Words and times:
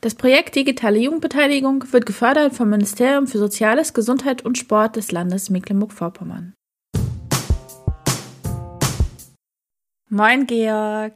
Das 0.00 0.14
Projekt 0.14 0.54
Digitale 0.54 1.00
Jugendbeteiligung 1.00 1.92
wird 1.92 2.06
gefördert 2.06 2.54
vom 2.54 2.70
Ministerium 2.70 3.26
für 3.26 3.38
Soziales, 3.38 3.94
Gesundheit 3.94 4.44
und 4.44 4.56
Sport 4.56 4.94
des 4.94 5.10
Landes 5.10 5.50
Mecklenburg-Vorpommern. 5.50 6.54
Moin 10.08 10.46
Georg. 10.46 11.14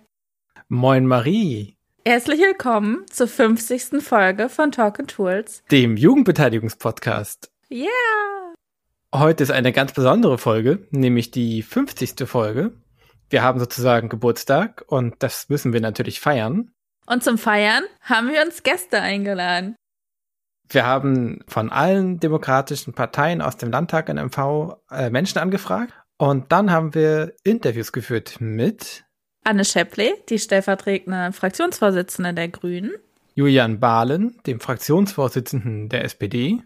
Moin 0.67 1.07
Marie. 1.07 1.77
Herzlich 2.05 2.41
willkommen 2.41 3.07
zur 3.09 3.29
50. 3.29 4.03
Folge 4.03 4.49
von 4.49 4.73
Talk 4.73 4.99
and 4.99 5.09
Tools, 5.09 5.63
dem 5.71 5.97
Jugendbeteiligungspodcast. 5.97 7.53
Yeah! 7.71 7.87
Heute 9.15 9.45
ist 9.45 9.53
eine 9.53 9.73
ganz 9.73 9.93
besondere 9.93 10.39
Folge, 10.39 10.89
nämlich 10.91 11.31
die 11.31 11.63
50. 11.63 12.29
Folge. 12.29 12.73
Wir 13.31 13.45
haben 13.45 13.61
sozusagen 13.61 14.09
Geburtstag 14.09 14.85
und 14.89 15.15
das 15.21 15.49
müssen 15.49 15.73
wir 15.73 15.81
natürlich 15.81 16.19
feiern. 16.19 16.73
Und 17.07 17.23
zum 17.25 17.39
Feiern 17.39 17.85
haben 18.01 18.29
wir 18.29 18.43
uns 18.43 18.63
Gäste 18.63 19.01
eingeladen. 19.01 19.77
Wir 20.69 20.87
haben 20.87 21.41
von 21.49 21.71
allen 21.71 22.21
demokratischen 22.21 22.95
Parteien 22.95 23.43
aus 23.43 23.57
dem 23.57 23.71
Landtag 23.71 24.09
in 24.09 24.17
MV 24.17 24.77
äh, 24.91 25.11
Menschen 25.11 25.39
angefragt. 25.39 25.93
Und 26.17 26.53
dann 26.53 26.71
haben 26.71 26.95
wir 26.95 27.35
Interviews 27.45 27.93
geführt 27.93 28.37
mit 28.41 29.05
Anne 29.45 29.65
Schepplee, 29.65 30.15
die 30.29 30.39
stellvertretende 30.39 31.33
Fraktionsvorsitzende 31.33 32.33
der 32.33 32.49
Grünen, 32.49 32.93
Julian 33.35 33.81
Bahlen, 33.81 34.39
dem 34.47 34.61
Fraktionsvorsitzenden 34.61 35.89
der 35.89 36.05
SPD, 36.05 36.63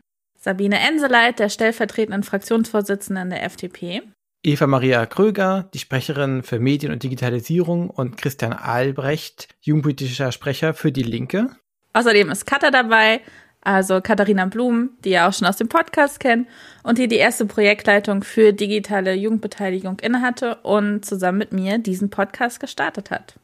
Sabine 0.47 0.79
Enseleit, 0.79 1.39
der 1.39 1.49
stellvertretenden 1.49 2.23
Fraktionsvorsitzenden 2.23 3.31
der 3.31 3.43
FDP, 3.43 4.03
Eva 4.47 4.69
Maria 4.69 5.07
Kröger, 5.07 5.69
die 5.75 5.81
Sprecherin 5.81 6.45
für 6.45 6.61
Medien 6.61 6.93
und 6.93 7.03
Digitalisierung 7.03 7.91
und 7.91 8.17
Christian 8.17 8.53
Albrecht, 8.53 9.49
jugendpolitischer 9.61 10.31
Sprecher 10.31 10.73
für 10.73 10.93
die 10.93 11.03
Linke. 11.03 11.49
Außerdem 11.95 12.31
ist 12.31 12.47
Katha 12.47 12.71
dabei, 12.71 13.23
also 13.63 14.01
Katharina 14.01 14.47
Blum, 14.47 14.91
die 15.05 15.11
ihr 15.11 15.27
auch 15.27 15.33
schon 15.33 15.49
aus 15.49 15.57
dem 15.57 15.69
Podcast 15.69 16.21
kennt 16.21 16.47
und 16.85 16.99
die 16.99 17.09
die 17.09 17.17
erste 17.17 17.45
Projektleitung 17.45 18.23
für 18.23 18.53
digitale 18.53 19.15
Jugendbeteiligung 19.15 19.99
innehatte 19.99 20.59
und 20.63 21.05
zusammen 21.05 21.39
mit 21.39 21.53
mir 21.53 21.79
diesen 21.79 22.11
Podcast 22.11 22.61
gestartet 22.61 23.11
hat. 23.11 23.35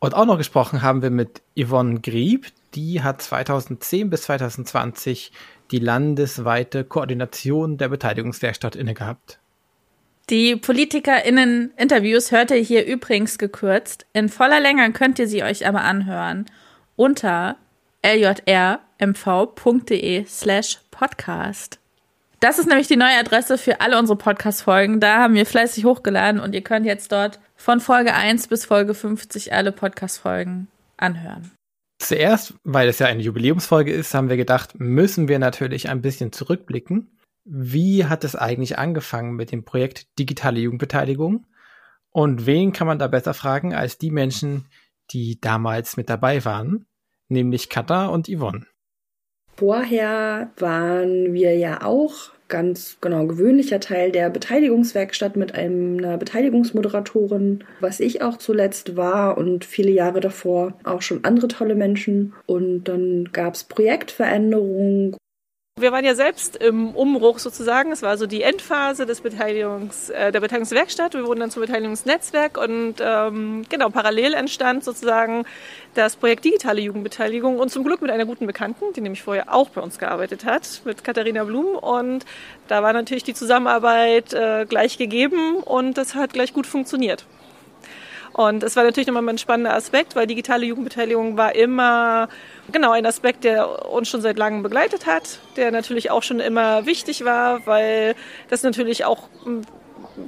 Und 0.00 0.12
auch 0.12 0.26
noch 0.26 0.36
gesprochen 0.36 0.82
haben 0.82 1.00
wir 1.00 1.08
mit 1.10 1.40
Yvonne 1.58 2.00
Grieb, 2.00 2.48
die 2.74 3.02
hat 3.02 3.22
2010 3.22 4.10
bis 4.10 4.24
2020 4.24 5.32
die 5.70 5.78
landesweite 5.78 6.84
Koordination 6.84 7.78
der 7.78 7.88
Beteiligungswerkstatt 7.88 8.76
inne 8.76 8.92
gehabt. 8.92 9.38
Die 10.30 10.56
PolitikerInnen-Interviews 10.56 12.30
hört 12.30 12.52
ihr 12.52 12.58
hier 12.58 12.86
übrigens 12.86 13.38
gekürzt. 13.38 14.06
In 14.12 14.28
voller 14.28 14.60
Länge 14.60 14.92
könnt 14.92 15.18
ihr 15.18 15.26
sie 15.26 15.42
euch 15.42 15.66
aber 15.66 15.82
anhören 15.82 16.46
unter 16.94 17.56
ljrmv.de 18.04 18.76
slash 20.26 20.78
podcast. 20.90 21.78
Das 22.40 22.58
ist 22.58 22.68
nämlich 22.68 22.88
die 22.88 22.96
neue 22.96 23.18
Adresse 23.18 23.56
für 23.58 23.80
alle 23.80 23.98
unsere 23.98 24.18
Podcast-Folgen. 24.18 25.00
Da 25.00 25.18
haben 25.18 25.34
wir 25.34 25.46
fleißig 25.46 25.84
hochgeladen 25.84 26.40
und 26.40 26.54
ihr 26.54 26.62
könnt 26.62 26.86
jetzt 26.86 27.12
dort 27.12 27.38
von 27.56 27.80
Folge 27.80 28.14
1 28.14 28.48
bis 28.48 28.64
Folge 28.64 28.94
50 28.94 29.52
alle 29.52 29.70
Podcast-Folgen 29.70 30.68
anhören. 30.96 31.52
Zuerst, 32.00 32.54
weil 32.64 32.88
es 32.88 32.98
ja 32.98 33.06
eine 33.06 33.22
Jubiläumsfolge 33.22 33.92
ist, 33.92 34.14
haben 34.14 34.28
wir 34.28 34.36
gedacht, 34.36 34.80
müssen 34.80 35.28
wir 35.28 35.38
natürlich 35.38 35.88
ein 35.88 36.02
bisschen 36.02 36.32
zurückblicken 36.32 37.12
wie 37.44 38.04
hat 38.04 38.24
es 38.24 38.36
eigentlich 38.36 38.78
angefangen 38.78 39.34
mit 39.34 39.52
dem 39.52 39.64
Projekt 39.64 40.18
Digitale 40.18 40.60
Jugendbeteiligung? 40.60 41.46
Und 42.10 42.46
wen 42.46 42.72
kann 42.72 42.86
man 42.86 42.98
da 42.98 43.08
besser 43.08 43.34
fragen 43.34 43.74
als 43.74 43.98
die 43.98 44.10
Menschen, 44.10 44.66
die 45.10 45.40
damals 45.40 45.96
mit 45.96 46.10
dabei 46.10 46.44
waren, 46.44 46.86
nämlich 47.28 47.68
Katha 47.68 48.06
und 48.06 48.28
Yvonne? 48.28 48.66
Vorher 49.56 50.50
waren 50.56 51.32
wir 51.32 51.56
ja 51.56 51.82
auch 51.84 52.30
ganz 52.48 52.98
genau 53.00 53.26
gewöhnlicher 53.26 53.80
Teil 53.80 54.12
der 54.12 54.28
Beteiligungswerkstatt 54.28 55.36
mit 55.36 55.54
einer 55.54 56.18
Beteiligungsmoderatorin, 56.18 57.64
was 57.80 57.98
ich 57.98 58.20
auch 58.20 58.36
zuletzt 58.36 58.94
war 58.96 59.38
und 59.38 59.64
viele 59.64 59.90
Jahre 59.90 60.20
davor 60.20 60.74
auch 60.84 61.00
schon 61.00 61.24
andere 61.24 61.48
tolle 61.48 61.74
Menschen. 61.74 62.34
Und 62.44 62.84
dann 62.84 63.30
gab 63.32 63.54
es 63.54 63.64
Projektveränderungen 63.64 65.16
wir 65.82 65.92
waren 65.92 66.04
ja 66.04 66.14
selbst 66.14 66.56
im 66.56 66.94
Umbruch 66.94 67.38
sozusagen. 67.38 67.92
Es 67.92 68.02
war 68.02 68.16
so 68.16 68.26
die 68.26 68.42
Endphase 68.42 69.04
des 69.04 69.20
Beteiligungs, 69.20 70.08
äh, 70.10 70.32
der 70.32 70.40
Beteiligungswerkstatt. 70.40 71.14
Wir 71.14 71.26
wurden 71.26 71.40
dann 71.40 71.50
zum 71.50 71.60
Beteiligungsnetzwerk 71.60 72.56
und 72.56 72.94
ähm, 73.00 73.64
genau 73.68 73.90
parallel 73.90 74.34
entstand 74.34 74.84
sozusagen 74.84 75.44
das 75.94 76.16
Projekt 76.16 76.44
Digitale 76.44 76.80
Jugendbeteiligung 76.80 77.58
und 77.58 77.70
zum 77.70 77.84
Glück 77.84 78.00
mit 78.00 78.10
einer 78.10 78.24
guten 78.24 78.46
Bekannten, 78.46 78.92
die 78.94 79.02
nämlich 79.02 79.22
vorher 79.22 79.52
auch 79.52 79.68
bei 79.68 79.82
uns 79.82 79.98
gearbeitet 79.98 80.44
hat, 80.46 80.80
mit 80.84 81.04
Katharina 81.04 81.44
Blum. 81.44 81.76
Und 81.76 82.24
da 82.68 82.82
war 82.82 82.92
natürlich 82.92 83.24
die 83.24 83.34
Zusammenarbeit 83.34 84.32
äh, 84.32 84.64
gleich 84.66 84.96
gegeben 84.96 85.56
und 85.56 85.98
das 85.98 86.14
hat 86.14 86.32
gleich 86.32 86.54
gut 86.54 86.66
funktioniert. 86.66 87.26
Und 88.32 88.62
es 88.62 88.76
war 88.76 88.84
natürlich 88.84 89.06
nochmal 89.06 89.28
ein 89.28 89.38
spannender 89.38 89.74
Aspekt, 89.74 90.16
weil 90.16 90.26
digitale 90.26 90.64
Jugendbeteiligung 90.64 91.36
war 91.36 91.54
immer 91.54 92.28
genau 92.70 92.92
ein 92.92 93.04
Aspekt, 93.04 93.44
der 93.44 93.90
uns 93.90 94.08
schon 94.08 94.22
seit 94.22 94.38
langem 94.38 94.62
begleitet 94.62 95.06
hat, 95.06 95.38
der 95.56 95.70
natürlich 95.70 96.10
auch 96.10 96.22
schon 96.22 96.40
immer 96.40 96.86
wichtig 96.86 97.24
war, 97.24 97.66
weil 97.66 98.14
das 98.48 98.62
natürlich 98.62 99.04
auch 99.04 99.28
ein 99.44 99.66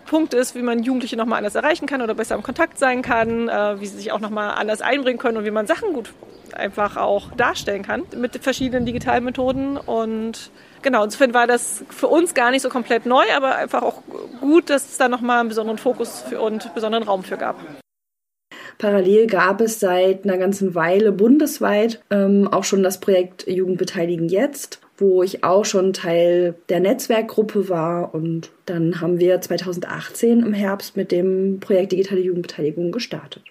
Punkt 0.06 0.34
ist, 0.34 0.54
wie 0.54 0.62
man 0.62 0.82
Jugendliche 0.82 1.16
nochmal 1.16 1.38
anders 1.38 1.54
erreichen 1.54 1.86
kann 1.86 2.02
oder 2.02 2.14
besser 2.14 2.34
im 2.34 2.42
Kontakt 2.42 2.78
sein 2.78 3.02
kann, 3.02 3.48
äh, 3.48 3.80
wie 3.80 3.86
sie 3.86 3.96
sich 3.96 4.12
auch 4.12 4.20
nochmal 4.20 4.54
anders 4.54 4.80
einbringen 4.80 5.18
können 5.18 5.38
und 5.38 5.44
wie 5.44 5.50
man 5.50 5.66
Sachen 5.66 5.92
gut 5.92 6.12
einfach 6.54 6.96
auch 6.96 7.32
darstellen 7.32 7.82
kann 7.82 8.04
mit 8.16 8.36
verschiedenen 8.42 8.86
digitalen 8.86 9.24
Methoden. 9.24 9.76
Und 9.76 10.50
genau, 10.82 11.04
insofern 11.04 11.34
war 11.34 11.46
das 11.46 11.84
für 11.90 12.08
uns 12.08 12.34
gar 12.34 12.50
nicht 12.50 12.62
so 12.62 12.68
komplett 12.68 13.06
neu, 13.06 13.24
aber 13.36 13.56
einfach 13.56 13.82
auch 13.82 14.02
gut, 14.40 14.70
dass 14.70 14.84
es 14.84 14.96
da 14.96 15.08
nochmal 15.08 15.40
einen 15.40 15.48
besonderen 15.48 15.78
Fokus 15.78 16.24
und 16.38 16.74
besonderen 16.74 17.04
Raum 17.04 17.24
für 17.24 17.36
gab. 17.36 17.56
Parallel 18.78 19.26
gab 19.26 19.60
es 19.60 19.80
seit 19.80 20.24
einer 20.24 20.38
ganzen 20.38 20.74
Weile 20.74 21.12
bundesweit 21.12 22.00
ähm, 22.10 22.48
auch 22.48 22.64
schon 22.64 22.82
das 22.82 23.00
Projekt 23.00 23.46
Jugendbeteiligen 23.46 24.28
jetzt, 24.28 24.80
wo 24.96 25.22
ich 25.22 25.44
auch 25.44 25.64
schon 25.64 25.92
Teil 25.92 26.54
der 26.68 26.80
Netzwerkgruppe 26.80 27.68
war. 27.68 28.14
Und 28.14 28.50
dann 28.66 29.00
haben 29.00 29.20
wir 29.20 29.40
2018 29.40 30.40
im 30.40 30.52
Herbst 30.52 30.96
mit 30.96 31.12
dem 31.12 31.60
Projekt 31.60 31.92
Digitale 31.92 32.20
Jugendbeteiligung 32.20 32.92
gestartet. 32.92 33.42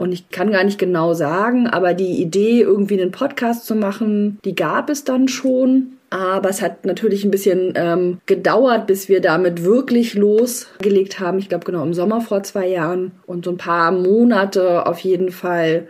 Und 0.00 0.12
ich 0.12 0.30
kann 0.30 0.50
gar 0.50 0.64
nicht 0.64 0.78
genau 0.78 1.12
sagen, 1.12 1.66
aber 1.66 1.92
die 1.92 2.22
Idee, 2.22 2.62
irgendwie 2.62 2.98
einen 2.98 3.10
Podcast 3.10 3.66
zu 3.66 3.74
machen, 3.74 4.38
die 4.46 4.54
gab 4.54 4.88
es 4.88 5.04
dann 5.04 5.28
schon. 5.28 5.98
Aber 6.10 6.48
es 6.48 6.60
hat 6.60 6.84
natürlich 6.84 7.24
ein 7.24 7.30
bisschen 7.30 7.72
ähm, 7.76 8.20
gedauert, 8.26 8.88
bis 8.88 9.08
wir 9.08 9.20
damit 9.20 9.62
wirklich 9.62 10.14
losgelegt 10.14 11.20
haben. 11.20 11.38
Ich 11.38 11.48
glaube 11.48 11.64
genau 11.64 11.84
im 11.84 11.94
Sommer 11.94 12.20
vor 12.20 12.42
zwei 12.42 12.66
Jahren. 12.66 13.12
Und 13.26 13.44
so 13.44 13.52
ein 13.52 13.56
paar 13.56 13.92
Monate 13.92 14.86
auf 14.86 14.98
jeden 14.98 15.30
Fall 15.30 15.86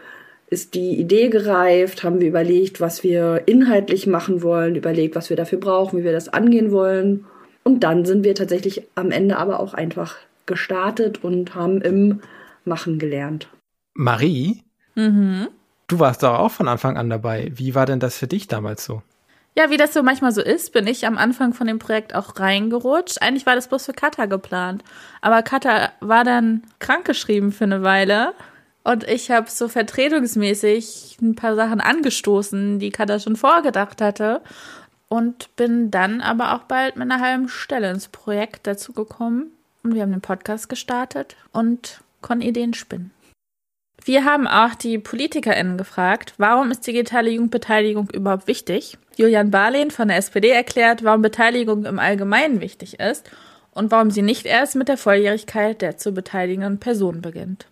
ist 0.50 0.74
die 0.74 1.00
Idee 1.00 1.28
gereift, 1.28 2.02
haben 2.02 2.20
wir 2.20 2.28
überlegt, 2.28 2.80
was 2.80 3.02
wir 3.02 3.44
inhaltlich 3.46 4.06
machen 4.06 4.42
wollen, 4.42 4.74
überlegt, 4.74 5.14
was 5.14 5.30
wir 5.30 5.36
dafür 5.36 5.58
brauchen, 5.58 5.98
wie 5.98 6.04
wir 6.04 6.12
das 6.12 6.28
angehen 6.28 6.70
wollen. 6.70 7.24
Und 7.62 7.84
dann 7.84 8.04
sind 8.04 8.24
wir 8.24 8.34
tatsächlich 8.34 8.82
am 8.96 9.12
Ende 9.12 9.38
aber 9.38 9.60
auch 9.60 9.74
einfach 9.74 10.16
gestartet 10.46 11.22
und 11.24 11.54
haben 11.54 11.80
im 11.80 12.20
Machen 12.64 12.98
gelernt. 12.98 13.48
Marie, 13.94 14.62
mhm. 14.96 15.48
du 15.86 15.98
warst 15.98 16.22
doch 16.22 16.38
auch 16.38 16.50
von 16.50 16.68
Anfang 16.68 16.98
an 16.98 17.08
dabei. 17.08 17.52
Wie 17.54 17.74
war 17.74 17.86
denn 17.86 18.00
das 18.00 18.18
für 18.18 18.26
dich 18.26 18.48
damals 18.48 18.84
so? 18.84 19.02
Ja, 19.56 19.68
wie 19.68 19.76
das 19.76 19.92
so 19.92 20.02
manchmal 20.02 20.32
so 20.32 20.40
ist, 20.40 20.72
bin 20.72 20.86
ich 20.86 21.06
am 21.06 21.18
Anfang 21.18 21.54
von 21.54 21.66
dem 21.66 21.80
Projekt 21.80 22.14
auch 22.14 22.38
reingerutscht. 22.38 23.20
Eigentlich 23.20 23.46
war 23.46 23.56
das 23.56 23.68
bloß 23.68 23.86
für 23.86 23.92
Kata 23.92 24.26
geplant. 24.26 24.84
Aber 25.20 25.42
Kata 25.42 25.90
war 26.00 26.24
dann 26.24 26.62
krankgeschrieben 26.78 27.52
für 27.52 27.64
eine 27.64 27.82
Weile. 27.82 28.32
Und 28.84 29.04
ich 29.04 29.30
habe 29.30 29.50
so 29.50 29.68
vertretungsmäßig 29.68 31.18
ein 31.20 31.34
paar 31.34 31.56
Sachen 31.56 31.80
angestoßen, 31.80 32.78
die 32.78 32.90
Kata 32.90 33.18
schon 33.18 33.36
vorgedacht 33.36 34.00
hatte. 34.00 34.40
Und 35.08 35.54
bin 35.56 35.90
dann 35.90 36.20
aber 36.20 36.54
auch 36.54 36.62
bald 36.62 36.94
mit 36.94 37.10
einer 37.10 37.20
halben 37.20 37.48
Stelle 37.48 37.90
ins 37.90 38.06
Projekt 38.06 38.68
dazugekommen. 38.68 39.50
Und 39.82 39.94
wir 39.94 40.02
haben 40.02 40.12
den 40.12 40.20
Podcast 40.20 40.68
gestartet 40.68 41.36
und 41.52 42.00
konnten 42.22 42.46
Ideen 42.46 42.74
spinnen. 42.74 43.10
Wir 44.04 44.24
haben 44.24 44.46
auch 44.46 44.74
die 44.74 44.98
PolitikerInnen 44.98 45.76
gefragt, 45.76 46.34
warum 46.38 46.70
ist 46.70 46.86
digitale 46.86 47.30
Jugendbeteiligung 47.30 48.08
überhaupt 48.10 48.46
wichtig? 48.46 48.96
Julian 49.16 49.50
Barlehn 49.50 49.90
von 49.90 50.08
der 50.08 50.16
SPD 50.16 50.48
erklärt, 50.48 51.04
warum 51.04 51.20
Beteiligung 51.20 51.84
im 51.84 51.98
Allgemeinen 51.98 52.60
wichtig 52.60 52.98
ist 52.98 53.30
und 53.72 53.90
warum 53.90 54.10
sie 54.10 54.22
nicht 54.22 54.46
erst 54.46 54.76
mit 54.76 54.88
der 54.88 54.96
Volljährigkeit 54.96 55.82
der 55.82 55.98
zu 55.98 56.12
beteiligenden 56.12 56.78
Person 56.78 57.20
beginnt. 57.20 57.66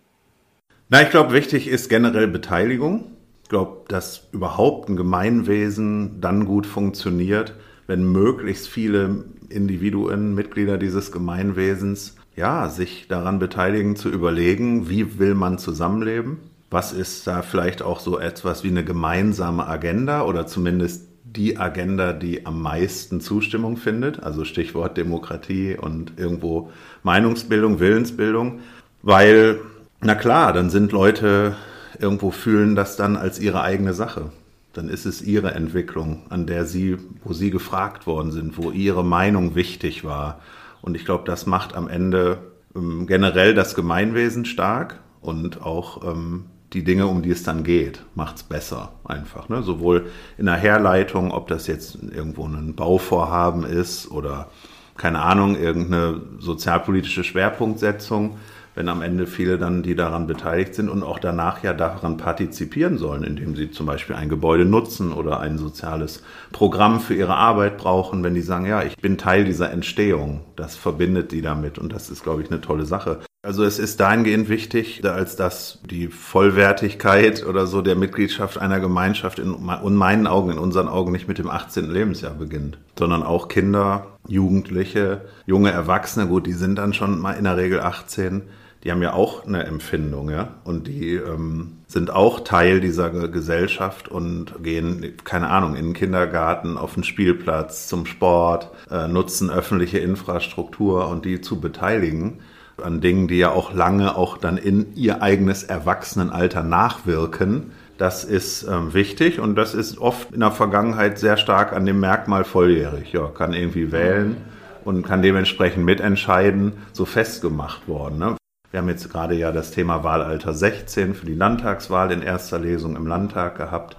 Na, 0.89 1.01
ich 1.01 1.09
glaube, 1.09 1.33
wichtig 1.33 1.67
ist 1.67 1.89
generell 1.89 2.27
Beteiligung. 2.27 3.11
Ich 3.43 3.49
glaube, 3.49 3.85
dass 3.87 4.27
überhaupt 4.31 4.89
ein 4.89 4.95
Gemeinwesen 4.95 6.21
dann 6.21 6.45
gut 6.45 6.67
funktioniert, 6.67 7.55
wenn 7.87 8.03
möglichst 8.03 8.67
viele 8.67 9.25
Individuen, 9.49 10.35
Mitglieder 10.35 10.77
dieses 10.77 11.11
Gemeinwesens, 11.11 12.15
ja, 12.39 12.69
sich 12.69 13.07
daran 13.09 13.37
beteiligen 13.37 13.97
zu 13.97 14.09
überlegen, 14.09 14.87
wie 14.89 15.19
will 15.19 15.35
man 15.35 15.57
zusammenleben? 15.57 16.37
Was 16.71 16.93
ist 16.93 17.27
da 17.27 17.41
vielleicht 17.41 17.81
auch 17.81 17.99
so 17.99 18.17
etwas 18.17 18.63
wie 18.63 18.69
eine 18.69 18.85
gemeinsame 18.85 19.67
Agenda 19.67 20.23
oder 20.23 20.47
zumindest 20.47 21.05
die 21.25 21.57
Agenda, 21.57 22.13
die 22.13 22.45
am 22.45 22.61
meisten 22.61 23.19
Zustimmung 23.19 23.75
findet? 23.75 24.23
Also 24.23 24.45
Stichwort 24.45 24.95
Demokratie 24.95 25.75
und 25.75 26.13
irgendwo 26.15 26.71
Meinungsbildung, 27.03 27.81
Willensbildung. 27.81 28.61
Weil, 29.01 29.59
na 29.99 30.15
klar, 30.15 30.53
dann 30.53 30.69
sind 30.69 30.93
Leute 30.93 31.57
irgendwo 31.99 32.31
fühlen 32.31 32.73
das 32.73 32.95
dann 32.95 33.17
als 33.17 33.39
ihre 33.39 33.63
eigene 33.63 33.93
Sache. 33.93 34.31
Dann 34.71 34.87
ist 34.87 35.05
es 35.05 35.21
ihre 35.21 35.55
Entwicklung, 35.55 36.21
an 36.29 36.45
der 36.45 36.63
sie, 36.63 36.95
wo 37.25 37.33
sie 37.33 37.51
gefragt 37.51 38.07
worden 38.07 38.31
sind, 38.31 38.57
wo 38.57 38.71
ihre 38.71 39.03
Meinung 39.03 39.55
wichtig 39.55 40.05
war. 40.05 40.39
Und 40.81 40.95
ich 40.95 41.05
glaube, 41.05 41.23
das 41.25 41.45
macht 41.45 41.75
am 41.75 41.87
Ende 41.87 42.39
ähm, 42.75 43.07
generell 43.07 43.53
das 43.53 43.75
Gemeinwesen 43.75 44.45
stark 44.45 44.99
und 45.21 45.61
auch 45.61 46.03
ähm, 46.05 46.45
die 46.73 46.83
Dinge, 46.83 47.07
um 47.07 47.21
die 47.21 47.31
es 47.31 47.43
dann 47.43 47.63
geht, 47.63 48.03
macht 48.15 48.37
es 48.37 48.43
besser 48.43 48.93
einfach. 49.03 49.49
Ne? 49.49 49.63
Sowohl 49.63 50.07
in 50.37 50.45
der 50.45 50.55
Herleitung, 50.55 51.31
ob 51.31 51.47
das 51.47 51.67
jetzt 51.67 51.95
irgendwo 51.95 52.45
ein 52.45 52.75
Bauvorhaben 52.75 53.63
ist 53.63 54.11
oder 54.11 54.49
keine 54.95 55.21
Ahnung, 55.21 55.55
irgendeine 55.55 56.21
sozialpolitische 56.39 57.23
Schwerpunktsetzung, 57.23 58.37
wenn 58.79 58.87
am 58.87 59.01
Ende 59.01 59.27
viele 59.27 59.57
dann, 59.57 59.83
die 59.83 59.93
daran 59.93 60.25
beteiligt 60.25 60.73
sind 60.73 60.87
und 60.87 61.03
auch 61.03 61.19
danach 61.19 61.61
ja 61.63 61.73
daran 61.73 62.15
partizipieren 62.15 62.97
sollen, 62.97 63.25
indem 63.25 63.53
sie 63.57 63.71
zum 63.71 63.85
Beispiel 63.85 64.15
ein 64.15 64.29
Gebäude 64.29 64.63
nutzen 64.63 65.11
oder 65.11 65.41
ein 65.41 65.57
soziales 65.57 66.23
Programm 66.53 67.01
für 67.01 67.13
ihre 67.13 67.35
Arbeit 67.35 67.77
brauchen, 67.77 68.23
wenn 68.23 68.35
die 68.35 68.41
sagen, 68.41 68.65
ja, 68.65 68.81
ich 68.83 68.95
bin 68.95 69.17
Teil 69.17 69.43
dieser 69.43 69.69
Entstehung, 69.69 70.45
das 70.55 70.77
verbindet 70.77 71.33
die 71.33 71.41
damit 71.41 71.77
und 71.77 71.91
das 71.91 72.09
ist, 72.09 72.23
glaube 72.23 72.41
ich, 72.41 72.49
eine 72.49 72.61
tolle 72.61 72.85
Sache. 72.85 73.19
Also 73.41 73.65
es 73.65 73.79
ist 73.79 73.99
dahingehend 73.99 74.47
wichtig, 74.47 75.03
als 75.03 75.35
dass 75.35 75.79
die 75.89 76.07
Vollwertigkeit 76.07 77.45
oder 77.45 77.67
so 77.67 77.81
der 77.81 77.97
Mitgliedschaft 77.97 78.57
einer 78.57 78.79
Gemeinschaft 78.79 79.39
in, 79.39 79.55
in 79.83 79.95
meinen 79.95 80.27
Augen, 80.27 80.51
in 80.51 80.57
unseren 80.57 80.87
Augen 80.87 81.11
nicht 81.11 81.27
mit 81.27 81.37
dem 81.37 81.49
18. 81.49 81.89
Lebensjahr 81.89 82.33
beginnt, 82.33 82.77
sondern 82.97 83.23
auch 83.23 83.49
Kinder, 83.49 84.07
Jugendliche, 84.27 85.21
junge 85.45 85.71
Erwachsene, 85.71 86.27
gut, 86.27 86.47
die 86.47 86.53
sind 86.53 86.75
dann 86.77 86.93
schon 86.93 87.19
mal 87.19 87.33
in 87.33 87.43
der 87.43 87.57
Regel 87.57 87.81
18, 87.81 88.43
die 88.83 88.91
haben 88.91 89.01
ja 89.01 89.13
auch 89.13 89.45
eine 89.45 89.65
Empfindung, 89.65 90.29
ja, 90.29 90.55
und 90.63 90.87
die 90.87 91.15
ähm, 91.15 91.79
sind 91.87 92.11
auch 92.11 92.41
Teil 92.41 92.79
dieser 92.79 93.09
Gesellschaft 93.09 94.07
und 94.07 94.63
gehen, 94.63 95.13
keine 95.23 95.49
Ahnung, 95.49 95.75
in 95.75 95.87
den 95.87 95.93
Kindergarten, 95.93 96.77
auf 96.77 96.93
den 96.93 97.03
Spielplatz, 97.03 97.87
zum 97.87 98.05
Sport, 98.05 98.71
äh, 98.89 99.07
nutzen 99.07 99.49
öffentliche 99.49 99.99
Infrastruktur 99.99 101.07
und 101.09 101.25
die 101.25 101.41
zu 101.41 101.59
beteiligen 101.59 102.39
an 102.81 103.01
Dingen, 103.01 103.27
die 103.27 103.37
ja 103.37 103.51
auch 103.51 103.73
lange 103.73 104.15
auch 104.15 104.37
dann 104.37 104.57
in 104.57 104.95
ihr 104.95 105.21
eigenes 105.21 105.63
Erwachsenenalter 105.63 106.63
nachwirken. 106.63 107.71
Das 107.97 108.23
ist 108.23 108.63
ähm, 108.63 108.93
wichtig 108.93 109.39
und 109.39 109.55
das 109.55 109.73
ist 109.73 109.97
oft 109.97 110.31
in 110.31 110.39
der 110.39 110.51
Vergangenheit 110.51 111.19
sehr 111.19 111.35
stark 111.35 111.73
an 111.73 111.85
dem 111.85 111.99
Merkmal 111.99 112.45
volljährig. 112.45 113.11
Ja, 113.11 113.27
kann 113.27 113.53
irgendwie 113.53 113.91
wählen 113.91 114.37
und 114.85 115.03
kann 115.03 115.21
dementsprechend 115.21 115.83
mitentscheiden, 115.83 116.73
so 116.93 117.03
festgemacht 117.03 117.87
worden. 117.89 118.19
Ne? 118.19 118.35
Wir 118.71 118.79
haben 118.79 118.89
jetzt 118.89 119.09
gerade 119.11 119.35
ja 119.35 119.51
das 119.51 119.71
Thema 119.71 120.03
Wahlalter 120.03 120.53
16 120.53 121.15
für 121.15 121.25
die 121.25 121.33
Landtagswahl 121.33 122.11
in 122.11 122.21
erster 122.21 122.59
Lesung 122.59 122.95
im 122.95 123.07
Landtag 123.07 123.57
gehabt. 123.57 123.97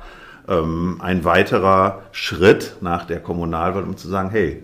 Ähm, 0.48 0.98
ein 1.00 1.24
weiterer 1.24 2.02
Schritt 2.12 2.76
nach 2.80 3.04
der 3.04 3.20
Kommunalwahl, 3.20 3.82
um 3.82 3.96
zu 3.96 4.08
sagen, 4.08 4.30
hey, 4.30 4.62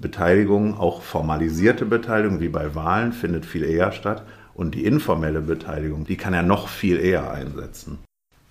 Beteiligung, 0.00 0.78
auch 0.78 1.02
formalisierte 1.02 1.84
Beteiligung 1.84 2.40
wie 2.40 2.48
bei 2.48 2.74
Wahlen, 2.74 3.12
findet 3.12 3.44
viel 3.44 3.64
eher 3.64 3.92
statt. 3.92 4.24
Und 4.54 4.74
die 4.74 4.84
informelle 4.84 5.42
Beteiligung, 5.42 6.04
die 6.04 6.16
kann 6.16 6.34
er 6.34 6.42
noch 6.42 6.68
viel 6.68 6.98
eher 6.98 7.30
einsetzen. 7.30 7.98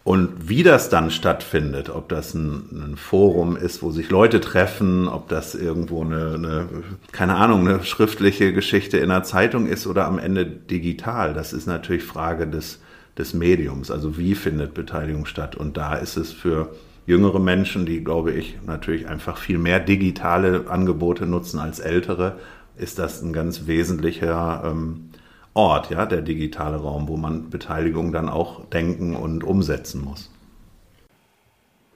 Und 0.04 0.50
wie 0.50 0.64
das 0.64 0.90
dann 0.90 1.12
stattfindet, 1.12 1.90
ob 1.90 2.10
das 2.10 2.34
ein, 2.34 2.64
ein, 2.72 2.98
Forum 2.98 3.56
ist, 3.56 3.84
wo 3.84 3.92
sich 3.92 4.10
Leute 4.10 4.42
treffen, 4.42 5.08
ob 5.08 5.30
das 5.30 5.54
irgendwo 5.54 6.04
eine, 6.04 6.34
eine, 6.34 6.68
keine 7.12 7.36
Ahnung, 7.36 7.68
eine 7.68 7.84
schriftliche 7.84 8.52
Geschichte 8.52 8.98
in 8.98 9.12
einer 9.12 9.24
Zeitung 9.24 9.68
ist 9.68 9.86
oder 9.86 10.08
am 10.08 10.18
Ende 10.18 10.46
digital, 10.46 11.36
das 11.36 11.54
ist 11.54 11.68
natürlich 11.68 12.04
Frage 12.04 12.48
des, 12.48 12.80
des 13.16 13.36
Mediums. 13.36 13.92
Also 13.92 14.18
wie 14.18 14.34
findet 14.34 14.74
Beteiligung 14.74 15.28
statt? 15.28 15.56
Und 15.56 15.78
da 15.78 15.94
ist 15.94 16.18
es 16.18 16.32
für 16.32 16.74
jüngere 17.06 17.40
Menschen, 17.40 17.86
die, 17.86 18.04
glaube 18.04 18.32
ich, 18.32 18.58
natürlich 18.66 19.08
einfach 19.08 19.38
viel 19.38 19.60
mehr 19.60 19.80
digitale 19.80 20.66
Angebote 20.68 21.28
nutzen 21.28 21.60
als 21.60 21.80
ältere, 21.80 22.38
ist 22.76 22.98
das 22.98 23.22
ein 23.22 23.34
ganz 23.34 23.68
wesentlicher 23.68 24.64
ähm, 24.66 25.11
Ort, 25.54 25.90
ja, 25.90 26.06
der 26.06 26.22
digitale 26.22 26.78
Raum, 26.78 27.08
wo 27.08 27.18
man 27.18 27.50
Beteiligung 27.50 28.12
dann 28.12 28.30
auch 28.30 28.66
denken 28.66 29.16
und 29.16 29.44
umsetzen 29.44 30.04
muss. 30.04 30.30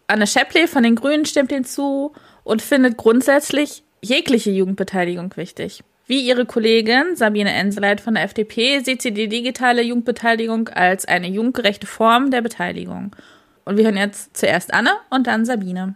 Anne 0.08 0.28
Scheppli 0.28 0.68
von 0.68 0.84
den 0.84 0.96
Grünen 0.96 1.26
stimmt 1.26 1.52
hinzu 1.52 2.14
und 2.44 2.62
findet 2.62 2.98
grundsätzlich 2.98 3.84
jegliche 4.02 4.52
Jugendbeteiligung 4.52 5.36
wichtig. 5.36 5.84
Wie 6.08 6.22
ihre 6.22 6.46
Kollegin 6.46 7.16
Sabine 7.16 7.52
Enseleit 7.52 8.00
von 8.00 8.14
der 8.14 8.24
FDP 8.24 8.82
sieht 8.82 9.02
sie 9.02 9.12
die 9.12 9.28
digitale 9.28 9.82
Jugendbeteiligung 9.82 10.70
als 10.70 11.06
eine 11.06 11.28
jugendgerechte 11.28 11.88
Form 11.88 12.30
der 12.30 12.42
Beteiligung. 12.42 13.16
Und 13.64 13.78
wir 13.78 13.86
hören 13.86 13.98
jetzt 13.98 14.38
zuerst 14.38 14.72
Anne 14.74 14.92
und 15.10 15.26
dann 15.26 15.46
Sabine. 15.46 15.96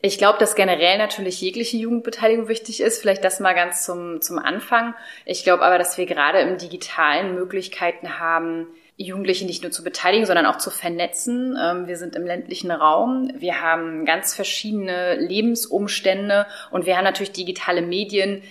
Ich 0.00 0.16
glaube, 0.16 0.38
dass 0.38 0.54
generell 0.54 0.96
natürlich 0.96 1.40
jegliche 1.40 1.76
Jugendbeteiligung 1.76 2.46
wichtig 2.46 2.80
ist. 2.80 3.00
Vielleicht 3.00 3.24
das 3.24 3.40
mal 3.40 3.54
ganz 3.54 3.84
zum, 3.84 4.20
zum 4.20 4.38
Anfang. 4.38 4.94
Ich 5.24 5.42
glaube 5.42 5.64
aber, 5.64 5.76
dass 5.76 5.98
wir 5.98 6.06
gerade 6.06 6.38
im 6.38 6.56
Digitalen 6.56 7.34
Möglichkeiten 7.34 8.20
haben, 8.20 8.68
Jugendliche 8.96 9.44
nicht 9.44 9.62
nur 9.62 9.72
zu 9.72 9.82
beteiligen, 9.82 10.26
sondern 10.26 10.46
auch 10.46 10.58
zu 10.58 10.70
vernetzen. 10.70 11.56
Ähm, 11.60 11.86
wir 11.86 11.96
sind 11.96 12.16
im 12.16 12.26
ländlichen 12.26 12.70
Raum. 12.70 13.30
Wir 13.36 13.60
haben 13.60 14.04
ganz 14.04 14.34
verschiedene 14.34 15.16
Lebensumstände 15.16 16.46
und 16.70 16.86
wir 16.86 16.96
haben 16.96 17.04
natürlich 17.04 17.32
digitale 17.32 17.82
Medien, 17.82 18.42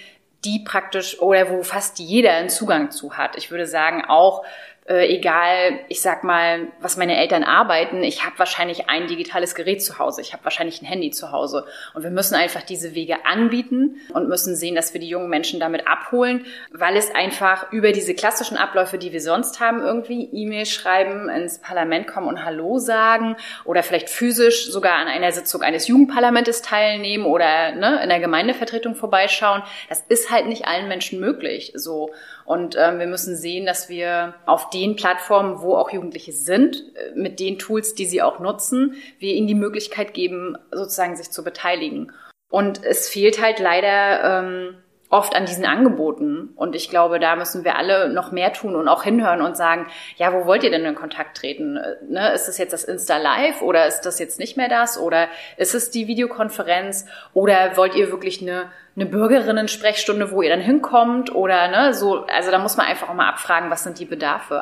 die 0.46 0.60
praktisch 0.60 1.20
oder 1.20 1.50
wo 1.50 1.64
fast 1.64 2.00
jeder 2.00 2.32
einen 2.34 2.50
Zugang 2.50 2.92
zu 2.92 3.18
hat. 3.18 3.36
Ich 3.38 3.52
würde 3.52 3.68
sagen, 3.68 4.06
auch 4.08 4.46
äh, 4.88 5.14
egal, 5.14 5.80
ich 5.90 6.02
sag 6.02 6.24
mal, 6.24 6.68
was 6.80 6.96
meine 6.96 7.18
Eltern 7.18 7.44
arbeiten, 7.44 8.04
ich 8.04 8.24
habe 8.26 8.40
wahrscheinlich 8.40 8.90
ein 8.90 9.08
digitales 9.08 9.54
Gerät 9.54 9.84
zu 9.84 10.00
Hause, 10.00 10.22
ich 10.22 10.32
habe 10.32 10.46
wahrscheinlich 10.46 10.82
ein 10.82 10.86
Handy 10.86 11.12
zu 11.12 11.32
Hause. 11.32 11.66
Und 11.94 12.04
wir 12.04 12.10
müssen 12.10 12.36
einfach 12.36 12.62
diese 12.64 12.96
Wege 12.96 13.26
anbieten 13.26 13.98
und 14.14 14.30
müssen 14.30 14.56
sehen, 14.56 14.76
dass 14.76 14.94
wir 14.94 15.02
die 15.02 15.10
jungen 15.10 15.30
Menschen 15.30 15.60
damit 15.60 15.88
abholen, 15.88 16.46
weil 16.72 16.96
es 16.96 17.14
einfach 17.14 17.72
über 17.74 17.92
diese 17.92 18.16
klassischen 18.16 18.56
Abläufe, 18.56 18.98
die 18.98 19.12
wir 19.12 19.20
sonst 19.20 19.60
haben, 19.60 19.82
irgendwie 19.82 20.30
E-Mail 20.32 20.66
schreiben, 20.66 21.28
ins 21.28 21.60
Parlament 21.60 22.08
kommen 22.08 22.30
und 22.30 22.46
Hallo 22.46 22.78
sagen 22.78 23.36
oder 23.66 23.84
vielleicht 23.84 24.10
physisch 24.10 24.72
sogar 24.72 24.96
an 24.96 25.08
einer 25.08 25.34
Sitzung 25.34 25.64
eines 25.64 25.88
Jugendparlamentes 25.90 26.62
teilnehmen 26.62 27.26
oder 27.26 27.74
ne, 27.74 28.02
in 28.02 28.08
der 28.08 28.22
Gemeindevertretung 28.22 28.96
vorbeischauen. 28.96 29.64
Das 29.90 30.00
ist 30.08 30.32
halt 30.32 30.48
nicht 30.48 30.66
allen 30.66 30.88
Menschen 30.88 31.20
möglich. 31.20 31.74
So. 31.76 32.12
Und 32.48 32.78
ähm, 32.80 32.98
wir 32.98 33.08
müssen 33.08 33.36
sehen, 33.36 33.66
dass 33.66 33.90
wir 33.90 34.34
auf 34.46 34.70
den 34.70 34.96
Plattformen, 34.96 35.60
wo 35.60 35.76
auch 35.76 35.92
Jugendliche 35.92 36.32
sind, 36.32 36.78
äh, 36.96 37.12
mit 37.14 37.42
den 37.42 37.60
Tools, 37.60 37.94
die 37.94 38.06
sie 38.06 38.22
auch 38.22 38.40
nutzen, 38.40 38.96
wir 39.20 39.34
ihnen 39.34 39.48
die 39.48 39.54
Möglichkeit 39.54 40.14
geben, 40.14 40.58
sozusagen 40.72 41.18
sich 41.18 41.30
zu 41.30 41.44
beteiligen. 41.44 42.14
Und 42.50 42.82
es 42.86 43.10
fehlt 43.10 43.42
halt 43.42 43.60
leider 43.60 44.24
ähm, 44.24 44.78
oft 45.10 45.36
an 45.36 45.46
diesen 45.46 45.66
Angeboten. 45.66 46.50
Und 46.56 46.76
ich 46.76 46.90
glaube, 46.90 47.20
da 47.20 47.36
müssen 47.36 47.64
wir 47.64 47.78
alle 47.78 48.10
noch 48.10 48.32
mehr 48.32 48.52
tun 48.54 48.76
und 48.76 48.88
auch 48.88 49.04
hinhören 49.04 49.42
und 49.42 49.56
sagen, 49.56 49.88
ja, 50.18 50.34
wo 50.34 50.46
wollt 50.46 50.64
ihr 50.64 50.72
denn 50.72 50.86
in 50.86 50.96
Kontakt 50.96 51.38
treten? 51.38 51.78
Äh, 51.78 51.96
ne, 52.08 52.34
ist 52.34 52.48
das 52.48 52.58
jetzt 52.58 52.74
das 52.74 52.84
Insta 52.84 53.18
Live 53.18 53.62
oder 53.62 53.88
ist 53.88 54.02
das 54.02 54.20
jetzt 54.20 54.40
nicht 54.40 54.58
mehr 54.58 54.70
das? 54.70 55.00
Oder 55.00 55.28
ist 55.56 55.76
es 55.76 55.92
die 55.92 56.08
Videokonferenz? 56.08 57.06
Oder 57.34 57.78
wollt 57.78 57.96
ihr 57.96 58.12
wirklich 58.12 58.42
eine, 58.42 58.72
eine 58.96 59.06
Bürgerinnen-Sprechstunde, 59.06 60.32
wo 60.32 60.42
ihr 60.42 60.50
dann 60.50 60.62
hinkommt? 60.62 61.34
Oder 61.34 61.70
ne, 61.70 61.94
so, 61.94 62.26
also 62.26 62.52
da 62.52 62.60
muss 62.60 62.76
man 62.76 62.88
einfach 62.88 63.10
auch 63.10 63.14
mal 63.14 63.30
abfragen, 63.30 63.70
was 63.70 63.84
sind 63.84 64.00
die 64.00 64.06
Bedarfe? 64.06 64.62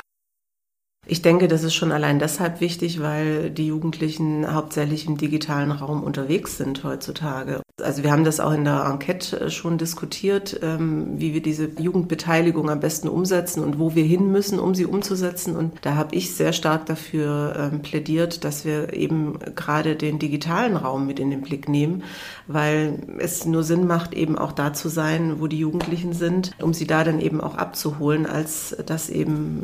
Ich 1.07 1.21
denke, 1.21 1.47
das 1.47 1.63
ist 1.63 1.75
schon 1.75 1.91
allein 1.91 2.17
deshalb 2.17 2.61
wichtig, 2.61 3.01
weil 3.01 3.51
die 3.51 3.67
Jugendlichen 3.67 4.51
hauptsächlich 4.53 5.05
im 5.05 5.17
digitalen 5.17 5.71
Raum 5.71 6.03
unterwegs 6.03 6.57
sind 6.57 6.83
heutzutage. 6.83 7.61
Also 7.83 8.03
wir 8.03 8.11
haben 8.11 8.23
das 8.23 8.39
auch 8.39 8.53
in 8.53 8.63
der 8.63 8.85
Enquete 8.85 9.37
äh, 9.37 9.49
schon 9.49 9.77
diskutiert, 9.77 10.57
ähm, 10.63 11.19
wie 11.19 11.33
wir 11.33 11.41
diese 11.41 11.69
Jugendbeteiligung 11.77 12.69
am 12.69 12.79
besten 12.79 13.09
umsetzen 13.09 13.61
und 13.61 13.79
wo 13.79 13.95
wir 13.95 14.05
hin 14.05 14.31
müssen, 14.31 14.59
um 14.59 14.73
sie 14.73 14.85
umzusetzen. 14.85 15.57
Und 15.57 15.73
da 15.81 15.95
habe 15.95 16.15
ich 16.15 16.33
sehr 16.33 16.53
stark 16.53 16.85
dafür 16.85 17.71
ähm, 17.73 17.81
plädiert, 17.81 18.45
dass 18.45 18.63
wir 18.63 18.93
eben 18.93 19.39
gerade 19.55 19.97
den 19.97 20.19
digitalen 20.19 20.77
Raum 20.77 21.05
mit 21.05 21.19
in 21.19 21.31
den 21.31 21.41
Blick 21.41 21.67
nehmen, 21.67 22.03
weil 22.47 22.97
es 23.17 23.45
nur 23.45 23.63
Sinn 23.63 23.85
macht, 23.85 24.13
eben 24.13 24.37
auch 24.37 24.53
da 24.53 24.71
zu 24.71 24.87
sein, 24.87 25.41
wo 25.41 25.47
die 25.47 25.59
Jugendlichen 25.59 26.13
sind, 26.13 26.51
um 26.61 26.73
sie 26.73 26.87
da 26.87 27.03
dann 27.03 27.19
eben 27.19 27.41
auch 27.41 27.55
abzuholen, 27.55 28.25
als 28.25 28.73
das 28.85 29.09
eben 29.09 29.63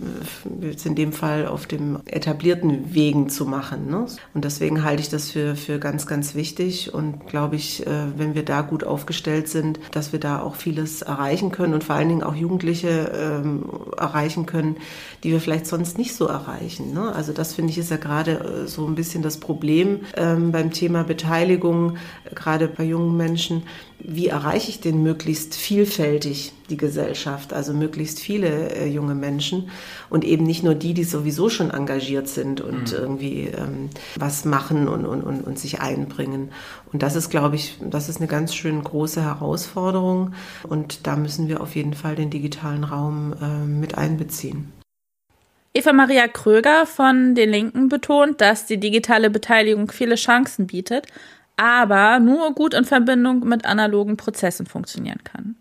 äh, 0.61 0.67
jetzt 0.67 0.85
in 0.85 0.95
dem 0.95 1.13
Fall 1.13 1.47
auf 1.47 1.65
dem 1.65 1.99
etablierten 2.07 2.93
Wegen 2.93 3.29
zu 3.29 3.45
machen. 3.45 3.89
Ne? 3.89 4.05
Und 4.33 4.43
deswegen 4.43 4.83
halte 4.83 5.01
ich 5.01 5.09
das 5.09 5.31
für, 5.31 5.55
für 5.55 5.79
ganz, 5.79 6.07
ganz 6.07 6.35
wichtig 6.35 6.93
und 6.93 7.27
glaube 7.27 7.55
ich, 7.55 7.87
äh, 7.87 8.00
wenn 8.15 8.35
wir 8.35 8.43
da 8.43 8.61
gut 8.61 8.83
aufgestellt 8.83 9.47
sind, 9.47 9.79
dass 9.91 10.11
wir 10.11 10.19
da 10.19 10.41
auch 10.41 10.55
vieles 10.55 11.01
erreichen 11.01 11.51
können 11.51 11.73
und 11.73 11.83
vor 11.83 11.95
allen 11.95 12.09
Dingen 12.09 12.23
auch 12.23 12.35
Jugendliche 12.35 13.11
ähm, 13.13 13.65
erreichen 13.97 14.45
können, 14.45 14.77
die 15.23 15.31
wir 15.31 15.39
vielleicht 15.39 15.67
sonst 15.67 15.97
nicht 15.97 16.15
so 16.15 16.27
erreichen. 16.27 16.93
Ne? 16.93 17.13
Also 17.13 17.33
das 17.33 17.53
finde 17.53 17.71
ich 17.71 17.77
ist 17.77 17.91
ja 17.91 17.97
gerade 17.97 18.63
äh, 18.63 18.67
so 18.67 18.85
ein 18.85 18.95
bisschen 18.95 19.23
das 19.23 19.37
Problem 19.37 20.01
ähm, 20.15 20.51
beim 20.51 20.71
Thema 20.71 21.03
Beteiligung, 21.03 21.97
äh, 22.25 22.35
gerade 22.35 22.67
bei 22.67 22.83
jungen 22.83 23.17
Menschen, 23.17 23.63
wie 24.03 24.27
erreiche 24.27 24.69
ich 24.69 24.79
denn 24.79 25.03
möglichst 25.03 25.55
vielfältig 25.55 26.53
die 26.69 26.77
Gesellschaft, 26.77 27.53
also 27.53 27.73
möglichst 27.73 28.19
viele 28.19 28.75
äh, 28.75 28.87
junge 28.87 29.15
Menschen 29.15 29.69
und 30.09 30.23
eben 30.23 30.45
nicht 30.45 30.63
nur 30.63 30.75
die, 30.75 30.93
die 30.93 31.03
sowieso 31.03 31.49
schon 31.49 31.69
engagiert 31.71 32.27
sind 32.27 32.61
und 32.61 32.91
mhm. 32.91 32.97
irgendwie 32.97 33.47
ähm, 33.47 33.89
was 34.15 34.45
machen 34.45 34.87
und, 34.87 35.05
und, 35.05 35.21
und, 35.21 35.41
und 35.41 35.59
sich 35.59 35.81
einbringen. 35.81 36.51
Und 36.91 37.03
das 37.03 37.15
ist, 37.15 37.29
glaube 37.29 37.55
ich, 37.55 37.77
das 37.81 38.09
ist 38.09 38.17
eine 38.17 38.27
ganz 38.27 38.55
schön 38.55 38.83
große 38.83 39.21
Herausforderung 39.21 40.33
und 40.63 41.05
da 41.07 41.15
müssen 41.15 41.47
wir 41.47 41.61
auf 41.61 41.75
jeden 41.75 41.93
Fall 41.93 42.15
den 42.15 42.29
digitalen 42.29 42.83
Raum 42.83 43.33
äh, 43.41 43.65
mit 43.65 43.97
einbeziehen. 43.97 44.71
Eva 45.73 45.93
Maria 45.93 46.27
Kröger 46.27 46.85
von 46.85 47.33
den 47.33 47.49
Linken 47.49 47.87
betont, 47.87 48.41
dass 48.41 48.65
die 48.65 48.79
digitale 48.79 49.29
Beteiligung 49.29 49.89
viele 49.89 50.15
Chancen 50.15 50.67
bietet, 50.67 51.07
aber 51.61 52.19
nur 52.19 52.55
gut 52.55 52.73
in 52.73 52.85
Verbindung 52.85 53.41
mit 53.41 53.65
analogen 53.65 54.17
Prozessen 54.17 54.65
funktionieren 54.65 55.23
kann. 55.23 55.55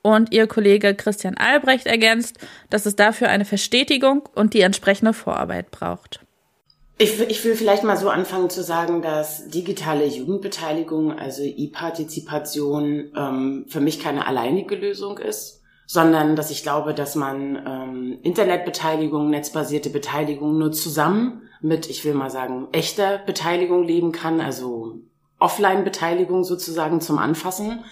Und 0.00 0.32
ihr 0.32 0.46
Kollege 0.46 0.94
Christian 0.94 1.36
Albrecht 1.36 1.86
ergänzt, 1.86 2.38
dass 2.70 2.86
es 2.86 2.96
dafür 2.96 3.28
eine 3.28 3.44
Verstetigung 3.44 4.26
und 4.34 4.54
die 4.54 4.62
entsprechende 4.62 5.12
Vorarbeit 5.12 5.70
braucht. 5.70 6.20
Ich, 6.96 7.20
ich 7.20 7.44
will 7.44 7.54
vielleicht 7.54 7.84
mal 7.84 7.98
so 7.98 8.08
anfangen 8.08 8.48
zu 8.48 8.62
sagen, 8.62 9.02
dass 9.02 9.48
digitale 9.48 10.06
Jugendbeteiligung, 10.06 11.12
also 11.18 11.42
E-Partizipation, 11.42 13.12
ähm, 13.14 13.66
für 13.68 13.80
mich 13.80 14.00
keine 14.00 14.26
alleinige 14.26 14.76
Lösung 14.76 15.18
ist, 15.18 15.60
sondern 15.86 16.34
dass 16.34 16.50
ich 16.50 16.62
glaube, 16.62 16.94
dass 16.94 17.14
man 17.14 17.62
ähm, 17.66 18.18
Internetbeteiligung, 18.22 19.28
netzbasierte 19.28 19.90
Beteiligung 19.90 20.56
nur 20.56 20.72
zusammen 20.72 21.42
mit, 21.60 21.90
ich 21.90 22.06
will 22.06 22.14
mal 22.14 22.30
sagen, 22.30 22.68
echter 22.72 23.18
Beteiligung 23.18 23.84
leben 23.84 24.12
kann, 24.12 24.40
also 24.40 25.02
Offline-Beteiligung 25.42 26.44
sozusagen 26.44 27.00
zum 27.00 27.18
Anfassen. 27.18 27.84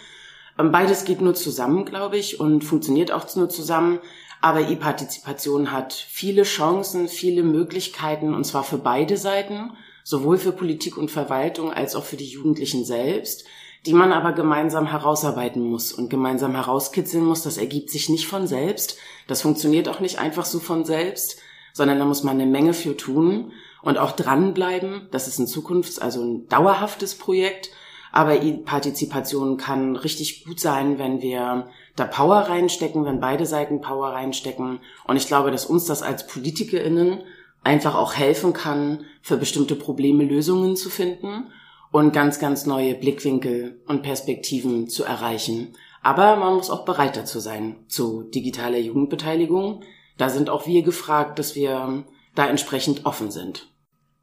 Ähm, 0.59 0.73
beides 0.73 1.04
geht 1.04 1.21
nur 1.21 1.35
zusammen, 1.35 1.85
glaube 1.85 2.16
ich, 2.16 2.40
und 2.40 2.62
funktioniert 2.64 3.12
auch 3.12 3.35
nur 3.37 3.49
zusammen. 3.49 3.99
Aber 4.40 4.69
E-Partizipation 4.69 5.71
hat 5.71 5.92
viele 5.92 6.45
Chancen, 6.45 7.09
viele 7.09 7.42
Möglichkeiten, 7.42 8.35
und 8.35 8.45
zwar 8.45 8.64
für 8.64 8.78
beide 8.78 9.19
Seiten, 9.19 9.73
sowohl 10.02 10.38
für 10.38 10.52
Politik 10.52 10.97
und 10.97 11.11
Verwaltung 11.11 11.73
als 11.73 11.95
auch 11.95 12.04
für 12.04 12.16
die 12.16 12.28
Jugendlichen 12.28 12.85
selbst, 12.85 13.45
die 13.85 13.92
man 13.92 14.12
aber 14.12 14.33
gemeinsam 14.33 14.87
herausarbeiten 14.87 15.62
muss 15.62 15.92
und 15.92 16.09
gemeinsam 16.09 16.54
herauskitzeln 16.54 17.25
muss. 17.25 17.42
Das 17.42 17.59
ergibt 17.59 17.90
sich 17.90 18.09
nicht 18.09 18.26
von 18.26 18.47
selbst. 18.47 18.97
Das 19.26 19.42
funktioniert 19.42 19.88
auch 19.88 20.00
nicht 20.00 20.19
einfach 20.19 20.47
so 20.47 20.59
von 20.59 20.85
selbst, 20.85 21.38
sondern 21.75 21.99
da 21.99 22.04
muss 22.04 22.23
man 22.23 22.40
eine 22.40 22.50
Menge 22.50 22.73
für 22.73 22.97
tun 22.97 23.52
und 23.82 23.99
auch 23.99 24.12
dranbleiben. 24.12 25.08
Das 25.10 25.28
ist 25.28 25.38
ein 25.38 25.46
Zukunfts-, 25.46 26.00
also 26.00 26.22
ein 26.22 26.49
dauerhaftes 26.49 27.16
Projekt. 27.16 27.70
Aber 28.12 28.37
Partizipation 28.64 29.56
kann 29.56 29.94
richtig 29.94 30.44
gut 30.44 30.58
sein, 30.58 30.99
wenn 30.99 31.22
wir 31.22 31.68
da 31.94 32.06
Power 32.06 32.38
reinstecken, 32.38 33.04
wenn 33.04 33.20
beide 33.20 33.46
Seiten 33.46 33.80
Power 33.80 34.08
reinstecken. 34.08 34.80
Und 35.06 35.16
ich 35.16 35.28
glaube, 35.28 35.50
dass 35.50 35.64
uns 35.64 35.84
das 35.84 36.02
als 36.02 36.26
PolitikerInnen 36.26 37.20
einfach 37.62 37.94
auch 37.94 38.14
helfen 38.14 38.52
kann, 38.52 39.04
für 39.22 39.37
bestimmte 39.37 39.76
Probleme 39.76 40.25
Lösungen 40.25 40.76
zu 40.76 40.90
finden 40.90 41.52
und 41.92 42.12
ganz, 42.12 42.38
ganz 42.38 42.66
neue 42.66 42.94
Blickwinkel 42.94 43.80
und 43.87 44.02
Perspektiven 44.02 44.88
zu 44.88 45.04
erreichen. 45.04 45.75
Aber 46.02 46.37
man 46.37 46.54
muss 46.54 46.70
auch 46.70 46.84
bereit 46.84 47.16
dazu 47.16 47.40
sein, 47.40 47.76
zu 47.87 48.22
digitaler 48.22 48.78
Jugendbeteiligung. 48.78 49.82
Da 50.16 50.30
sind 50.30 50.50
auch 50.50 50.66
wir 50.66 50.82
gefragt, 50.82 51.38
dass 51.38 51.54
wir 51.54 52.04
da 52.34 52.46
entsprechend 52.46 53.06
offen 53.06 53.30
sind. 53.30 53.69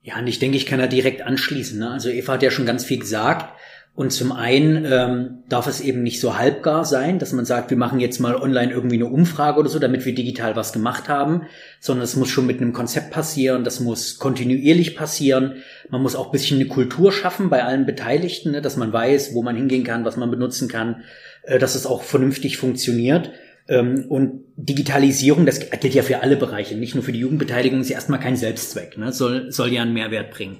Ja, 0.07 0.19
und 0.19 0.27
ich 0.27 0.39
denke, 0.39 0.55
ich 0.55 0.65
kann 0.65 0.79
da 0.79 0.87
direkt 0.87 1.21
anschließen. 1.21 1.77
Ne? 1.77 1.89
Also 1.89 2.07
Eva 2.07 2.33
hat 2.33 2.41
ja 2.41 2.49
schon 2.49 2.65
ganz 2.65 2.85
viel 2.85 2.97
gesagt. 2.97 3.53
Und 3.93 4.11
zum 4.11 4.31
einen 4.31 4.85
ähm, 4.85 5.39
darf 5.49 5.67
es 5.67 5.81
eben 5.81 6.01
nicht 6.01 6.21
so 6.21 6.37
halbgar 6.37 6.85
sein, 6.85 7.19
dass 7.19 7.33
man 7.33 7.43
sagt, 7.43 7.71
wir 7.71 7.77
machen 7.77 7.99
jetzt 7.99 8.19
mal 8.19 8.37
online 8.37 8.71
irgendwie 8.71 8.95
eine 8.95 9.07
Umfrage 9.07 9.59
oder 9.59 9.67
so, 9.67 9.79
damit 9.79 10.05
wir 10.05 10.15
digital 10.15 10.55
was 10.55 10.71
gemacht 10.71 11.09
haben, 11.09 11.41
sondern 11.81 12.05
es 12.05 12.15
muss 12.15 12.29
schon 12.29 12.45
mit 12.45 12.61
einem 12.61 12.71
Konzept 12.71 13.11
passieren, 13.11 13.65
das 13.65 13.81
muss 13.81 14.17
kontinuierlich 14.17 14.95
passieren. 14.95 15.55
Man 15.89 16.01
muss 16.01 16.15
auch 16.15 16.27
ein 16.27 16.31
bisschen 16.31 16.57
eine 16.57 16.69
Kultur 16.69 17.11
schaffen 17.11 17.49
bei 17.49 17.65
allen 17.65 17.85
Beteiligten, 17.85 18.51
ne, 18.51 18.61
dass 18.61 18.77
man 18.77 18.93
weiß, 18.93 19.33
wo 19.33 19.43
man 19.43 19.57
hingehen 19.57 19.83
kann, 19.83 20.05
was 20.05 20.15
man 20.15 20.31
benutzen 20.31 20.69
kann, 20.69 21.03
äh, 21.43 21.59
dass 21.59 21.75
es 21.75 21.85
auch 21.85 22.03
vernünftig 22.03 22.55
funktioniert. 22.55 23.31
Ähm, 23.67 24.05
und 24.09 24.43
Digitalisierung, 24.55 25.45
das 25.45 25.59
gilt 25.59 25.93
ja 25.93 26.03
für 26.03 26.21
alle 26.21 26.37
Bereiche, 26.37 26.75
nicht 26.75 26.95
nur 26.95 27.03
für 27.03 27.11
die 27.11 27.19
Jugendbeteiligung, 27.19 27.81
ist 27.81 27.89
ja 27.89 27.95
erstmal 27.95 28.19
kein 28.19 28.35
Selbstzweck, 28.35 28.97
ne? 28.97 29.11
soll, 29.11 29.51
soll 29.51 29.71
ja 29.71 29.81
einen 29.81 29.93
Mehrwert 29.93 30.31
bringen. 30.31 30.57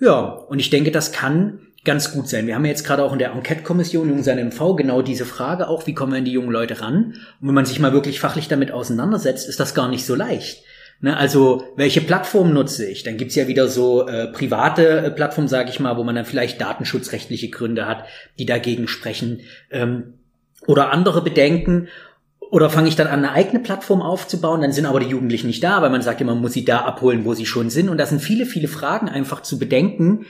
Ja, 0.00 0.22
und 0.22 0.58
ich 0.58 0.70
denke, 0.70 0.90
das 0.90 1.12
kann 1.12 1.60
ganz 1.84 2.12
gut 2.12 2.28
sein. 2.28 2.46
Wir 2.46 2.54
haben 2.54 2.64
ja 2.64 2.70
jetzt 2.70 2.84
gerade 2.84 3.04
auch 3.04 3.12
in 3.12 3.18
der 3.18 3.32
Enquete-Kommission 3.32 4.08
Jung 4.08 4.22
sein 4.22 4.48
MV 4.48 4.76
genau 4.76 5.02
diese 5.02 5.26
Frage 5.26 5.68
auch, 5.68 5.86
wie 5.86 5.94
kommen 5.94 6.12
wir 6.12 6.18
an 6.18 6.24
die 6.24 6.32
jungen 6.32 6.50
Leute 6.50 6.80
ran? 6.80 7.14
Und 7.40 7.48
wenn 7.48 7.54
man 7.54 7.66
sich 7.66 7.78
mal 7.78 7.92
wirklich 7.92 8.20
fachlich 8.20 8.48
damit 8.48 8.72
auseinandersetzt, 8.72 9.48
ist 9.48 9.60
das 9.60 9.74
gar 9.74 9.88
nicht 9.88 10.04
so 10.04 10.14
leicht. 10.14 10.64
Ne, 11.00 11.16
also 11.16 11.64
welche 11.76 12.00
Plattform 12.00 12.52
nutze 12.52 12.86
ich? 12.86 13.02
Dann 13.02 13.16
gibt's 13.16 13.34
ja 13.34 13.48
wieder 13.48 13.68
so 13.68 14.08
äh, 14.08 14.28
private 14.28 14.98
äh, 14.98 15.10
Plattformen, 15.10 15.48
sage 15.48 15.68
ich 15.68 15.80
mal, 15.80 15.96
wo 15.96 16.04
man 16.04 16.14
dann 16.14 16.24
vielleicht 16.24 16.60
datenschutzrechtliche 16.60 17.50
Gründe 17.50 17.86
hat, 17.86 18.06
die 18.38 18.46
dagegen 18.46 18.88
sprechen. 18.88 19.40
Ähm, 19.70 20.14
oder 20.66 20.92
andere 20.92 21.20
Bedenken. 21.20 21.88
Oder 22.50 22.70
fange 22.70 22.88
ich 22.88 22.96
dann 22.96 23.06
an, 23.06 23.20
eine 23.20 23.32
eigene 23.32 23.60
Plattform 23.60 24.02
aufzubauen, 24.02 24.60
dann 24.60 24.72
sind 24.72 24.86
aber 24.86 25.00
die 25.00 25.08
Jugendlichen 25.08 25.48
nicht 25.48 25.64
da, 25.64 25.82
weil 25.82 25.90
man 25.90 26.02
sagt 26.02 26.20
ja, 26.20 26.26
man 26.26 26.40
muss 26.40 26.52
sie 26.52 26.64
da 26.64 26.80
abholen, 26.80 27.24
wo 27.24 27.34
sie 27.34 27.46
schon 27.46 27.70
sind. 27.70 27.88
Und 27.88 27.98
da 27.98 28.06
sind 28.06 28.20
viele, 28.20 28.46
viele 28.46 28.68
Fragen 28.68 29.08
einfach 29.08 29.42
zu 29.42 29.58
bedenken, 29.58 30.26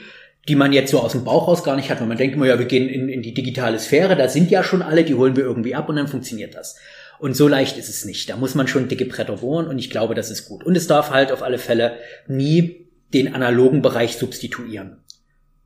die 0.47 0.55
man 0.55 0.73
jetzt 0.73 0.91
so 0.91 0.99
aus 0.99 1.13
dem 1.13 1.23
Bauch 1.23 1.47
raus 1.47 1.63
gar 1.63 1.75
nicht 1.75 1.89
hat, 1.89 1.99
weil 1.99 2.07
man 2.07 2.17
denkt 2.17 2.35
immer, 2.35 2.45
ja, 2.45 2.59
wir 2.59 2.65
gehen 2.65 2.87
in, 2.87 3.09
in 3.09 3.21
die 3.21 3.33
digitale 3.33 3.79
Sphäre, 3.79 4.15
da 4.15 4.27
sind 4.29 4.51
ja 4.51 4.63
schon 4.63 4.81
alle, 4.81 5.03
die 5.03 5.15
holen 5.15 5.35
wir 5.35 5.43
irgendwie 5.43 5.75
ab 5.75 5.89
und 5.89 5.95
dann 5.95 6.07
funktioniert 6.07 6.55
das. 6.55 6.77
Und 7.19 7.35
so 7.35 7.47
leicht 7.47 7.77
ist 7.77 7.89
es 7.89 8.05
nicht. 8.05 8.29
Da 8.29 8.35
muss 8.35 8.55
man 8.55 8.67
schon 8.67 8.87
dicke 8.87 9.05
Bretter 9.05 9.37
bohren 9.37 9.67
und 9.67 9.79
ich 9.79 9.89
glaube, 9.89 10.15
das 10.15 10.29
ist 10.29 10.47
gut. 10.47 10.63
Und 10.63 10.75
es 10.75 10.87
darf 10.87 11.11
halt 11.11 11.31
auf 11.31 11.41
alle 11.41 11.57
Fälle 11.57 11.97
nie 12.27 12.87
den 13.13 13.33
analogen 13.33 13.81
Bereich 13.81 14.17
substituieren. 14.17 14.97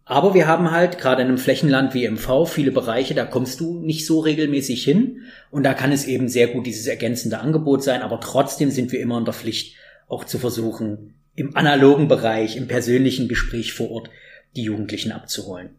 Aber 0.10 0.34
wir 0.34 0.48
haben 0.48 0.72
halt 0.72 0.98
gerade 0.98 1.22
in 1.22 1.28
einem 1.28 1.38
Flächenland 1.38 1.94
wie 1.94 2.10
MV 2.10 2.48
viele 2.48 2.72
Bereiche, 2.72 3.14
da 3.14 3.26
kommst 3.26 3.60
du 3.60 3.80
nicht 3.80 4.08
so 4.08 4.20
regelmäßig 4.22 4.84
hin. 4.84 5.22
Und 5.52 5.62
da 5.62 5.76
kann 5.76 5.92
es 5.92 6.06
eben 6.06 6.28
sehr 6.30 6.48
gut 6.48 6.66
dieses 6.66 6.88
ergänzende 6.88 7.40
Angebot 7.40 7.84
sein. 7.84 8.02
Aber 8.02 8.20
trotzdem 8.20 8.72
sind 8.72 8.92
wir 8.92 9.02
immer 9.02 9.20
in 9.20 9.26
der 9.26 9.36
Pflicht, 9.36 9.76
auch 10.08 10.24
zu 10.24 10.40
versuchen, 10.40 11.14
im 11.36 11.56
analogen 11.56 12.08
Bereich, 12.08 12.58
im 12.58 12.68
persönlichen 12.68 13.28
Gespräch 13.28 13.72
vor 13.72 13.92
Ort, 13.92 14.10
die 14.56 14.64
Jugendlichen 14.64 15.12
abzuholen. 15.12 15.76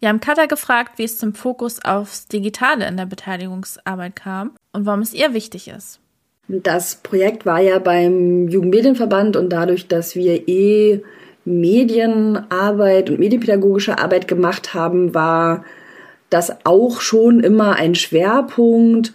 Wir 0.00 0.08
haben 0.08 0.20
Katha 0.20 0.46
gefragt, 0.46 0.98
wie 0.98 1.04
es 1.04 1.18
zum 1.18 1.34
Fokus 1.34 1.84
aufs 1.84 2.28
Digitale 2.28 2.88
in 2.88 2.96
der 2.96 3.04
Beteiligungsarbeit 3.04 4.16
kam 4.16 4.56
und 4.72 4.86
warum 4.86 5.00
es 5.00 5.12
ihr 5.12 5.34
wichtig 5.34 5.68
ist. 5.68 6.00
Das 6.48 6.94
Projekt 6.94 7.44
war 7.44 7.60
ja 7.60 7.78
beim 7.80 8.48
Jugendmedienverband 8.48 9.36
und 9.36 9.50
dadurch, 9.50 9.88
dass 9.88 10.16
wir 10.16 10.48
eh 10.48 11.02
Medienarbeit 11.44 13.10
und 13.10 13.18
medienpädagogische 13.18 13.98
Arbeit 13.98 14.28
gemacht 14.28 14.74
haben, 14.74 15.14
war 15.14 15.64
das 16.30 16.56
auch 16.64 17.00
schon 17.00 17.40
immer 17.40 17.76
ein 17.76 17.94
Schwerpunkt. 17.94 19.12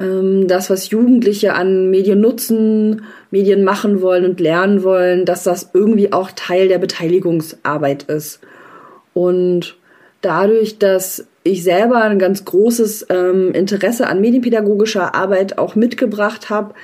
Ähm, 0.00 0.48
das, 0.48 0.70
was 0.70 0.90
Jugendliche 0.90 1.54
an 1.54 1.90
Medien 1.90 2.20
nutzen, 2.20 3.02
Medien 3.30 3.64
machen 3.64 4.00
wollen 4.00 4.24
und 4.24 4.40
lernen 4.40 4.82
wollen, 4.82 5.24
dass 5.24 5.44
das 5.44 5.70
irgendwie 5.72 6.12
auch 6.12 6.30
Teil 6.34 6.68
der 6.68 6.78
Beteiligungsarbeit 6.78 8.04
ist. 8.04 8.40
Und 9.14 9.76
dadurch, 10.20 10.78
dass 10.78 11.26
ich 11.42 11.62
selber 11.62 12.02
ein 12.02 12.18
ganz 12.18 12.44
großes 12.44 13.06
ähm, 13.10 13.52
Interesse 13.52 14.06
an 14.06 14.20
medienpädagogischer 14.20 15.14
Arbeit 15.14 15.58
auch 15.58 15.74
mitgebracht 15.74 16.50
habe, 16.50 16.74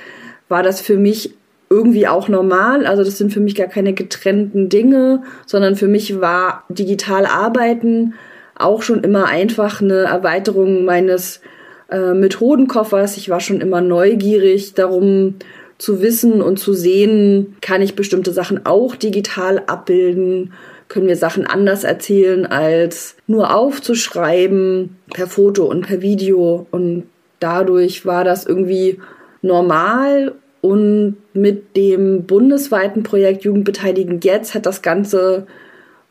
war 0.49 0.63
das 0.63 0.81
für 0.81 0.97
mich 0.97 1.35
irgendwie 1.75 2.07
auch 2.07 2.29
normal. 2.29 2.85
Also 2.85 3.03
das 3.03 3.17
sind 3.17 3.33
für 3.33 3.41
mich 3.41 3.55
gar 3.55 3.67
keine 3.67 3.93
getrennten 3.93 4.69
Dinge, 4.69 5.23
sondern 5.45 5.75
für 5.75 5.87
mich 5.87 6.21
war 6.21 6.63
digital 6.69 7.25
arbeiten 7.25 8.13
auch 8.55 8.81
schon 8.81 9.03
immer 9.03 9.25
einfach 9.25 9.81
eine 9.81 10.03
Erweiterung 10.03 10.85
meines 10.85 11.41
äh, 11.89 12.13
Methodenkoffers. 12.13 13.17
Ich 13.17 13.29
war 13.29 13.41
schon 13.41 13.61
immer 13.61 13.81
neugierig 13.81 14.73
darum 14.73 15.35
zu 15.77 16.01
wissen 16.01 16.41
und 16.41 16.57
zu 16.57 16.73
sehen, 16.73 17.57
kann 17.59 17.81
ich 17.81 17.95
bestimmte 17.95 18.31
Sachen 18.31 18.65
auch 18.65 18.95
digital 18.95 19.63
abbilden, 19.67 20.53
können 20.87 21.07
wir 21.07 21.17
Sachen 21.17 21.45
anders 21.45 21.83
erzählen 21.83 22.45
als 22.45 23.17
nur 23.27 23.53
aufzuschreiben 23.53 24.95
per 25.13 25.27
Foto 25.27 25.65
und 25.65 25.85
per 25.85 26.01
Video 26.01 26.65
und 26.71 27.03
dadurch 27.39 28.05
war 28.05 28.23
das 28.23 28.45
irgendwie 28.45 28.99
normal 29.41 30.33
und 30.65 31.17
mit 31.33 31.77
dem 31.77 32.25
bundesweiten 32.25 33.03
Projekt 33.03 33.43
Jugendbeteiligen 33.43 34.19
jetzt 34.21 34.55
hat 34.55 34.65
das 34.65 34.81
Ganze 34.81 35.45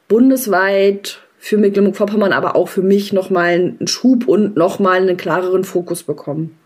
bundesweit 0.06 1.18
für 1.38 1.58
Mecklenburg-Vorpommern, 1.58 2.32
aber 2.32 2.54
auch 2.54 2.68
für 2.68 2.82
mich 2.82 3.12
nochmal 3.12 3.54
einen 3.54 3.88
Schub 3.88 4.28
und 4.28 4.56
nochmal 4.56 4.98
einen 4.98 5.16
klareren 5.16 5.64
Fokus 5.64 6.04
bekommen. 6.04 6.56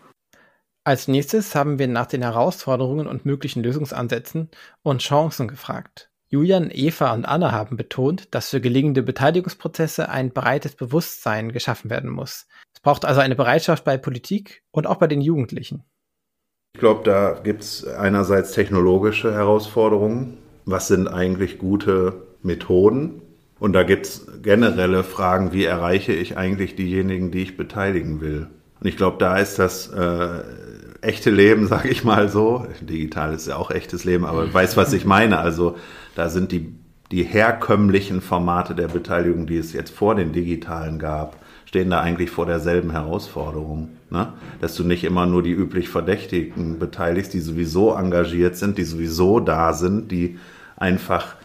Als 0.83 1.07
nächstes 1.07 1.55
haben 1.55 1.79
wir 1.79 1.87
nach 1.87 2.05
den 2.05 2.21
Herausforderungen 2.21 3.07
und 3.07 3.25
möglichen 3.25 3.63
Lösungsansätzen 3.63 4.49
und 4.83 5.01
Chancen 5.01 5.47
gefragt. 5.47 6.11
Julian, 6.27 6.69
Eva 6.71 7.11
und 7.15 7.25
Anna 7.25 7.51
haben 7.51 7.75
betont, 7.75 8.27
dass 8.35 8.51
für 8.51 8.61
gelingende 8.61 9.01
Beteiligungsprozesse 9.01 10.09
ein 10.09 10.31
breites 10.31 10.75
Bewusstsein 10.75 11.51
geschaffen 11.51 11.89
werden 11.89 12.11
muss. 12.11 12.45
Es 12.71 12.81
braucht 12.81 13.03
also 13.03 13.19
eine 13.19 13.35
Bereitschaft 13.35 13.83
bei 13.83 13.97
Politik 13.97 14.61
und 14.69 14.85
auch 14.85 14.97
bei 14.97 15.07
den 15.07 15.21
Jugendlichen. 15.21 15.85
Ich 16.73 16.79
glaube, 16.79 17.01
da 17.03 17.39
gibt 17.43 17.63
es 17.63 17.85
einerseits 17.85 18.51
technologische 18.51 19.33
Herausforderungen. 19.33 20.37
Was 20.65 20.87
sind 20.87 21.07
eigentlich 21.07 21.57
gute 21.57 22.21
Methoden? 22.43 23.21
Und 23.59 23.73
da 23.73 23.83
gibt 23.83 24.05
es 24.05 24.27
generelle 24.41 25.03
Fragen, 25.03 25.51
wie 25.51 25.65
erreiche 25.65 26.13
ich 26.13 26.37
eigentlich 26.37 26.75
diejenigen, 26.75 27.31
die 27.31 27.41
ich 27.41 27.57
beteiligen 27.57 28.21
will? 28.21 28.47
Und 28.79 28.87
ich 28.87 28.95
glaube, 28.95 29.17
da 29.19 29.37
ist 29.37 29.59
das 29.59 29.91
äh, 29.91 30.43
echte 31.01 31.31
Leben, 31.31 31.67
sage 31.67 31.89
ich 31.89 32.03
mal 32.03 32.29
so. 32.29 32.65
Digital 32.81 33.33
ist 33.33 33.47
ja 33.47 33.57
auch 33.57 33.71
echtes 33.71 34.05
Leben, 34.05 34.23
aber 34.23 34.53
weiß, 34.53 34.77
was 34.77 34.93
ich 34.93 35.05
meine. 35.05 35.39
Also 35.39 35.75
da 36.15 36.29
sind 36.29 36.51
die, 36.51 36.73
die 37.11 37.23
herkömmlichen 37.23 38.21
Formate 38.21 38.75
der 38.75 38.87
Beteiligung, 38.87 39.47
die 39.47 39.57
es 39.57 39.73
jetzt 39.73 39.91
vor 39.91 40.15
den 40.15 40.31
digitalen 40.31 40.99
gab, 40.99 41.35
stehen 41.65 41.89
da 41.89 41.99
eigentlich 41.99 42.29
vor 42.29 42.45
derselben 42.45 42.91
Herausforderung. 42.91 43.89
Ne? 44.11 44.33
Dass 44.59 44.75
du 44.75 44.83
nicht 44.83 45.03
immer 45.03 45.25
nur 45.25 45.43
die 45.43 45.51
üblich 45.51 45.89
Verdächtigen 45.89 46.79
beteiligst, 46.79 47.33
die 47.33 47.39
sowieso 47.39 47.93
engagiert 47.93 48.55
sind, 48.57 48.77
die 48.77 48.83
sowieso 48.83 49.39
da 49.39 49.73
sind, 49.73 50.11
die 50.11 50.39
einfach 50.77 51.35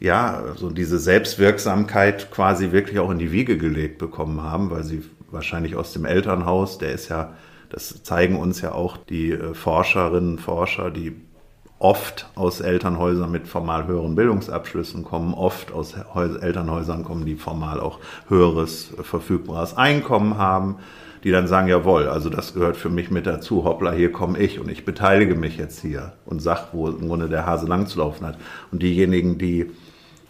ja, 0.00 0.44
so 0.56 0.70
diese 0.70 0.98
Selbstwirksamkeit 0.98 2.30
quasi 2.30 2.72
wirklich 2.72 2.98
auch 2.98 3.10
in 3.10 3.18
die 3.18 3.32
Wiege 3.32 3.58
gelegt 3.58 3.98
bekommen 3.98 4.42
haben, 4.42 4.70
weil 4.70 4.82
sie 4.82 5.02
wahrscheinlich 5.30 5.76
aus 5.76 5.92
dem 5.92 6.06
Elternhaus, 6.06 6.78
der 6.78 6.92
ist 6.92 7.08
ja, 7.08 7.34
das 7.68 8.02
zeigen 8.02 8.36
uns 8.36 8.62
ja 8.62 8.72
auch 8.72 8.96
die 8.96 9.32
äh, 9.32 9.54
Forscherinnen, 9.54 10.38
Forscher, 10.38 10.90
die 10.90 11.14
oft 11.78 12.28
aus 12.34 12.60
Elternhäusern 12.60 13.30
mit 13.30 13.48
formal 13.48 13.86
höheren 13.86 14.14
Bildungsabschlüssen 14.14 15.04
kommen, 15.04 15.32
oft 15.32 15.72
aus 15.72 15.94
Elternhäusern 15.94 17.04
kommen, 17.04 17.24
die 17.24 17.36
formal 17.36 17.80
auch 17.80 18.00
höheres 18.28 18.92
verfügbares 19.02 19.76
Einkommen 19.76 20.36
haben, 20.36 20.76
die 21.24 21.30
dann 21.30 21.46
sagen, 21.46 21.68
jawohl, 21.68 22.08
also 22.08 22.30
das 22.30 22.54
gehört 22.54 22.76
für 22.76 22.88
mich 22.88 23.10
mit 23.10 23.26
dazu, 23.26 23.64
hoppla, 23.64 23.92
hier 23.92 24.12
komme 24.12 24.38
ich 24.38 24.58
und 24.58 24.70
ich 24.70 24.84
beteilige 24.84 25.34
mich 25.34 25.56
jetzt 25.56 25.80
hier 25.80 26.12
und 26.24 26.40
sag, 26.40 26.68
wo 26.72 26.88
im 26.88 27.08
Grunde 27.08 27.28
der 27.28 27.46
Hase 27.46 27.66
lang 27.66 27.86
zu 27.86 27.98
laufen 27.98 28.26
hat. 28.26 28.38
Und 28.72 28.82
diejenigen, 28.82 29.38
die 29.38 29.70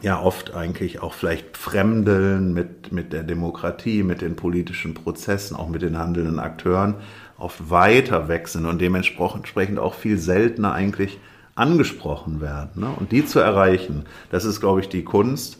ja 0.03 0.21
oft 0.21 0.55
eigentlich 0.55 1.03
auch 1.03 1.13
vielleicht 1.15 1.57
fremdeln 1.57 2.53
mit, 2.55 2.91
mit 2.91 3.13
der 3.13 3.23
Demokratie, 3.23 4.03
mit 4.03 4.23
den 4.23 4.35
politischen 4.35 4.95
Prozessen, 4.95 5.57
auch 5.57 5.69
mit 5.69 5.83
den 5.83 5.99
handelnden 5.99 6.39
Akteuren, 6.39 6.95
oft 7.39 7.71
weiter 7.71 8.29
weg 8.29 8.49
sind 8.49 8.67
und 8.67 8.81
dementsprechend 8.81 9.79
auch 9.79 9.95
viel 9.95 10.19
seltener 10.19 10.73
eigentlich 10.73 11.19
angesprochen 11.55 12.41
werden. 12.41 12.81
Ne? 12.81 12.89
Und 12.99 13.13
die 13.13 13.25
zu 13.25 13.39
erreichen, 13.39 14.05
das 14.31 14.45
ist, 14.45 14.61
glaube 14.61 14.81
ich, 14.81 14.89
die 14.89 15.05
Kunst, 15.05 15.60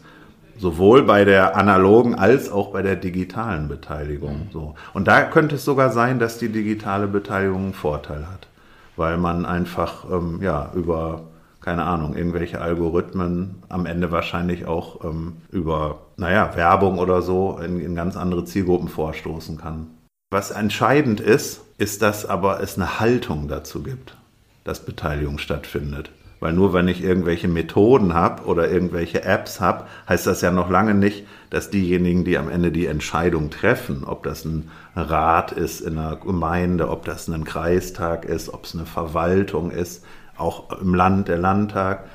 sowohl 0.61 1.03
bei 1.03 1.25
der 1.25 1.55
analogen 1.57 2.15
als 2.15 2.51
auch 2.51 2.71
bei 2.71 2.81
der 2.81 2.95
digitalen 2.95 3.67
Beteiligung. 3.67 4.47
So. 4.53 4.75
Und 4.93 5.07
da 5.07 5.23
könnte 5.23 5.55
es 5.55 5.65
sogar 5.65 5.91
sein, 5.91 6.19
dass 6.19 6.37
die 6.37 6.49
digitale 6.49 7.07
Beteiligung 7.07 7.63
einen 7.63 7.73
Vorteil 7.73 8.27
hat, 8.27 8.47
weil 8.95 9.17
man 9.17 9.45
einfach 9.45 10.05
ähm, 10.09 10.39
ja, 10.41 10.71
über 10.73 11.23
keine 11.59 11.83
Ahnung, 11.83 12.15
irgendwelche 12.15 12.59
Algorithmen 12.59 13.61
am 13.69 13.85
Ende 13.85 14.11
wahrscheinlich 14.11 14.65
auch 14.65 15.03
ähm, 15.03 15.37
über, 15.51 15.99
naja, 16.17 16.55
Werbung 16.55 16.97
oder 16.97 17.21
so 17.21 17.59
in, 17.63 17.79
in 17.79 17.93
ganz 17.93 18.17
andere 18.17 18.45
Zielgruppen 18.45 18.87
vorstoßen 18.87 19.57
kann. 19.57 19.87
Was 20.31 20.49
entscheidend 20.49 21.19
ist, 21.19 21.61
ist, 21.77 22.01
dass 22.01 22.25
aber 22.25 22.63
es 22.63 22.77
eine 22.77 22.99
Haltung 22.99 23.47
dazu 23.47 23.83
gibt 23.83 24.17
dass 24.63 24.85
Beteiligung 24.85 25.37
stattfindet. 25.37 26.11
Weil 26.41 26.53
nur 26.53 26.73
wenn 26.73 26.87
ich 26.87 27.03
irgendwelche 27.03 27.47
Methoden 27.47 28.15
habe 28.15 28.43
oder 28.45 28.69
irgendwelche 28.69 29.23
Apps 29.23 29.61
habe, 29.61 29.85
heißt 30.09 30.25
das 30.25 30.41
ja 30.41 30.51
noch 30.51 30.71
lange 30.71 30.95
nicht, 30.95 31.25
dass 31.51 31.69
diejenigen, 31.69 32.25
die 32.25 32.37
am 32.37 32.49
Ende 32.49 32.71
die 32.71 32.87
Entscheidung 32.87 33.51
treffen, 33.51 34.03
ob 34.03 34.23
das 34.23 34.43
ein 34.43 34.71
Rat 34.95 35.51
ist 35.51 35.81
in 35.81 35.99
einer 35.99 36.15
Gemeinde, 36.15 36.89
ob 36.89 37.05
das 37.05 37.27
ein 37.27 37.43
Kreistag 37.43 38.25
ist, 38.25 38.51
ob 38.51 38.65
es 38.65 38.73
eine 38.73 38.87
Verwaltung 38.87 39.69
ist, 39.69 40.03
auch 40.35 40.81
im 40.81 40.95
Land 40.95 41.27
der 41.27 41.37
Landtag, 41.37 42.05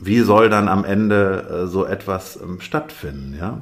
wie 0.00 0.20
soll 0.20 0.48
dann 0.48 0.68
am 0.68 0.86
Ende 0.86 1.64
äh, 1.64 1.66
so 1.66 1.84
etwas 1.84 2.40
ähm, 2.42 2.60
stattfinden, 2.62 3.36
ja? 3.38 3.60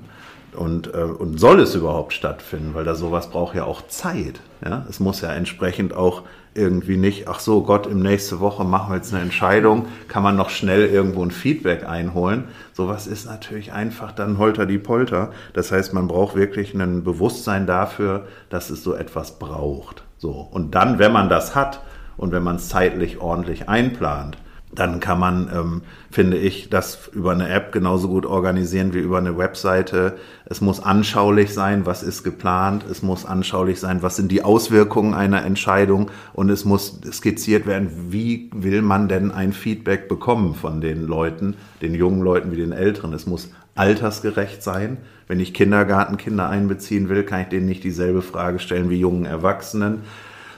Und, 0.54 0.94
äh, 0.94 1.02
und 1.02 1.38
soll 1.38 1.61
es 1.61 1.74
überhaupt 1.74 2.12
stattfinden? 2.12 2.74
Weil 2.74 2.84
da 2.84 2.94
sowas 2.94 3.30
braucht 3.30 3.54
ja 3.54 3.64
auch 3.64 3.87
Zeit. 3.88 4.40
Ja? 4.64 4.87
Es 4.88 5.00
muss 5.00 5.20
ja 5.20 5.32
entsprechend 5.32 5.94
auch 5.94 6.22
irgendwie 6.54 6.96
nicht, 6.96 7.28
ach 7.28 7.40
so, 7.40 7.62
Gott, 7.62 7.87
im 7.87 8.00
nächste 8.00 8.40
Woche 8.40 8.64
machen 8.64 8.90
wir 8.90 8.96
jetzt 8.96 9.14
eine 9.14 9.22
Entscheidung, 9.22 9.87
kann 10.08 10.22
man 10.22 10.37
noch 10.37 10.50
schnell 10.50 10.87
irgendwo 10.87 11.22
ein 11.22 11.30
Feedback 11.30 11.88
einholen. 11.88 12.44
Sowas 12.72 13.06
ist 13.06 13.26
natürlich 13.26 13.72
einfach 13.72 14.12
dann 14.12 14.38
holter 14.38 14.66
die 14.66 14.78
Polter. 14.78 15.30
Das 15.52 15.70
heißt, 15.70 15.94
man 15.94 16.08
braucht 16.08 16.34
wirklich 16.34 16.74
ein 16.74 17.04
Bewusstsein 17.04 17.66
dafür, 17.66 18.26
dass 18.50 18.70
es 18.70 18.82
so 18.82 18.94
etwas 18.94 19.38
braucht. 19.38 20.02
So. 20.18 20.32
Und 20.32 20.74
dann, 20.74 20.98
wenn 20.98 21.12
man 21.12 21.28
das 21.28 21.54
hat 21.54 21.80
und 22.16 22.32
wenn 22.32 22.42
man 22.42 22.56
es 22.56 22.68
zeitlich 22.68 23.20
ordentlich 23.20 23.68
einplant, 23.68 24.37
dann 24.79 25.01
kann 25.01 25.19
man, 25.19 25.51
ähm, 25.53 25.83
finde 26.11 26.37
ich, 26.37 26.71
das 26.71 27.09
über 27.12 27.33
eine 27.33 27.49
App 27.49 27.73
genauso 27.73 28.07
gut 28.07 28.25
organisieren 28.25 28.95
wie 28.95 29.01
über 29.01 29.19
eine 29.19 29.37
Webseite. 29.37 30.17
Es 30.45 30.61
muss 30.61 30.81
anschaulich 30.81 31.53
sein, 31.53 31.85
was 31.85 32.05
ist 32.05 32.23
geplant. 32.23 32.85
Es 32.88 33.03
muss 33.03 33.27
anschaulich 33.27 33.81
sein, 33.81 34.03
was 34.03 34.14
sind 34.14 34.31
die 34.31 34.45
Auswirkungen 34.45 35.14
einer 35.14 35.45
Entscheidung. 35.45 36.11
Und 36.33 36.49
es 36.49 36.64
muss 36.64 37.01
skizziert 37.11 37.67
werden, 37.67 37.91
wie 38.11 38.51
will 38.55 38.83
man 38.83 39.09
denn 39.09 39.33
ein 39.33 39.53
Feedback 39.53 40.09
bekommen 40.09 40.55
von 40.55 40.81
den 40.81 41.07
Leuten, 41.07 41.57
den 41.83 41.95
jungen 41.95 42.23
Leuten 42.23 42.53
wie 42.53 42.57
den 42.57 42.73
Älteren. 42.73 43.12
Es 43.12 43.27
muss 43.27 43.51
altersgerecht 43.75 44.62
sein. 44.62 44.99
Wenn 45.27 45.41
ich 45.41 45.55
Kindergartenkinder 45.55 46.49
einbeziehen 46.49 47.09
will, 47.09 47.25
kann 47.25 47.43
ich 47.43 47.49
denen 47.49 47.67
nicht 47.67 47.83
dieselbe 47.83 48.23
Frage 48.23 48.61
stellen 48.61 48.91
wie 48.91 49.01
jungen 49.01 49.25
Erwachsenen. 49.25 50.03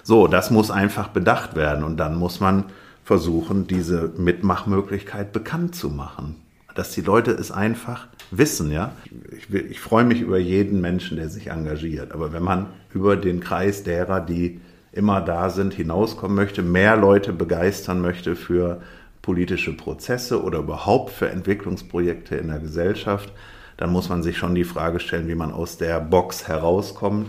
So, 0.02 0.26
das 0.26 0.50
muss 0.50 0.70
einfach 0.70 1.08
bedacht 1.08 1.56
werden. 1.56 1.84
Und 1.84 1.96
dann 1.96 2.16
muss 2.16 2.40
man 2.40 2.64
versuchen, 3.10 3.66
diese 3.66 4.12
Mitmachmöglichkeit 4.18 5.32
bekannt 5.32 5.74
zu 5.74 5.88
machen. 5.88 6.36
Dass 6.76 6.92
die 6.92 7.00
Leute 7.00 7.32
es 7.32 7.50
einfach 7.50 8.06
wissen, 8.30 8.70
ja. 8.70 8.92
Ich, 9.36 9.52
ich 9.52 9.80
freue 9.80 10.04
mich 10.04 10.20
über 10.20 10.38
jeden 10.38 10.80
Menschen, 10.80 11.16
der 11.16 11.28
sich 11.28 11.48
engagiert. 11.48 12.12
Aber 12.12 12.32
wenn 12.32 12.44
man 12.44 12.68
über 12.94 13.16
den 13.16 13.40
Kreis 13.40 13.82
derer, 13.82 14.20
die 14.20 14.60
immer 14.92 15.20
da 15.20 15.50
sind, 15.50 15.74
hinauskommen 15.74 16.36
möchte, 16.36 16.62
mehr 16.62 16.96
Leute 16.96 17.32
begeistern 17.32 18.00
möchte 18.00 18.36
für 18.36 18.80
politische 19.22 19.76
Prozesse 19.76 20.40
oder 20.40 20.60
überhaupt 20.60 21.10
für 21.10 21.30
Entwicklungsprojekte 21.30 22.36
in 22.36 22.46
der 22.46 22.60
Gesellschaft, 22.60 23.32
dann 23.76 23.90
muss 23.90 24.08
man 24.08 24.22
sich 24.22 24.38
schon 24.38 24.54
die 24.54 24.62
Frage 24.62 25.00
stellen, 25.00 25.26
wie 25.26 25.34
man 25.34 25.50
aus 25.50 25.78
der 25.78 25.98
Box 25.98 26.46
herauskommt. 26.46 27.28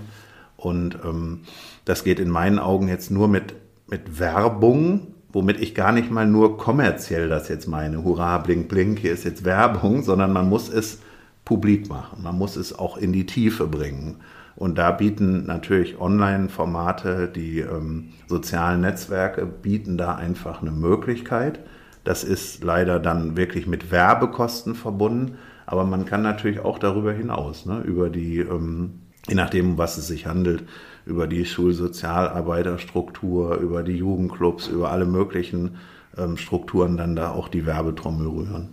Und 0.58 1.00
ähm, 1.04 1.40
das 1.86 2.04
geht 2.04 2.20
in 2.20 2.30
meinen 2.30 2.60
Augen 2.60 2.88
jetzt 2.88 3.10
nur 3.10 3.28
mit, 3.28 3.56
mit 3.88 4.20
Werbung 4.20 5.16
womit 5.32 5.60
ich 5.60 5.76
gar 5.76 5.92
nicht 5.92 6.12
mal 6.12 6.28
nur 6.28 6.58
kommerziell 6.58 7.30
das 7.30 7.48
jetzt 7.48 7.68
meine, 7.68 8.04
hurra, 8.04 8.38
blink, 8.38 8.68
blink, 8.68 9.00
hier 9.00 9.14
ist 9.14 9.24
jetzt 9.24 9.46
Werbung, 9.46 10.04
sondern 10.04 10.34
man 10.34 10.50
muss 10.50 10.70
es 10.70 11.02
publik 11.46 11.90
machen, 11.90 12.24
man 12.24 12.38
muss 12.38 12.56
es 12.56 12.78
auch 12.78 12.98
in 12.98 13.14
die 13.14 13.26
Tiefe 13.26 13.68
bringen. 13.68 14.18
Und 14.56 14.78
da 14.78 14.92
bieten 14.92 15.46
natürlich 15.46 16.00
Online-Formate, 16.00 17.32
die 17.34 17.60
ähm, 17.60 18.10
sozialen 18.28 18.82
Netzwerke 18.82 19.46
bieten 19.46 19.98
da 19.98 20.16
einfach 20.16 20.62
eine 20.62 20.72
Möglichkeit. 20.72 21.60
Das 22.04 22.24
ist 22.24 22.64
leider 22.64 23.00
dann 23.00 23.38
wirklich 23.38 23.66
mit 23.66 23.92
Werbekosten 23.92 24.76
verbunden, 24.76 25.38
aber 25.66 25.86
man 25.86 26.06
kann 26.06 26.22
natürlich 26.22 26.60
auch 26.60 26.80
darüber 26.80 27.14
hinaus, 27.14 27.66
ne, 27.66 27.80
über 27.82 28.10
die, 28.10 28.40
ähm, 28.40 29.02
je 29.28 29.36
nachdem, 29.36 29.72
um 29.72 29.78
was 29.78 29.98
es 29.98 30.08
sich 30.08 30.26
handelt, 30.26 30.64
über 31.06 31.28
die 31.28 31.46
Schulsozialarbeiterstruktur, 31.46 33.58
über 33.58 33.84
die 33.84 33.98
Jugendclubs, 33.98 34.68
über 34.68 34.92
alle 34.92 35.06
möglichen 35.06 35.78
ähm, 36.18 36.38
Strukturen 36.38 36.98
dann 36.98 37.16
da 37.16 37.32
auch 37.32 37.48
die 37.48 37.66
Werbetrommel 37.66 38.28
rühren. 38.28 38.70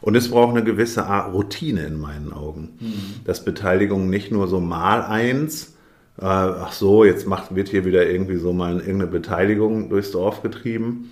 Und 0.00 0.16
es 0.16 0.30
braucht 0.30 0.50
eine 0.50 0.64
gewisse 0.64 1.06
Art 1.06 1.32
Routine 1.32 1.86
in 1.86 1.98
meinen 1.98 2.32
Augen. 2.32 2.76
Mhm. 2.78 3.24
Dass 3.24 3.44
Beteiligung 3.44 4.10
nicht 4.10 4.30
nur 4.30 4.48
so 4.48 4.60
mal 4.60 5.02
eins, 5.02 5.76
äh, 6.18 6.26
ach 6.26 6.72
so, 6.72 7.04
jetzt 7.04 7.26
macht, 7.26 7.54
wird 7.54 7.68
hier 7.68 7.84
wieder 7.84 8.06
irgendwie 8.06 8.36
so 8.36 8.52
mal 8.52 8.80
irgendeine 8.80 9.06
Beteiligung 9.06 9.88
durchs 9.88 10.10
Dorf 10.10 10.42
getrieben, 10.42 11.10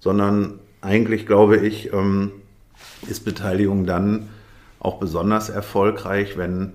sondern 0.00 0.58
eigentlich 0.80 1.26
glaube 1.26 1.58
ich, 1.58 1.92
ähm, 1.92 2.32
ist 3.08 3.24
Beteiligung 3.24 3.86
dann 3.86 4.28
auch 4.80 4.98
besonders 4.98 5.48
erfolgreich, 5.48 6.36
wenn 6.36 6.72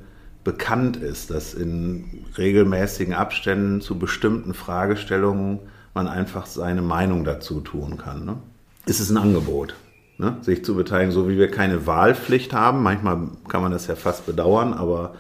bekannt 0.48 0.96
ist, 0.96 1.30
dass 1.30 1.54
in 1.54 2.24
regelmäßigen 2.38 3.14
Abständen 3.14 3.82
zu 3.82 4.00
bestimmten 4.00 4.54
Fragestellungen 4.54 5.60
man 5.94 6.08
einfach 6.08 6.46
seine 6.46 6.82
Meinung 6.82 7.26
dazu 7.26 7.60
tun 7.60 7.98
kann. 7.98 8.24
Ne? 8.24 8.38
Es 8.86 9.02
ist 9.02 9.10
ein 9.10 9.18
Angebot, 9.18 9.76
ne? 10.18 10.38
sich 10.40 10.64
zu 10.64 10.76
beteiligen, 10.76 11.12
so 11.12 11.28
wie 11.28 11.38
wir 11.38 11.52
keine 11.52 11.86
Wahlpflicht 11.86 12.54
haben. 12.54 12.82
Manchmal 12.82 13.28
kann 13.50 13.62
man 13.62 13.74
das 13.74 13.88
ja 13.88 13.98
fast 13.98 14.26
bedauern, 14.26 14.74
aber 14.74 15.16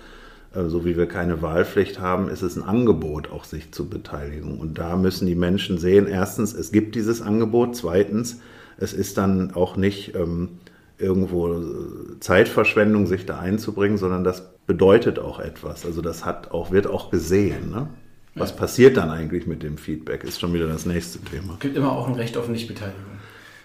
äh, 0.55 0.69
so 0.69 0.85
wie 0.85 0.95
wir 0.95 1.07
keine 1.07 1.41
Wahlpflicht 1.41 1.99
haben, 1.99 2.29
ist 2.29 2.41
es 2.41 2.55
ein 2.55 2.63
Angebot, 2.63 3.29
auch 3.29 3.43
sich 3.43 3.73
zu 3.73 3.89
beteiligen. 3.89 4.57
Und 4.57 4.77
da 4.77 4.95
müssen 4.95 5.27
die 5.27 5.35
Menschen 5.35 5.77
sehen, 5.77 6.07
erstens, 6.07 6.53
es 6.53 6.71
gibt 6.71 6.95
dieses 6.95 7.21
Angebot, 7.21 7.75
zweitens, 7.75 8.39
es 8.77 8.93
ist 8.93 9.17
dann 9.17 9.53
auch 9.53 9.75
nicht 9.75 10.15
ähm, 10.15 10.59
irgendwo 10.97 11.55
Zeitverschwendung, 12.19 13.05
sich 13.05 13.25
da 13.25 13.39
einzubringen, 13.39 13.97
sondern 13.97 14.23
das 14.23 14.55
bedeutet 14.65 15.19
auch 15.19 15.39
etwas. 15.39 15.85
Also 15.85 16.01
das 16.01 16.25
hat 16.25 16.51
auch, 16.51 16.71
wird 16.71 16.87
auch 16.87 17.11
gesehen. 17.11 17.69
Ne? 17.71 17.87
Was 18.35 18.51
ja. 18.51 18.57
passiert 18.57 18.97
dann 18.97 19.09
eigentlich 19.09 19.47
mit 19.47 19.63
dem 19.63 19.77
Feedback, 19.77 20.23
ist 20.23 20.39
schon 20.39 20.53
wieder 20.53 20.67
das 20.67 20.85
nächste 20.85 21.19
Thema. 21.19 21.53
Es 21.53 21.59
gibt 21.59 21.77
immer 21.77 21.91
auch 21.91 22.07
ein 22.07 22.15
Recht 22.15 22.37
auf 22.37 22.47
Nichtbeteiligung. 22.47 23.01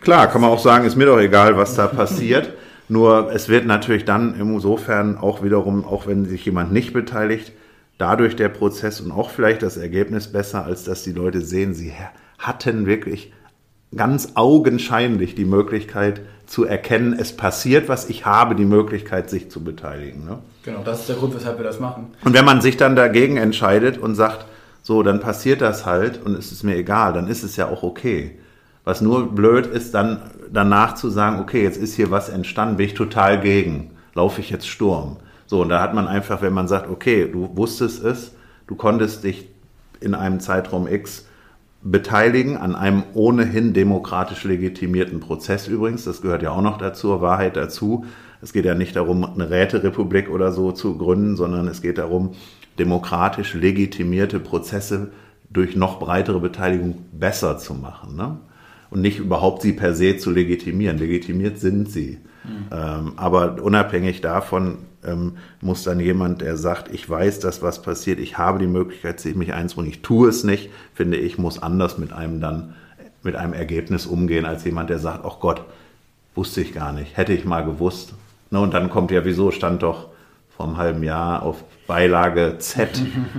Klar, 0.01 0.27
kann 0.29 0.41
man 0.41 0.51
auch 0.51 0.59
sagen, 0.59 0.85
ist 0.85 0.97
mir 0.97 1.07
doch 1.07 1.21
egal, 1.21 1.57
was 1.57 1.75
da 1.75 1.87
passiert. 1.87 2.53
Nur 2.89 3.31
es 3.33 3.49
wird 3.49 3.67
natürlich 3.67 4.05
dann 4.05 4.35
insofern 4.39 5.17
auch 5.17 5.43
wiederum, 5.43 5.85
auch 5.85 6.07
wenn 6.07 6.27
sich 6.27 6.45
jemand 6.45 6.73
nicht 6.73 6.93
beteiligt, 6.93 7.53
dadurch 7.97 8.37
der 8.37 8.49
Prozess 8.49 9.01
und 9.01 9.13
auch 9.13 9.31
vielleicht 9.31 9.63
das 9.63 9.77
Ergebnis 9.77 10.31
besser, 10.31 10.65
als 10.65 10.85
dass 10.85 11.03
die 11.05 11.13
Leute 11.13 11.41
sehen, 11.41 11.73
sie 11.73 11.93
hatten 12.39 12.85
wirklich 12.85 13.33
ganz 13.95 14.33
augenscheinlich 14.35 15.35
die 15.35 15.45
Möglichkeit 15.45 16.21
zu 16.53 16.67
erkennen, 16.67 17.17
es 17.19 17.35
passiert 17.35 17.89
was, 17.89 18.11
ich 18.11 18.27
habe 18.27 18.55
die 18.55 18.67
Möglichkeit, 18.67 19.31
sich 19.31 19.51
zu 19.51 19.65
beteiligen. 19.65 20.27
Ne? 20.27 20.41
Genau, 20.63 20.83
das 20.85 21.01
ist 21.01 21.09
der 21.09 21.17
Grund, 21.17 21.35
weshalb 21.35 21.57
wir 21.57 21.65
das 21.65 21.81
machen. 21.81 22.09
Und 22.27 22.35
wenn 22.35 22.45
man 22.45 22.61
sich 22.61 22.77
dann 22.77 22.95
dagegen 22.95 23.39
entscheidet 23.39 23.97
und 23.97 24.17
sagt, 24.17 24.45
so, 24.83 25.03
dann 25.03 25.21
passiert 25.21 25.63
das 25.63 25.87
halt 25.87 26.21
und 26.23 26.35
es 26.35 26.53
ist 26.53 26.63
mir 26.63 26.77
egal, 26.77 27.15
dann 27.15 27.27
ist 27.27 27.43
es 27.43 27.57
ja 27.57 27.69
auch 27.69 27.83
okay. 27.83 28.39
Was 28.85 29.01
nur 29.01 29.35
blöd 29.35 29.65
ist, 29.65 29.95
dann 29.95 30.21
danach 30.53 30.95
zu 30.95 31.09
sagen, 31.09 31.41
okay, 31.41 31.63
jetzt 31.63 31.79
ist 31.79 31.95
hier 31.95 32.11
was 32.11 32.29
entstanden, 32.29 32.77
bin 32.77 32.85
ich 32.85 32.93
total 32.93 33.41
gegen, 33.41 33.93
laufe 34.13 34.43
ich 34.43 34.51
jetzt 34.51 34.69
Sturm. 34.69 35.17
So, 35.47 35.63
und 35.63 35.71
da 35.71 35.81
hat 35.81 35.95
man 35.95 36.07
einfach, 36.07 36.43
wenn 36.43 36.53
man 36.53 36.69
sagt, 36.69 36.91
okay, 36.91 37.31
du 37.33 37.57
wusstest 37.57 38.05
es, 38.05 38.33
du 38.67 38.75
konntest 38.75 39.25
dich 39.25 39.49
in 40.01 40.15
einem 40.15 40.39
Zeitraum 40.39 40.87
X 40.87 41.25
beteiligen 41.83 42.57
an 42.57 42.75
einem 42.75 43.03
ohnehin 43.13 43.73
demokratisch 43.73 44.45
legitimierten 44.45 45.21
Prozess 45.21 45.67
übrigens. 45.67 46.05
Das 46.05 46.23
gehört 46.23 46.43
ja 46.43 46.53
auch 46.53 46.63
noch 46.63 46.79
dazu, 46.79 47.21
Wahrheit 47.21 47.57
dazu. 47.57 48.05
Es 48.41 48.53
geht 48.53 48.65
ja 48.65 48.75
nicht 48.75 48.97
darum, 48.97 49.25
eine 49.25 49.51
Räterepublik 49.51 50.31
oder 50.31 50.53
so 50.53 50.73
zu 50.73 50.97
gründen, 50.97 51.37
sondern 51.37 51.67
es 51.69 51.83
geht 51.83 51.99
darum, 51.99 52.33
demokratisch 52.79 53.55
legitimierte 53.55 54.41
Prozesse 54.41 55.13
durch 55.51 55.77
noch 55.77 55.99
breitere 55.99 56.41
Beteiligung 56.41 57.05
besser 57.13 57.59
zu 57.59 57.75
machen. 57.75 58.17
Ne? 58.17 58.39
Und 58.93 59.01
nicht 59.01 59.19
überhaupt 59.19 59.63
sie 59.63 59.73
per 59.73 59.95
se 59.95 60.19
zu 60.19 60.31
legitimieren. 60.31 60.99
Legitimiert 60.99 61.59
sind 61.59 61.91
sie. 61.91 62.19
Mhm. 62.45 62.67
Ähm, 62.71 63.13
aber 63.17 63.63
unabhängig 63.63 64.21
davon 64.21 64.79
ähm, 65.03 65.39
muss 65.63 65.83
dann 65.83 65.99
jemand, 65.99 66.43
der 66.43 66.59
sagt, 66.59 66.93
ich 66.93 67.09
weiß, 67.09 67.41
dass 67.41 67.63
was 67.63 67.81
passiert, 67.81 68.21
ich 68.21 68.37
habe 68.37 68.59
die 68.59 68.67
Möglichkeit, 68.67 69.25
mich 69.35 69.55
einzubringen, 69.55 69.91
ich 69.91 70.03
tue 70.03 70.29
es 70.29 70.45
nicht, 70.45 70.69
finde 70.95 71.17
ich, 71.17 71.39
muss 71.39 71.63
anders 71.63 71.97
mit 71.97 72.13
einem 72.13 72.41
dann, 72.41 72.75
mit 73.23 73.35
einem 73.35 73.55
Ergebnis 73.55 74.07
umgehen, 74.07 74.45
als 74.45 74.65
jemand, 74.65 74.91
der 74.91 74.99
sagt, 74.99 75.25
ach 75.25 75.41
Gott, 75.41 75.63
wusste 76.35 76.61
ich 76.61 76.75
gar 76.75 76.93
nicht, 76.93 77.17
hätte 77.17 77.33
ich 77.33 77.47
mal 77.47 77.65
gewusst. 77.65 78.15
Ne, 78.51 78.61
und 78.61 78.75
dann 78.75 78.91
kommt 78.91 79.11
ja, 79.11 79.25
wieso 79.25 79.51
stand 79.51 79.83
doch 79.83 80.09
vor 80.63 80.69
einem 80.69 80.77
halben 80.77 81.03
Jahr 81.03 81.43
auf 81.43 81.65
Beilage 81.89 82.57
Z 82.59 82.89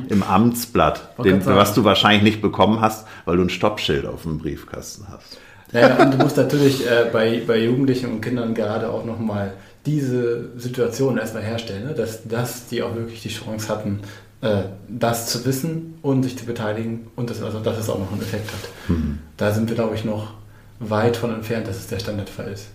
im 0.09 0.23
Amtsblatt, 0.29 1.17
den, 1.23 1.45
was 1.45 1.73
du 1.73 1.85
wahrscheinlich 1.85 2.23
nicht 2.23 2.41
bekommen 2.41 2.81
hast, 2.81 3.07
weil 3.23 3.37
du 3.37 3.43
ein 3.43 3.49
Stoppschild 3.49 4.05
auf 4.05 4.23
dem 4.23 4.39
Briefkasten 4.39 5.05
hast. 5.09 5.37
Ja, 5.71 6.03
und 6.03 6.13
du 6.13 6.17
musst 6.17 6.35
natürlich 6.35 6.85
äh, 6.85 7.05
bei, 7.11 7.41
bei 7.47 7.63
Jugendlichen 7.63 8.11
und 8.11 8.21
Kindern 8.21 8.53
gerade 8.53 8.89
auch 8.89 9.05
nochmal 9.05 9.53
diese 9.85 10.49
Situation 10.57 11.17
erstmal 11.17 11.43
herstellen, 11.43 11.85
ne? 11.85 11.93
dass, 11.93 12.27
dass 12.27 12.67
die 12.67 12.83
auch 12.83 12.93
wirklich 12.95 13.21
die 13.21 13.29
Chance 13.29 13.69
hatten, 13.69 14.01
äh, 14.41 14.63
das 14.89 15.27
zu 15.27 15.45
wissen 15.45 15.95
und 16.01 16.23
sich 16.23 16.37
zu 16.37 16.45
beteiligen 16.45 17.07
und 17.15 17.29
das, 17.29 17.41
also, 17.41 17.59
dass 17.59 17.77
es 17.77 17.89
auch 17.89 17.99
noch 17.99 18.11
einen 18.11 18.21
Effekt 18.21 18.51
hat. 18.51 18.89
Mhm. 18.89 19.19
Da 19.37 19.51
sind 19.51 19.69
wir, 19.69 19.75
glaube 19.75 19.95
ich, 19.95 20.03
noch 20.03 20.33
weit 20.79 21.15
von 21.17 21.33
entfernt, 21.33 21.67
dass 21.67 21.77
es 21.77 21.87
der 21.87 21.99
Standardfall 21.99 22.51
ist. 22.51 22.67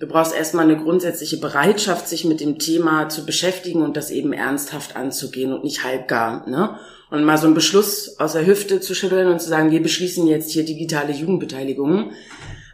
Du 0.00 0.06
brauchst 0.06 0.34
erstmal 0.34 0.64
eine 0.64 0.78
grundsätzliche 0.78 1.36
Bereitschaft, 1.36 2.08
sich 2.08 2.24
mit 2.24 2.40
dem 2.40 2.58
Thema 2.58 3.10
zu 3.10 3.26
beschäftigen 3.26 3.82
und 3.82 3.98
das 3.98 4.10
eben 4.10 4.32
ernsthaft 4.32 4.96
anzugehen 4.96 5.52
und 5.52 5.62
nicht 5.62 5.84
halbgar. 5.84 6.48
Ne? 6.48 6.78
Und 7.10 7.22
mal 7.22 7.36
so 7.36 7.44
einen 7.44 7.54
Beschluss 7.54 8.18
aus 8.18 8.32
der 8.32 8.46
Hüfte 8.46 8.80
zu 8.80 8.94
schütteln 8.94 9.28
und 9.28 9.42
zu 9.42 9.50
sagen, 9.50 9.70
wir 9.70 9.82
beschließen 9.82 10.26
jetzt 10.26 10.52
hier 10.52 10.64
digitale 10.64 11.12
Jugendbeteiligung, 11.12 12.12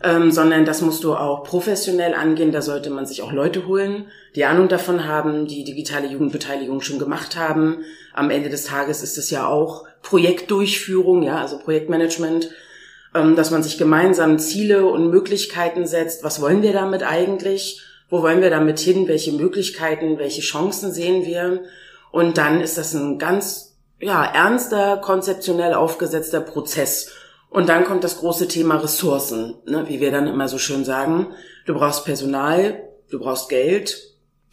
ähm, 0.05 0.31
sondern 0.31 0.65
das 0.65 0.83
musst 0.83 1.03
du 1.03 1.15
auch 1.17 1.43
professionell 1.43 2.15
angehen. 2.15 2.53
Da 2.53 2.62
sollte 2.62 2.91
man 2.91 3.07
sich 3.07 3.23
auch 3.23 3.33
Leute 3.33 3.67
holen, 3.67 4.05
die 4.37 4.45
Ahnung 4.45 4.69
davon 4.69 5.05
haben, 5.05 5.49
die 5.49 5.65
digitale 5.65 6.07
Jugendbeteiligung 6.07 6.81
schon 6.81 7.01
gemacht 7.01 7.35
haben. 7.35 7.79
Am 8.15 8.31
Ende 8.31 8.51
des 8.51 8.67
Tages 8.67 9.03
ist 9.03 9.19
es 9.19 9.31
ja 9.31 9.49
auch 9.49 9.85
Projektdurchführung, 10.03 11.25
ja, 11.25 11.41
also 11.41 11.59
Projektmanagement 11.59 12.51
dass 13.37 13.51
man 13.51 13.63
sich 13.63 13.79
gemeinsam 13.79 14.39
Ziele 14.39 14.87
und 14.87 15.11
Möglichkeiten 15.11 15.87
setzt. 15.87 16.25
Was 16.25 16.41
wollen 16.41 16.63
wir 16.63 16.73
damit 16.73 17.03
eigentlich? 17.03 17.81
Wo 18.09 18.23
wollen 18.23 18.43
wir 18.43 18.51
damit 18.51 18.79
hin? 18.79 19.09
Welche 19.09 19.33
Möglichkeiten, 19.33 20.19
welche 20.19 20.43
Chancen 20.43 20.93
sehen 20.93 21.25
wir? 21.25 21.65
Und 22.13 22.39
dann 22.39 22.61
ist 22.61 22.79
das 22.79 22.95
ein 22.95 23.19
ganz, 23.19 23.77
ja, 24.01 24.25
ernster, 24.25 24.99
konzeptionell 24.99 25.75
aufgesetzter 25.75 26.41
Prozess. 26.41 27.13
Und 27.51 27.69
dann 27.69 27.85
kommt 27.85 28.05
das 28.05 28.19
große 28.19 28.49
Thema 28.49 28.77
Ressourcen, 28.77 29.55
ne, 29.67 29.85
wie 29.89 30.01
wir 30.01 30.11
dann 30.11 30.27
immer 30.27 30.49
so 30.49 30.59
schön 30.59 30.85
sagen. 30.85 31.29
Du 31.65 31.75
brauchst 31.75 32.05
Personal, 32.05 32.83
du 33.11 33.19
brauchst 33.19 33.49
Geld, 33.49 33.99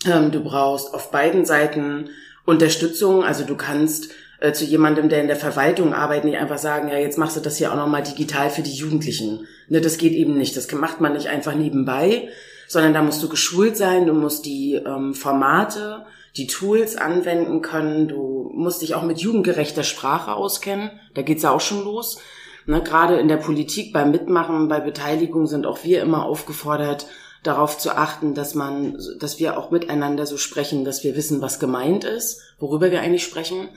ähm, 0.06 0.32
du 0.32 0.43
brauchst 0.43 0.93
auf 0.93 1.12
beiden 1.12 1.45
Seiten 1.45 2.10
Unterstützung. 2.45 3.23
Also 3.23 3.43
du 3.43 3.56
kannst 3.56 4.10
äh, 4.43 4.51
zu 4.51 4.65
jemandem, 4.65 5.08
der 5.08 5.21
in 5.21 5.27
der 5.27 5.38
Verwaltung 5.38 5.93
arbeitet, 5.93 6.25
nicht 6.25 6.38
einfach 6.38 6.58
sagen, 6.58 6.89
ja, 6.89 6.97
jetzt 6.97 7.17
machst 7.17 7.38
du 7.38 7.39
das 7.39 7.56
hier 7.56 7.71
auch 7.71 7.77
nochmal 7.77 8.03
digital 8.03 8.49
für 8.49 8.62
die 8.62 8.73
Jugendlichen. 8.73 9.47
Ne, 9.69 9.79
das 9.79 9.97
geht 9.97 10.12
eben 10.12 10.38
nicht. 10.38 10.58
Das 10.58 10.69
macht 10.73 10.99
man 10.99 11.13
nicht 11.13 11.29
einfach 11.29 11.56
nebenbei, 11.56 12.27
sondern 12.67 12.93
da 12.93 13.01
musst 13.01 13.23
du 13.23 13.29
geschult 13.29 13.77
sein, 13.77 14.06
du 14.06 14.12
musst 14.12 14.45
die 14.45 14.73
ähm, 14.73 15.13
Formate, 15.13 16.06
die 16.36 16.47
Tools 16.47 16.97
anwenden 16.97 17.62
können, 17.62 18.10
du 18.10 18.51
musst 18.53 18.82
dich 18.82 18.95
auch 18.95 19.03
mit 19.03 19.19
jugendgerechter 19.19 19.84
Sprache 19.84 20.34
auskennen. 20.34 20.91
Da 21.13 21.21
geht's 21.21 21.43
ja 21.43 21.51
auch 21.51 21.62
schon 21.62 21.86
los. 21.86 22.19
Ne, 22.65 22.84
gerade 22.84 23.15
in 23.15 23.29
der 23.29 23.38
Politik, 23.38 23.93
beim 23.93 24.12
Mitmachen, 24.12 24.67
bei 24.67 24.82
Beteiligung 24.82 25.47
sind 25.47 25.65
auch 25.65 25.86
wir 25.86 26.01
immer 26.01 26.25
aufgefordert, 26.25 27.08
darauf 27.43 27.77
zu 27.77 27.95
achten, 27.95 28.34
dass 28.34 28.56
man, 28.56 28.97
dass 29.21 29.39
wir 29.39 29.58
auch 29.58 29.71
miteinander 29.71 30.25
so 30.25 30.36
sprechen, 30.36 30.84
dass 30.84 31.06
wir 31.06 31.15
wissen, 31.15 31.41
was 31.41 31.62
gemeint 31.62 32.03
ist, 32.03 32.41
worüber 32.60 32.91
wir 32.91 32.99
eigentlich 32.99 33.23
sprechen 33.23 33.69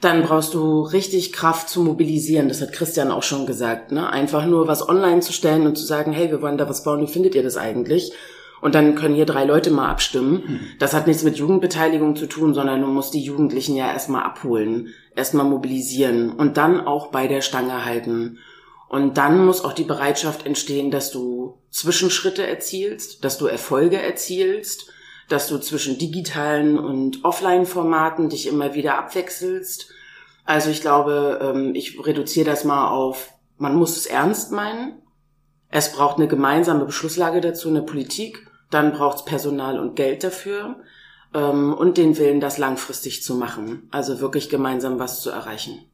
dann 0.00 0.22
brauchst 0.22 0.54
du 0.54 0.82
richtig 0.82 1.32
Kraft 1.32 1.68
zu 1.68 1.82
mobilisieren. 1.82 2.48
Das 2.48 2.60
hat 2.60 2.72
Christian 2.72 3.10
auch 3.10 3.22
schon 3.22 3.46
gesagt. 3.46 3.92
Ne? 3.92 4.08
Einfach 4.08 4.46
nur 4.46 4.68
was 4.68 4.88
online 4.88 5.20
zu 5.20 5.32
stellen 5.32 5.66
und 5.66 5.76
zu 5.76 5.84
sagen, 5.84 6.12
hey, 6.12 6.30
wir 6.30 6.42
wollen 6.42 6.58
da 6.58 6.68
was 6.68 6.84
bauen, 6.84 7.00
wie 7.00 7.10
findet 7.10 7.34
ihr 7.34 7.42
das 7.42 7.56
eigentlich? 7.56 8.12
Und 8.60 8.74
dann 8.74 8.94
können 8.94 9.14
hier 9.14 9.26
drei 9.26 9.44
Leute 9.44 9.70
mal 9.70 9.90
abstimmen. 9.90 10.42
Hm. 10.46 10.60
Das 10.78 10.94
hat 10.94 11.06
nichts 11.06 11.22
mit 11.22 11.36
Jugendbeteiligung 11.36 12.16
zu 12.16 12.26
tun, 12.26 12.54
sondern 12.54 12.80
du 12.80 12.86
musst 12.86 13.12
die 13.12 13.22
Jugendlichen 13.22 13.76
ja 13.76 13.92
erstmal 13.92 14.22
abholen, 14.22 14.94
erstmal 15.14 15.44
mobilisieren 15.44 16.32
und 16.32 16.56
dann 16.56 16.80
auch 16.86 17.08
bei 17.08 17.26
der 17.26 17.42
Stange 17.42 17.84
halten. 17.84 18.38
Und 18.88 19.18
dann 19.18 19.44
muss 19.44 19.64
auch 19.64 19.72
die 19.72 19.84
Bereitschaft 19.84 20.46
entstehen, 20.46 20.90
dass 20.90 21.10
du 21.10 21.58
Zwischenschritte 21.70 22.46
erzielst, 22.46 23.24
dass 23.24 23.38
du 23.38 23.46
Erfolge 23.46 24.00
erzielst, 24.00 24.90
dass 25.28 25.48
du 25.48 25.58
zwischen 25.58 25.98
digitalen 25.98 26.78
und 26.78 27.24
Offline-Formaten 27.24 28.28
dich 28.28 28.46
immer 28.46 28.74
wieder 28.74 28.98
abwechselst. 28.98 29.90
Also 30.44 30.70
ich 30.70 30.80
glaube, 30.80 31.40
ähm, 31.42 31.74
ich 31.74 32.04
reduziere 32.04 32.46
das 32.46 32.64
mal 32.64 32.88
auf, 32.88 33.32
man 33.56 33.74
muss 33.74 33.96
es 33.96 34.06
ernst 34.06 34.52
meinen. 34.52 35.00
Es 35.70 35.92
braucht 35.92 36.18
eine 36.18 36.28
gemeinsame 36.28 36.84
Beschlusslage 36.84 37.40
dazu, 37.40 37.68
eine 37.68 37.82
Politik. 37.82 38.46
Dann 38.70 38.92
braucht 38.92 39.18
es 39.18 39.24
Personal 39.24 39.78
und 39.78 39.96
Geld 39.96 40.24
dafür 40.24 40.76
ähm, 41.34 41.72
und 41.74 41.96
den 41.96 42.18
Willen, 42.18 42.40
das 42.40 42.58
langfristig 42.58 43.22
zu 43.22 43.34
machen. 43.34 43.88
Also 43.90 44.20
wirklich 44.20 44.48
gemeinsam 44.48 44.98
was 44.98 45.20
zu 45.20 45.30
erreichen. 45.30 45.84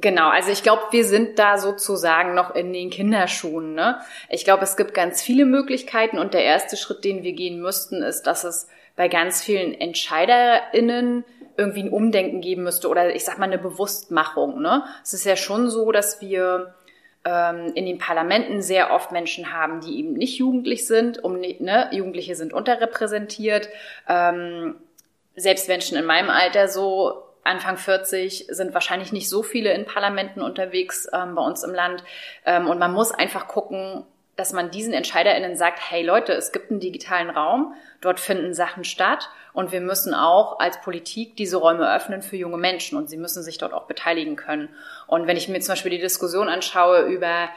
Genau, 0.00 0.28
also 0.28 0.52
ich 0.52 0.62
glaube, 0.62 0.82
wir 0.92 1.04
sind 1.04 1.38
da 1.40 1.58
sozusagen 1.58 2.34
noch 2.34 2.54
in 2.54 2.72
den 2.72 2.88
Kinderschuhen. 2.90 3.74
Ne? 3.74 3.98
Ich 4.28 4.44
glaube, 4.44 4.62
es 4.62 4.76
gibt 4.76 4.94
ganz 4.94 5.22
viele 5.22 5.44
Möglichkeiten 5.44 6.18
und 6.18 6.34
der 6.34 6.44
erste 6.44 6.76
Schritt, 6.76 7.04
den 7.04 7.24
wir 7.24 7.32
gehen 7.32 7.60
müssten, 7.60 8.02
ist, 8.02 8.22
dass 8.22 8.44
es 8.44 8.68
bei 8.94 9.08
ganz 9.08 9.42
vielen 9.42 9.74
EntscheiderInnen 9.74 11.24
irgendwie 11.56 11.82
ein 11.82 11.90
Umdenken 11.90 12.40
geben 12.40 12.62
müsste 12.62 12.88
oder 12.88 13.14
ich 13.14 13.24
sag 13.24 13.38
mal 13.38 13.46
eine 13.46 13.58
Bewusstmachung. 13.58 14.62
Ne? 14.62 14.84
Es 15.02 15.14
ist 15.14 15.24
ja 15.24 15.34
schon 15.34 15.68
so, 15.68 15.90
dass 15.90 16.20
wir 16.20 16.74
ähm, 17.24 17.72
in 17.74 17.84
den 17.84 17.98
Parlamenten 17.98 18.62
sehr 18.62 18.92
oft 18.92 19.10
Menschen 19.10 19.52
haben, 19.52 19.80
die 19.80 19.98
eben 19.98 20.12
nicht 20.12 20.38
jugendlich 20.38 20.86
sind. 20.86 21.24
Um, 21.24 21.40
ne? 21.40 21.88
Jugendliche 21.90 22.36
sind 22.36 22.52
unterrepräsentiert. 22.52 23.68
Ähm, 24.08 24.76
selbst 25.34 25.66
Menschen 25.66 25.98
in 25.98 26.04
meinem 26.04 26.30
Alter 26.30 26.68
so 26.68 27.24
Anfang 27.48 27.76
40 27.76 28.46
sind 28.50 28.74
wahrscheinlich 28.74 29.12
nicht 29.12 29.28
so 29.28 29.42
viele 29.42 29.72
in 29.72 29.86
Parlamenten 29.86 30.42
unterwegs 30.42 31.08
ähm, 31.12 31.34
bei 31.34 31.42
uns 31.42 31.64
im 31.64 31.74
Land. 31.74 32.04
Ähm, 32.44 32.68
und 32.68 32.78
man 32.78 32.92
muss 32.92 33.10
einfach 33.10 33.48
gucken, 33.48 34.04
dass 34.36 34.52
man 34.52 34.70
diesen 34.70 34.92
EntscheiderInnen 34.92 35.56
sagt, 35.56 35.80
hey 35.90 36.04
Leute, 36.04 36.32
es 36.32 36.52
gibt 36.52 36.70
einen 36.70 36.78
digitalen 36.78 37.28
Raum, 37.28 37.74
dort 38.00 38.20
finden 38.20 38.54
Sachen 38.54 38.84
statt 38.84 39.30
und 39.52 39.72
wir 39.72 39.80
müssen 39.80 40.14
auch 40.14 40.60
als 40.60 40.80
Politik 40.80 41.36
diese 41.36 41.56
Räume 41.56 41.92
öffnen 41.92 42.22
für 42.22 42.36
junge 42.36 42.56
Menschen 42.56 42.96
und 42.96 43.10
sie 43.10 43.16
müssen 43.16 43.42
sich 43.42 43.58
dort 43.58 43.72
auch 43.72 43.88
beteiligen 43.88 44.36
können. 44.36 44.68
Und 45.08 45.26
wenn 45.26 45.36
ich 45.36 45.48
mir 45.48 45.58
zum 45.58 45.72
Beispiel 45.72 45.90
die 45.90 45.98
Diskussion 45.98 46.48
anschaue 46.48 47.00
über 47.06 47.48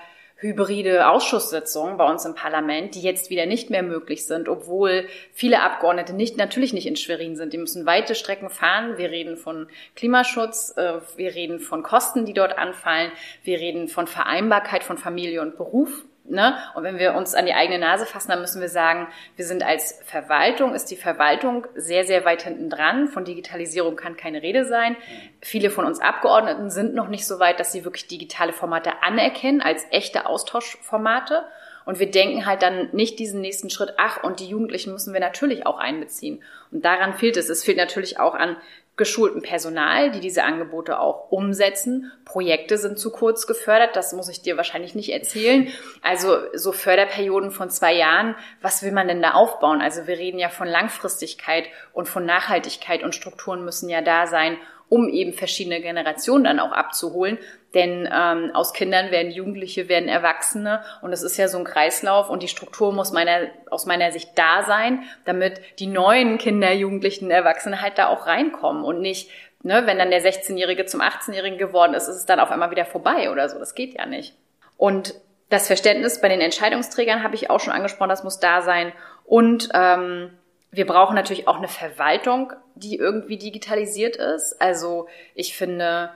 hybride 0.41 1.07
Ausschusssitzungen 1.07 1.97
bei 1.97 2.09
uns 2.09 2.25
im 2.25 2.33
Parlament, 2.33 2.95
die 2.95 3.01
jetzt 3.01 3.29
wieder 3.29 3.45
nicht 3.45 3.69
mehr 3.69 3.83
möglich 3.83 4.25
sind, 4.25 4.49
obwohl 4.49 5.05
viele 5.31 5.61
Abgeordnete 5.61 6.13
nicht, 6.13 6.35
natürlich 6.35 6.73
nicht 6.73 6.87
in 6.87 6.95
Schwerin 6.95 7.35
sind. 7.35 7.53
Die 7.53 7.59
müssen 7.59 7.85
weite 7.85 8.15
Strecken 8.15 8.49
fahren. 8.49 8.97
Wir 8.97 9.11
reden 9.11 9.37
von 9.37 9.67
Klimaschutz, 9.95 10.73
äh, 10.77 10.99
wir 11.15 11.35
reden 11.35 11.59
von 11.59 11.83
Kosten, 11.83 12.25
die 12.25 12.33
dort 12.33 12.57
anfallen, 12.57 13.11
wir 13.43 13.59
reden 13.59 13.87
von 13.87 14.07
Vereinbarkeit 14.07 14.83
von 14.83 14.97
Familie 14.97 15.41
und 15.41 15.57
Beruf. 15.57 16.05
Ne? 16.23 16.55
Und 16.75 16.83
wenn 16.83 16.99
wir 16.99 17.15
uns 17.15 17.33
an 17.33 17.45
die 17.45 17.53
eigene 17.53 17.79
Nase 17.79 18.05
fassen, 18.05 18.29
dann 18.29 18.41
müssen 18.41 18.61
wir 18.61 18.69
sagen, 18.69 19.07
wir 19.35 19.45
sind 19.45 19.63
als 19.63 19.99
Verwaltung, 20.05 20.75
ist 20.75 20.91
die 20.91 20.95
Verwaltung 20.95 21.65
sehr, 21.75 22.05
sehr 22.05 22.25
weit 22.25 22.43
hinten 22.43 22.69
dran. 22.69 23.07
Von 23.07 23.25
Digitalisierung 23.25 23.95
kann 23.95 24.15
keine 24.15 24.41
Rede 24.41 24.65
sein. 24.65 24.95
Viele 25.41 25.71
von 25.71 25.85
uns 25.85 25.99
Abgeordneten 25.99 26.69
sind 26.69 26.93
noch 26.93 27.07
nicht 27.07 27.25
so 27.25 27.39
weit, 27.39 27.59
dass 27.59 27.71
sie 27.71 27.85
wirklich 27.85 28.07
digitale 28.07 28.53
Formate 28.53 29.01
anerkennen 29.01 29.61
als 29.61 29.85
echte 29.89 30.27
Austauschformate. 30.27 31.43
Und 31.85 31.99
wir 31.99 32.11
denken 32.11 32.45
halt 32.45 32.61
dann 32.61 32.89
nicht 32.91 33.17
diesen 33.17 33.41
nächsten 33.41 33.71
Schritt, 33.71 33.95
ach, 33.97 34.23
und 34.23 34.39
die 34.39 34.47
Jugendlichen 34.47 34.91
müssen 34.91 35.13
wir 35.13 35.19
natürlich 35.19 35.65
auch 35.65 35.79
einbeziehen. 35.79 36.43
Und 36.71 36.85
daran 36.85 37.15
fehlt 37.15 37.37
es. 37.37 37.49
Es 37.49 37.63
fehlt 37.63 37.77
natürlich 37.77 38.19
auch 38.19 38.35
an 38.35 38.57
geschultem 38.97 39.41
Personal, 39.41 40.11
die 40.11 40.19
diese 40.19 40.43
Angebote 40.43 40.99
auch 40.99 41.31
umsetzen. 41.31 42.11
Projekte 42.25 42.77
sind 42.77 42.99
zu 42.99 43.11
kurz 43.11 43.47
gefördert, 43.47 43.95
das 43.95 44.13
muss 44.13 44.29
ich 44.29 44.41
dir 44.41 44.57
wahrscheinlich 44.57 44.95
nicht 44.95 45.11
erzählen. 45.11 45.69
Also 46.01 46.37
so 46.53 46.71
Förderperioden 46.71 47.51
von 47.51 47.69
zwei 47.69 47.93
Jahren, 47.93 48.35
was 48.61 48.83
will 48.83 48.91
man 48.91 49.07
denn 49.07 49.21
da 49.21 49.31
aufbauen? 49.31 49.81
Also 49.81 50.07
wir 50.07 50.17
reden 50.17 50.39
ja 50.39 50.49
von 50.49 50.67
Langfristigkeit 50.67 51.65
und 51.93 52.07
von 52.07 52.25
Nachhaltigkeit 52.25 53.03
und 53.03 53.15
Strukturen 53.15 53.63
müssen 53.63 53.89
ja 53.89 54.01
da 54.01 54.27
sein, 54.27 54.57
um 54.89 55.07
eben 55.07 55.31
verschiedene 55.33 55.81
Generationen 55.81 56.43
dann 56.43 56.59
auch 56.59 56.73
abzuholen. 56.73 57.39
Denn 57.73 58.09
ähm, 58.11 58.51
aus 58.53 58.73
Kindern 58.73 59.11
werden 59.11 59.31
Jugendliche, 59.31 59.87
werden 59.87 60.09
Erwachsene 60.09 60.83
und 61.01 61.13
es 61.13 61.23
ist 61.23 61.37
ja 61.37 61.47
so 61.47 61.57
ein 61.57 61.63
Kreislauf 61.63 62.29
und 62.29 62.43
die 62.43 62.49
Struktur 62.49 62.91
muss 62.91 63.13
meiner, 63.13 63.47
aus 63.69 63.85
meiner 63.85 64.11
Sicht 64.11 64.31
da 64.35 64.63
sein, 64.63 65.03
damit 65.23 65.61
die 65.79 65.87
neuen 65.87 66.37
Kinder, 66.37 66.73
Jugendlichen, 66.73 67.31
Erwachsenen 67.31 67.81
halt 67.81 67.97
da 67.97 68.07
auch 68.07 68.27
reinkommen 68.27 68.83
und 68.83 68.99
nicht, 68.99 69.29
ne, 69.63 69.83
wenn 69.85 69.97
dann 69.97 70.11
der 70.11 70.21
16-Jährige 70.21 70.85
zum 70.85 71.01
18-Jährigen 71.01 71.57
geworden 71.57 71.93
ist, 71.93 72.07
ist 72.07 72.17
es 72.17 72.25
dann 72.25 72.41
auf 72.41 72.51
einmal 72.51 72.71
wieder 72.71 72.85
vorbei 72.85 73.31
oder 73.31 73.47
so. 73.47 73.57
Das 73.57 73.73
geht 73.73 73.93
ja 73.93 74.05
nicht. 74.05 74.35
Und 74.77 75.15
das 75.49 75.67
Verständnis 75.67 76.21
bei 76.21 76.29
den 76.29 76.41
Entscheidungsträgern 76.41 77.23
habe 77.23 77.35
ich 77.35 77.49
auch 77.49 77.59
schon 77.59 77.73
angesprochen, 77.73 78.09
das 78.09 78.23
muss 78.23 78.39
da 78.39 78.61
sein. 78.61 78.91
Und 79.25 79.69
ähm, 79.73 80.31
wir 80.71 80.85
brauchen 80.85 81.15
natürlich 81.15 81.47
auch 81.47 81.57
eine 81.57 81.67
Verwaltung, 81.67 82.53
die 82.75 82.95
irgendwie 82.95 83.37
digitalisiert 83.37 84.15
ist. 84.15 84.61
Also 84.61 85.07
ich 85.35 85.55
finde, 85.55 86.11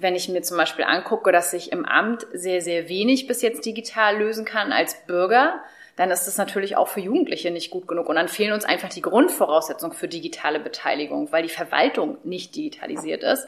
wenn 0.00 0.14
ich 0.14 0.28
mir 0.28 0.42
zum 0.42 0.56
Beispiel 0.56 0.84
angucke, 0.84 1.32
dass 1.32 1.52
ich 1.52 1.72
im 1.72 1.84
Amt 1.84 2.26
sehr, 2.32 2.60
sehr 2.62 2.88
wenig 2.88 3.26
bis 3.26 3.42
jetzt 3.42 3.64
digital 3.64 4.18
lösen 4.18 4.44
kann 4.44 4.72
als 4.72 4.94
Bürger, 5.06 5.60
dann 5.96 6.10
ist 6.10 6.26
das 6.26 6.38
natürlich 6.38 6.76
auch 6.76 6.88
für 6.88 7.00
Jugendliche 7.00 7.50
nicht 7.50 7.70
gut 7.70 7.86
genug. 7.86 8.08
Und 8.08 8.16
dann 8.16 8.28
fehlen 8.28 8.52
uns 8.52 8.64
einfach 8.64 8.88
die 8.88 9.02
Grundvoraussetzungen 9.02 9.94
für 9.94 10.08
digitale 10.08 10.58
Beteiligung, 10.58 11.30
weil 11.32 11.42
die 11.42 11.48
Verwaltung 11.48 12.18
nicht 12.24 12.56
digitalisiert 12.56 13.22
ist. 13.22 13.46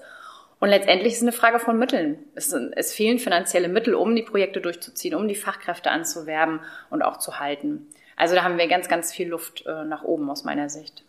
Und 0.60 0.68
letztendlich 0.68 1.14
ist 1.14 1.18
es 1.18 1.22
eine 1.22 1.32
Frage 1.32 1.58
von 1.58 1.78
Mitteln. 1.78 2.18
Es, 2.34 2.52
es 2.52 2.92
fehlen 2.92 3.18
finanzielle 3.18 3.68
Mittel, 3.68 3.94
um 3.94 4.14
die 4.14 4.22
Projekte 4.22 4.60
durchzuziehen, 4.60 5.14
um 5.14 5.26
die 5.26 5.34
Fachkräfte 5.34 5.90
anzuwerben 5.90 6.60
und 6.90 7.02
auch 7.02 7.16
zu 7.16 7.40
halten. 7.40 7.88
Also 8.16 8.34
da 8.34 8.44
haben 8.44 8.58
wir 8.58 8.68
ganz, 8.68 8.88
ganz 8.88 9.12
viel 9.12 9.28
Luft 9.28 9.64
äh, 9.66 9.84
nach 9.84 10.04
oben 10.04 10.30
aus 10.30 10.44
meiner 10.44 10.68
Sicht. 10.68 11.04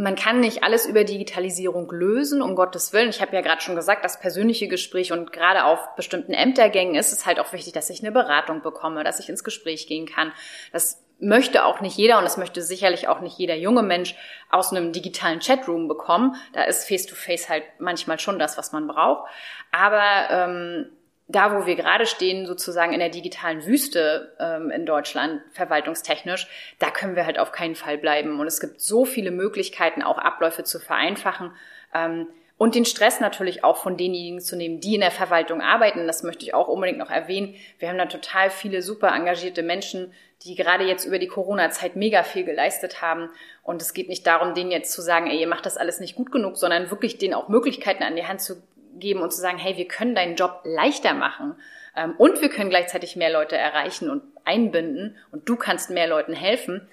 Man 0.00 0.14
kann 0.14 0.38
nicht 0.38 0.62
alles 0.62 0.86
über 0.86 1.02
Digitalisierung 1.02 1.90
lösen, 1.90 2.40
um 2.40 2.54
Gottes 2.54 2.92
Willen. 2.92 3.08
Ich 3.10 3.20
habe 3.20 3.34
ja 3.34 3.42
gerade 3.42 3.60
schon 3.60 3.74
gesagt, 3.74 4.04
das 4.04 4.20
persönliche 4.20 4.68
Gespräch 4.68 5.10
und 5.10 5.32
gerade 5.32 5.64
auf 5.64 5.96
bestimmten 5.96 6.32
Ämtergängen 6.32 6.94
ist 6.94 7.10
es 7.10 7.26
halt 7.26 7.40
auch 7.40 7.52
wichtig, 7.52 7.72
dass 7.72 7.90
ich 7.90 8.00
eine 8.00 8.12
Beratung 8.12 8.62
bekomme, 8.62 9.02
dass 9.02 9.18
ich 9.18 9.28
ins 9.28 9.42
Gespräch 9.42 9.88
gehen 9.88 10.06
kann. 10.06 10.32
Das 10.72 11.04
möchte 11.18 11.64
auch 11.64 11.80
nicht 11.80 11.96
jeder 11.96 12.18
und 12.18 12.22
das 12.22 12.36
möchte 12.36 12.62
sicherlich 12.62 13.08
auch 13.08 13.18
nicht 13.20 13.38
jeder 13.38 13.56
junge 13.56 13.82
Mensch 13.82 14.14
aus 14.50 14.70
einem 14.70 14.92
digitalen 14.92 15.40
Chatroom 15.40 15.88
bekommen. 15.88 16.36
Da 16.52 16.62
ist 16.62 16.86
Face-to-Face 16.86 17.46
-face 17.46 17.48
halt 17.48 17.64
manchmal 17.80 18.20
schon 18.20 18.38
das, 18.38 18.56
was 18.56 18.70
man 18.70 18.86
braucht. 18.86 19.28
Aber 19.72 20.30
ähm, 20.30 20.92
da, 21.28 21.54
wo 21.54 21.66
wir 21.66 21.76
gerade 21.76 22.06
stehen, 22.06 22.46
sozusagen 22.46 22.94
in 22.94 23.00
der 23.00 23.10
digitalen 23.10 23.64
Wüste 23.66 24.34
ähm, 24.40 24.70
in 24.70 24.86
Deutschland, 24.86 25.42
verwaltungstechnisch, 25.52 26.48
da 26.78 26.90
können 26.90 27.16
wir 27.16 27.26
halt 27.26 27.38
auf 27.38 27.52
keinen 27.52 27.74
Fall 27.74 27.98
bleiben. 27.98 28.40
Und 28.40 28.46
es 28.46 28.60
gibt 28.60 28.80
so 28.80 29.04
viele 29.04 29.30
Möglichkeiten, 29.30 30.02
auch 30.02 30.16
Abläufe 30.16 30.64
zu 30.64 30.80
vereinfachen. 30.80 31.52
Ähm, 31.94 32.28
und 32.56 32.74
den 32.74 32.86
Stress 32.86 33.20
natürlich 33.20 33.62
auch 33.62 33.76
von 33.76 33.96
denjenigen 33.96 34.40
zu 34.40 34.56
nehmen, 34.56 34.80
die 34.80 34.94
in 34.94 35.02
der 35.02 35.12
Verwaltung 35.12 35.60
arbeiten. 35.60 36.06
Das 36.06 36.24
möchte 36.24 36.44
ich 36.44 36.54
auch 36.54 36.66
unbedingt 36.66 36.98
noch 36.98 37.10
erwähnen. 37.10 37.54
Wir 37.78 37.88
haben 37.88 37.98
da 37.98 38.06
total 38.06 38.50
viele 38.50 38.82
super 38.82 39.14
engagierte 39.14 39.62
Menschen, 39.62 40.12
die 40.42 40.54
gerade 40.54 40.84
jetzt 40.84 41.04
über 41.04 41.18
die 41.18 41.28
Corona-Zeit 41.28 41.94
mega 41.94 42.22
viel 42.22 42.44
geleistet 42.44 43.02
haben. 43.02 43.28
Und 43.62 43.82
es 43.82 43.92
geht 43.92 44.08
nicht 44.08 44.26
darum, 44.26 44.54
denen 44.54 44.72
jetzt 44.72 44.92
zu 44.92 45.02
sagen, 45.02 45.28
ey, 45.28 45.38
ihr 45.38 45.46
macht 45.46 45.66
das 45.66 45.76
alles 45.76 46.00
nicht 46.00 46.16
gut 46.16 46.32
genug, 46.32 46.56
sondern 46.56 46.90
wirklich 46.90 47.18
denen 47.18 47.34
auch 47.34 47.48
Möglichkeiten 47.48 48.02
an 48.02 48.16
die 48.16 48.26
Hand 48.26 48.40
zu 48.40 48.62
geben 48.98 49.20
und 49.20 49.32
zu 49.32 49.40
sagen, 49.40 49.58
hey, 49.58 49.76
wir 49.76 49.88
können 49.88 50.14
deinen 50.14 50.36
Job 50.36 50.60
leichter 50.64 51.14
machen 51.14 51.54
ähm, 51.96 52.14
und 52.18 52.40
wir 52.40 52.48
können 52.48 52.70
gleichzeitig 52.70 53.16
mehr 53.16 53.32
Leute 53.32 53.56
erreichen 53.56 54.10
und 54.10 54.22
einbinden 54.44 55.16
und 55.30 55.48
du 55.48 55.56
kannst 55.56 55.90
mehr 55.90 56.06
Leuten 56.06 56.32
helfen, 56.32 56.88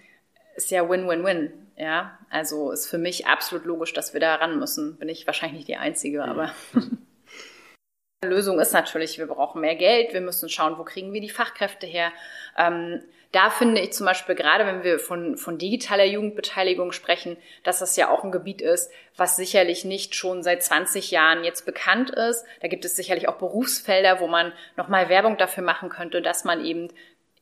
ist 0.55 0.71
ja 0.71 0.89
Win-Win-Win. 0.89 1.51
Ja, 1.77 2.17
also 2.29 2.71
ist 2.71 2.87
für 2.87 2.97
mich 2.97 3.27
absolut 3.27 3.65
logisch, 3.65 3.91
dass 3.91 4.13
wir 4.13 4.21
da 4.21 4.35
ran 4.35 4.59
müssen. 4.59 4.97
Bin 4.97 5.09
ich 5.09 5.27
wahrscheinlich 5.27 5.57
nicht 5.57 5.67
die 5.67 5.75
Einzige, 5.75 6.23
aber 6.23 6.53
Lösung 8.25 8.59
ist 8.59 8.73
natürlich, 8.73 9.17
wir 9.17 9.27
brauchen 9.27 9.61
mehr 9.61 9.75
Geld, 9.75 10.13
wir 10.13 10.21
müssen 10.21 10.49
schauen, 10.49 10.77
wo 10.77 10.83
kriegen 10.83 11.13
wir 11.13 11.21
die 11.21 11.29
Fachkräfte 11.29 11.87
her. 11.87 12.11
Ähm, 12.57 13.01
da 13.31 13.49
finde 13.49 13.81
ich 13.81 13.91
zum 13.91 14.05
Beispiel 14.05 14.33
gerade, 14.33 14.65
wenn 14.65 14.85
wir 14.85 14.97
von, 14.97 15.35
von 15.35 15.57
digitaler 15.57 16.05
Jugendbeteiligung 16.05 16.93
sprechen, 16.93 17.35
dass 17.63 17.79
das 17.79 17.97
ja 17.97 18.09
auch 18.09 18.23
ein 18.23 18.31
Gebiet 18.31 18.61
ist, 18.61 18.89
was 19.17 19.35
sicherlich 19.35 19.83
nicht 19.83 20.15
schon 20.15 20.41
seit 20.41 20.63
20 20.63 21.11
Jahren 21.11 21.43
jetzt 21.43 21.65
bekannt 21.65 22.11
ist. 22.11 22.45
Da 22.61 22.69
gibt 22.69 22.85
es 22.85 22.95
sicherlich 22.95 23.27
auch 23.27 23.35
Berufsfelder, 23.35 24.21
wo 24.21 24.27
man 24.27 24.53
nochmal 24.77 25.09
Werbung 25.09 25.37
dafür 25.37 25.63
machen 25.63 25.89
könnte, 25.89 26.21
dass 26.21 26.45
man 26.45 26.63
eben 26.63 26.89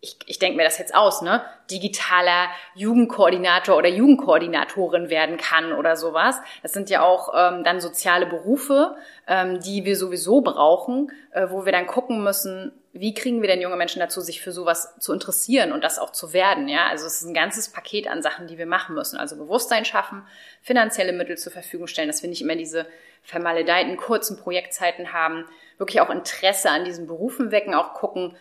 ich, 0.04 0.18
ich 0.26 0.38
denke 0.38 0.58
mir 0.58 0.66
das 0.66 0.78
jetzt 0.78 0.94
aus, 0.94 1.22
ne, 1.22 1.42
digitaler 1.72 2.50
Jugendkoordinator 2.76 3.78
oder 3.78 3.88
Jugendkoordinatorin 3.88 5.10
werden 5.10 5.38
kann 5.38 5.72
oder 5.72 5.96
sowas. 5.96 6.36
Das 6.62 6.74
sind 6.74 6.90
ja 6.90 7.02
auch 7.02 7.34
ähm, 7.34 7.64
dann 7.64 7.80
soziale 7.80 8.26
Berufe, 8.26 8.98
ähm, 9.28 9.62
die 9.62 9.86
wir 9.86 9.96
sowieso 9.96 10.42
brauchen, 10.42 11.10
äh, 11.32 11.48
wo 11.50 11.64
wir 11.64 11.72
dann 11.72 11.88
gucken 11.88 12.22
müssen, 12.22 12.74
wie 12.92 13.14
kriegen 13.14 13.42
wir 13.42 13.48
denn 13.48 13.62
junge 13.62 13.78
Menschen 13.78 14.02
dazu, 14.02 14.20
sich 14.20 14.42
für 14.42 14.52
sowas 14.52 14.94
zu 15.00 15.14
interessieren 15.14 15.72
und 15.72 15.86
das 15.86 16.00
auch 16.00 16.12
zu 16.12 16.34
werden, 16.34 16.68
ja? 16.68 16.88
Also 16.90 17.08
es 17.08 17.22
ist 17.22 17.28
ein 17.28 17.34
ganzes 17.34 17.70
Paket 17.70 18.08
an 18.08 18.22
Sachen, 18.22 18.48
die 18.48 18.58
wir 18.58 18.68
machen 18.68 18.96
müssen. 18.96 19.18
Also 19.18 19.38
Bewusstsein 19.38 19.86
schaffen, 19.86 20.28
finanzielle 20.62 21.14
Mittel 21.14 21.38
zur 21.38 21.54
Verfügung 21.54 21.88
stellen, 21.88 22.10
dass 22.10 22.22
wir 22.22 22.30
nicht 22.30 22.42
immer 22.42 22.58
diese 22.58 22.86
vermaledeiten 23.24 23.96
kurzen 23.96 24.38
Projektzeiten 24.38 25.14
haben, 25.14 25.46
wirklich 25.78 26.02
auch 26.02 26.10
Interesse 26.10 26.70
an 26.70 26.84
diesen 26.84 27.08
Berufen 27.08 27.52
wecken, 27.52 27.74
auch 27.74 27.94
gucken, 27.94 28.36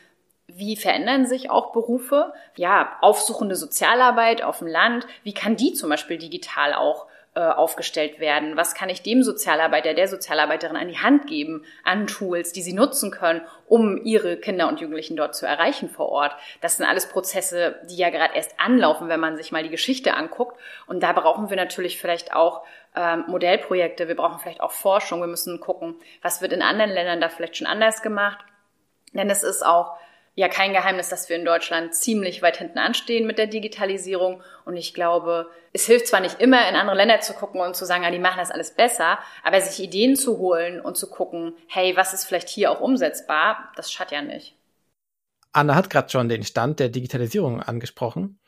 wie 0.55 0.77
verändern 0.77 1.27
sich 1.27 1.51
auch 1.51 1.73
Berufe? 1.73 2.33
Ja, 2.57 2.97
aufsuchende 3.01 3.57
Sozialarbeit 3.57 4.43
auf 4.43 4.59
dem 4.59 4.69
Land, 4.69 5.07
wie 5.23 5.35
kann 5.35 5.57
die 5.57 5.73
zum 5.73 5.91
Beispiel 5.91 6.19
digital 6.19 6.75
auch 6.75 7.07
äh, 7.35 7.41
aufgestellt 7.41 8.21
werden? 8.21 8.59
Was 8.59 8.75
kann 8.75 8.91
ich 8.91 9.03
dem 9.03 9.23
Sozialarbeiter, 9.23 9.95
der 9.95 10.07
Sozialarbeiterin 10.07 10.77
an 10.77 10.89
die 10.89 10.99
Hand 10.99 11.27
geben 11.27 11.65
an 11.83 12.07
Tools, 12.07 12.53
die 12.53 12.61
sie 12.61 12.75
nutzen 12.75 13.11
können, 13.11 13.41
um 13.67 13.97
ihre 14.05 14.37
Kinder 14.37 14.69
und 14.69 14.81
Jugendlichen 14.81 15.17
dort 15.17 15.35
zu 15.35 15.47
erreichen 15.47 15.89
vor 15.89 16.11
Ort? 16.11 16.37
Das 16.61 16.77
sind 16.77 16.85
alles 16.85 17.09
Prozesse, 17.09 17.81
die 17.89 17.97
ja 17.97 18.11
gerade 18.11 18.35
erst 18.35 18.61
anlaufen, 18.61 19.09
wenn 19.09 19.21
man 19.21 19.39
sich 19.39 19.51
mal 19.51 19.63
die 19.63 19.71
Geschichte 19.71 20.13
anguckt. 20.13 20.61
Und 20.87 21.03
da 21.03 21.13
brauchen 21.13 21.49
wir 21.49 21.57
natürlich 21.57 21.99
vielleicht 21.99 22.35
auch 22.35 22.65
ähm, 22.95 23.25
Modellprojekte, 23.29 24.09
wir 24.09 24.17
brauchen 24.17 24.39
vielleicht 24.39 24.61
auch 24.61 24.73
Forschung, 24.73 25.21
wir 25.21 25.27
müssen 25.27 25.59
gucken, 25.59 25.97
was 26.21 26.43
wird 26.43 26.53
in 26.53 26.61
anderen 26.61 26.91
Ländern 26.91 27.23
da 27.23 27.31
vielleicht 27.31 27.57
schon 27.57 27.67
anders 27.67 28.03
gemacht. 28.03 28.45
Denn 29.15 29.31
es 29.31 29.43
ist 29.43 29.65
auch 29.65 29.97
ja 30.35 30.49
kein 30.49 30.73
Geheimnis, 30.73 31.09
dass 31.09 31.29
wir 31.29 31.37
in 31.37 31.45
Deutschland 31.45 31.95
ziemlich 31.95 32.43
weit 32.43 32.57
hinten 32.57 32.79
anstehen 32.79 33.27
mit 33.27 33.39
der 33.39 33.47
Digitalisierung. 33.47 34.43
Und 34.65 34.77
ich 34.77 34.95
glaube, 34.95 35.51
es 35.73 35.87
hilft 35.87 36.07
zwar 36.07 36.21
nicht 36.21 36.41
immer, 36.41 36.69
in 36.69 36.77
andere 36.77 36.97
Länder 36.97 37.21
zu 37.21 37.35
gucken 37.35 37.61
und 37.61 37.77
zu 37.77 37.85
sagen, 37.85 38.05
ja, 38.05 38.11
die 38.11 38.19
machen 38.19 38.39
das 38.39 38.51
alles 38.51 38.75
besser, 38.75 39.19
aber 39.43 39.61
sich 39.61 39.85
Ideen 39.85 40.17
zu 40.17 40.39
holen 40.39 40.81
und 40.81 40.97
zu 40.97 41.11
gucken, 41.11 41.55
hey, 41.69 41.97
was 41.97 42.15
ist 42.15 42.25
vielleicht 42.25 42.49
hier 42.49 42.71
auch 42.71 42.81
umsetzbar, 42.81 43.73
das 43.77 43.93
schadet 43.93 44.13
ja 44.13 44.23
nicht. 44.23 44.57
Anna 45.53 45.75
hat 45.75 45.91
gerade 45.91 46.09
schon 46.09 46.31
den 46.31 46.45
Stand 46.45 46.81
der 46.81 46.89
Digitalisierung 46.89 47.61
angesprochen. 47.61 48.39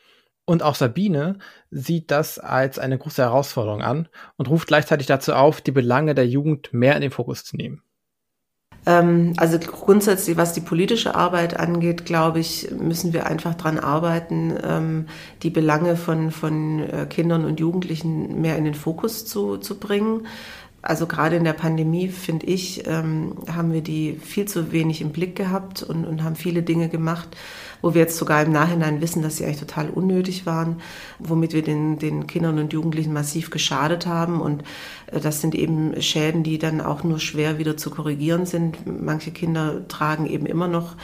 Und 0.47 0.63
auch 0.63 0.75
Sabine 0.75 1.39
sieht 1.71 2.11
das 2.11 2.39
als 2.39 2.79
eine 2.79 2.99
große 2.99 3.23
Herausforderung 3.23 3.83
an 3.83 4.09
und 4.37 4.49
ruft 4.49 4.69
gleichzeitig 4.69 5.07
dazu 5.07 5.33
auf, 5.33 5.61
die 5.63 5.73
Belange 5.73 6.15
der 6.15 6.27
Jugend 6.27 6.73
mehr 6.73 6.95
in 6.97 7.01
den 7.01 7.11
Fokus 7.11 7.45
zu 7.45 7.57
nehmen. 7.57 7.83
Ähm, 8.87 9.33
also 9.37 9.59
grundsätzlich, 9.59 10.37
was 10.37 10.53
die 10.53 10.61
politische 10.61 11.15
Arbeit 11.15 11.59
angeht, 11.59 12.05
glaube 12.05 12.41
ich, 12.41 12.71
müssen 12.71 13.13
wir 13.13 13.27
einfach 13.27 13.55
dran 13.55 13.79
arbeiten, 13.79 14.55
ähm, 14.63 15.07
die 15.43 15.51
Belange 15.51 15.97
von, 15.97 16.31
von 16.31 16.81
äh, 16.81 17.07
Kindern 17.09 17.45
und 17.45 17.61
Jugendlichen 17.61 18.41
mehr 18.41 18.57
in 18.57 18.65
den 18.65 18.75
Fokus 18.75 19.25
zu, 19.27 19.57
zu 19.57 19.79
bringen. 19.79 20.27
Also 20.87 21.07
gerade 21.07 21.37
in 21.37 21.45
der 21.45 21.55
Pandemie, 21.55 22.09
finde 22.09 22.45
ich, 22.45 22.87
ähm, 22.87 23.37
haben 23.51 23.73
wir 23.73 23.81
die 23.81 24.21
viel 24.23 24.45
zu 24.45 24.71
wenig 24.71 25.01
im 25.01 25.13
Blick 25.13 25.35
gehabt 25.35 25.83
und, 25.83 26.05
und 26.05 26.23
haben 26.23 26.37
viele 26.37 26.63
Dinge 26.63 26.91
gemacht, 26.91 27.29
wo 27.81 27.95
wir 27.95 28.03
jetzt 28.03 28.19
sogar 28.19 28.43
im 28.43 28.53
Nachhinein 28.53 29.01
wissen, 29.01 29.23
dass 29.23 29.39
sie 29.39 29.47
eigentlich 29.47 29.61
total 29.61 29.89
unnötig 29.89 30.45
waren, 30.45 30.83
womit 31.19 31.55
wir 31.55 31.63
den, 31.63 31.99
den 31.99 32.27
Kindern 32.27 32.59
und 32.59 32.75
Jugendlichen 32.75 33.15
massiv 33.15 33.49
geschadet 33.49 34.07
haben. 34.07 34.43
Und 34.43 34.63
äh, 35.07 35.21
das 35.21 35.41
sind 35.41 35.55
eben 35.55 36.03
Schäden, 36.03 36.43
die 36.43 36.59
dann 36.59 36.83
auch 36.83 37.03
nur 37.03 37.19
schwer 37.19 37.59
wieder 37.59 37.79
zu 37.79 37.89
korrigieren 37.89 38.45
sind. 38.45 38.77
Manche 38.85 39.31
Kinder 39.31 39.89
tragen 39.89 40.27
eben 40.27 40.45
immer 40.45 40.69
noch 40.69 40.97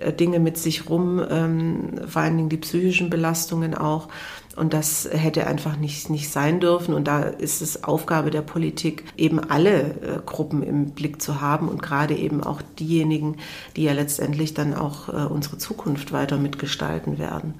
äh, 0.00 0.14
Dinge 0.14 0.40
mit 0.40 0.56
sich 0.56 0.88
rum, 0.88 1.22
ähm, 1.28 1.90
vor 2.06 2.22
allen 2.22 2.38
Dingen 2.38 2.48
die 2.48 2.56
psychischen 2.56 3.10
Belastungen 3.10 3.74
auch. 3.74 4.08
Und 4.56 4.72
das 4.72 5.08
hätte 5.10 5.46
einfach 5.46 5.76
nicht, 5.76 6.08
nicht 6.10 6.30
sein 6.30 6.60
dürfen. 6.60 6.94
Und 6.94 7.06
da 7.06 7.20
ist 7.20 7.62
es 7.62 7.84
Aufgabe 7.84 8.30
der 8.30 8.42
Politik, 8.42 9.04
eben 9.16 9.38
alle 9.38 9.80
äh, 9.80 10.18
Gruppen 10.24 10.62
im 10.62 10.90
Blick 10.90 11.20
zu 11.20 11.40
haben 11.40 11.68
und 11.68 11.82
gerade 11.82 12.14
eben 12.14 12.42
auch 12.42 12.62
diejenigen, 12.78 13.36
die 13.76 13.84
ja 13.84 13.92
letztendlich 13.92 14.54
dann 14.54 14.74
auch 14.74 15.08
äh, 15.08 15.26
unsere 15.26 15.58
Zukunft 15.58 16.12
weiter 16.12 16.38
mitgestalten 16.38 17.18
werden. 17.18 17.54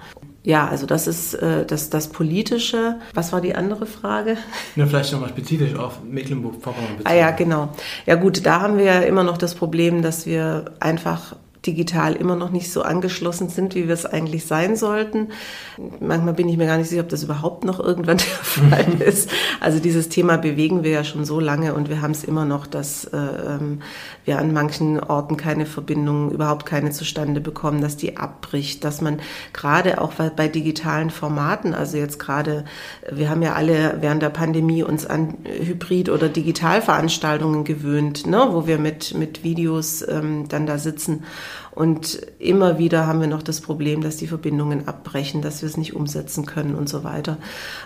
Ja, 0.46 0.68
also 0.68 0.86
das 0.86 1.08
ist 1.08 1.34
äh, 1.34 1.66
das, 1.66 1.90
das 1.90 2.06
Politische. 2.06 3.00
Was 3.14 3.32
war 3.32 3.40
die 3.40 3.56
andere 3.56 3.84
Frage? 3.84 4.36
Ja, 4.76 4.86
vielleicht 4.86 5.12
nochmal 5.12 5.30
spezifisch 5.30 5.74
auf 5.74 6.04
Mecklenburg-Vorpommern 6.04 6.98
bezogen. 6.98 7.10
Ah 7.10 7.14
ja, 7.14 7.30
genau. 7.32 7.70
Ja 8.06 8.14
gut, 8.14 8.46
da 8.46 8.60
haben 8.60 8.78
wir 8.78 8.84
ja 8.84 9.00
immer 9.00 9.24
noch 9.24 9.38
das 9.38 9.56
Problem, 9.56 10.02
dass 10.02 10.24
wir 10.24 10.66
einfach 10.78 11.34
digital 11.66 12.14
immer 12.14 12.36
noch 12.36 12.50
nicht 12.50 12.70
so 12.72 12.82
angeschlossen 12.82 13.48
sind, 13.48 13.74
wie 13.74 13.86
wir 13.86 13.94
es 13.94 14.06
eigentlich 14.06 14.46
sein 14.46 14.76
sollten. 14.76 15.28
Manchmal 16.00 16.34
bin 16.34 16.48
ich 16.48 16.56
mir 16.56 16.66
gar 16.66 16.78
nicht 16.78 16.88
sicher, 16.88 17.02
ob 17.02 17.08
das 17.08 17.22
überhaupt 17.22 17.64
noch 17.64 17.80
irgendwann 17.80 18.16
der 18.18 18.26
Fall 18.26 18.86
ist. 19.00 19.30
Also 19.60 19.78
dieses 19.78 20.08
Thema 20.08 20.36
bewegen 20.36 20.84
wir 20.84 20.90
ja 20.90 21.04
schon 21.04 21.24
so 21.24 21.40
lange 21.40 21.74
und 21.74 21.88
wir 21.88 22.00
haben 22.02 22.12
es 22.12 22.24
immer 22.24 22.44
noch, 22.44 22.66
dass 22.66 23.04
äh, 23.04 23.16
ähm, 23.16 23.80
wir 24.24 24.38
an 24.38 24.52
manchen 24.52 25.00
Orten 25.00 25.36
keine 25.36 25.66
Verbindung, 25.66 26.30
überhaupt 26.30 26.66
keine 26.66 26.90
zustande 26.90 27.40
bekommen, 27.40 27.80
dass 27.80 27.96
die 27.96 28.16
abbricht, 28.16 28.84
dass 28.84 29.00
man 29.00 29.20
gerade 29.52 30.00
auch 30.00 30.12
bei 30.14 30.48
digitalen 30.48 31.10
Formaten, 31.10 31.74
also 31.74 31.96
jetzt 31.96 32.18
gerade, 32.18 32.64
wir 33.10 33.30
haben 33.30 33.42
ja 33.42 33.54
alle 33.54 33.98
während 34.00 34.22
der 34.22 34.30
Pandemie 34.30 34.82
uns 34.82 35.06
an 35.06 35.34
Hybrid- 35.44 36.10
oder 36.10 36.28
Digitalveranstaltungen 36.28 37.64
gewöhnt, 37.64 38.26
ne, 38.26 38.48
wo 38.50 38.66
wir 38.66 38.78
mit, 38.78 39.14
mit 39.14 39.44
Videos 39.44 40.06
ähm, 40.08 40.48
dann 40.48 40.66
da 40.66 40.78
sitzen 40.78 41.24
und 41.72 42.20
immer 42.38 42.78
wieder 42.78 43.06
haben 43.06 43.20
wir 43.20 43.28
noch 43.28 43.42
das 43.42 43.60
Problem, 43.60 44.02
dass 44.02 44.16
die 44.16 44.26
Verbindungen 44.26 44.88
abbrechen, 44.88 45.42
dass 45.42 45.62
wir 45.62 45.68
es 45.68 45.76
nicht 45.76 45.94
umsetzen 45.94 46.46
können 46.46 46.74
und 46.74 46.88
so 46.88 47.04
weiter. 47.04 47.38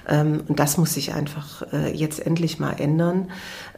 Ähm, 0.08 0.42
und 0.48 0.58
das 0.58 0.76
muss 0.76 0.94
sich 0.94 1.14
einfach 1.14 1.62
äh, 1.72 1.94
jetzt 1.94 2.24
endlich 2.24 2.58
mal 2.58 2.72
ändern. 2.72 3.30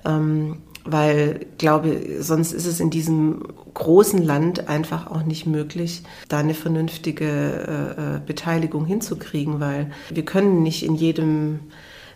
Ähm, 0.04 0.58
weil 0.84 1.46
glaube, 1.58 2.00
sonst 2.20 2.52
ist 2.52 2.66
es 2.66 2.80
in 2.80 2.90
diesem 2.90 3.42
großen 3.72 4.20
Land 4.20 4.68
einfach 4.68 5.06
auch 5.06 5.22
nicht 5.22 5.46
möglich, 5.46 6.02
da 6.28 6.38
eine 6.38 6.54
vernünftige 6.54 7.24
äh, 7.24 8.16
äh 8.16 8.20
Beteiligung 8.26 8.84
hinzukriegen, 8.84 9.60
weil 9.60 9.92
wir 10.10 10.24
können 10.24 10.62
nicht 10.62 10.84
in 10.84 10.94
jedem 10.94 11.60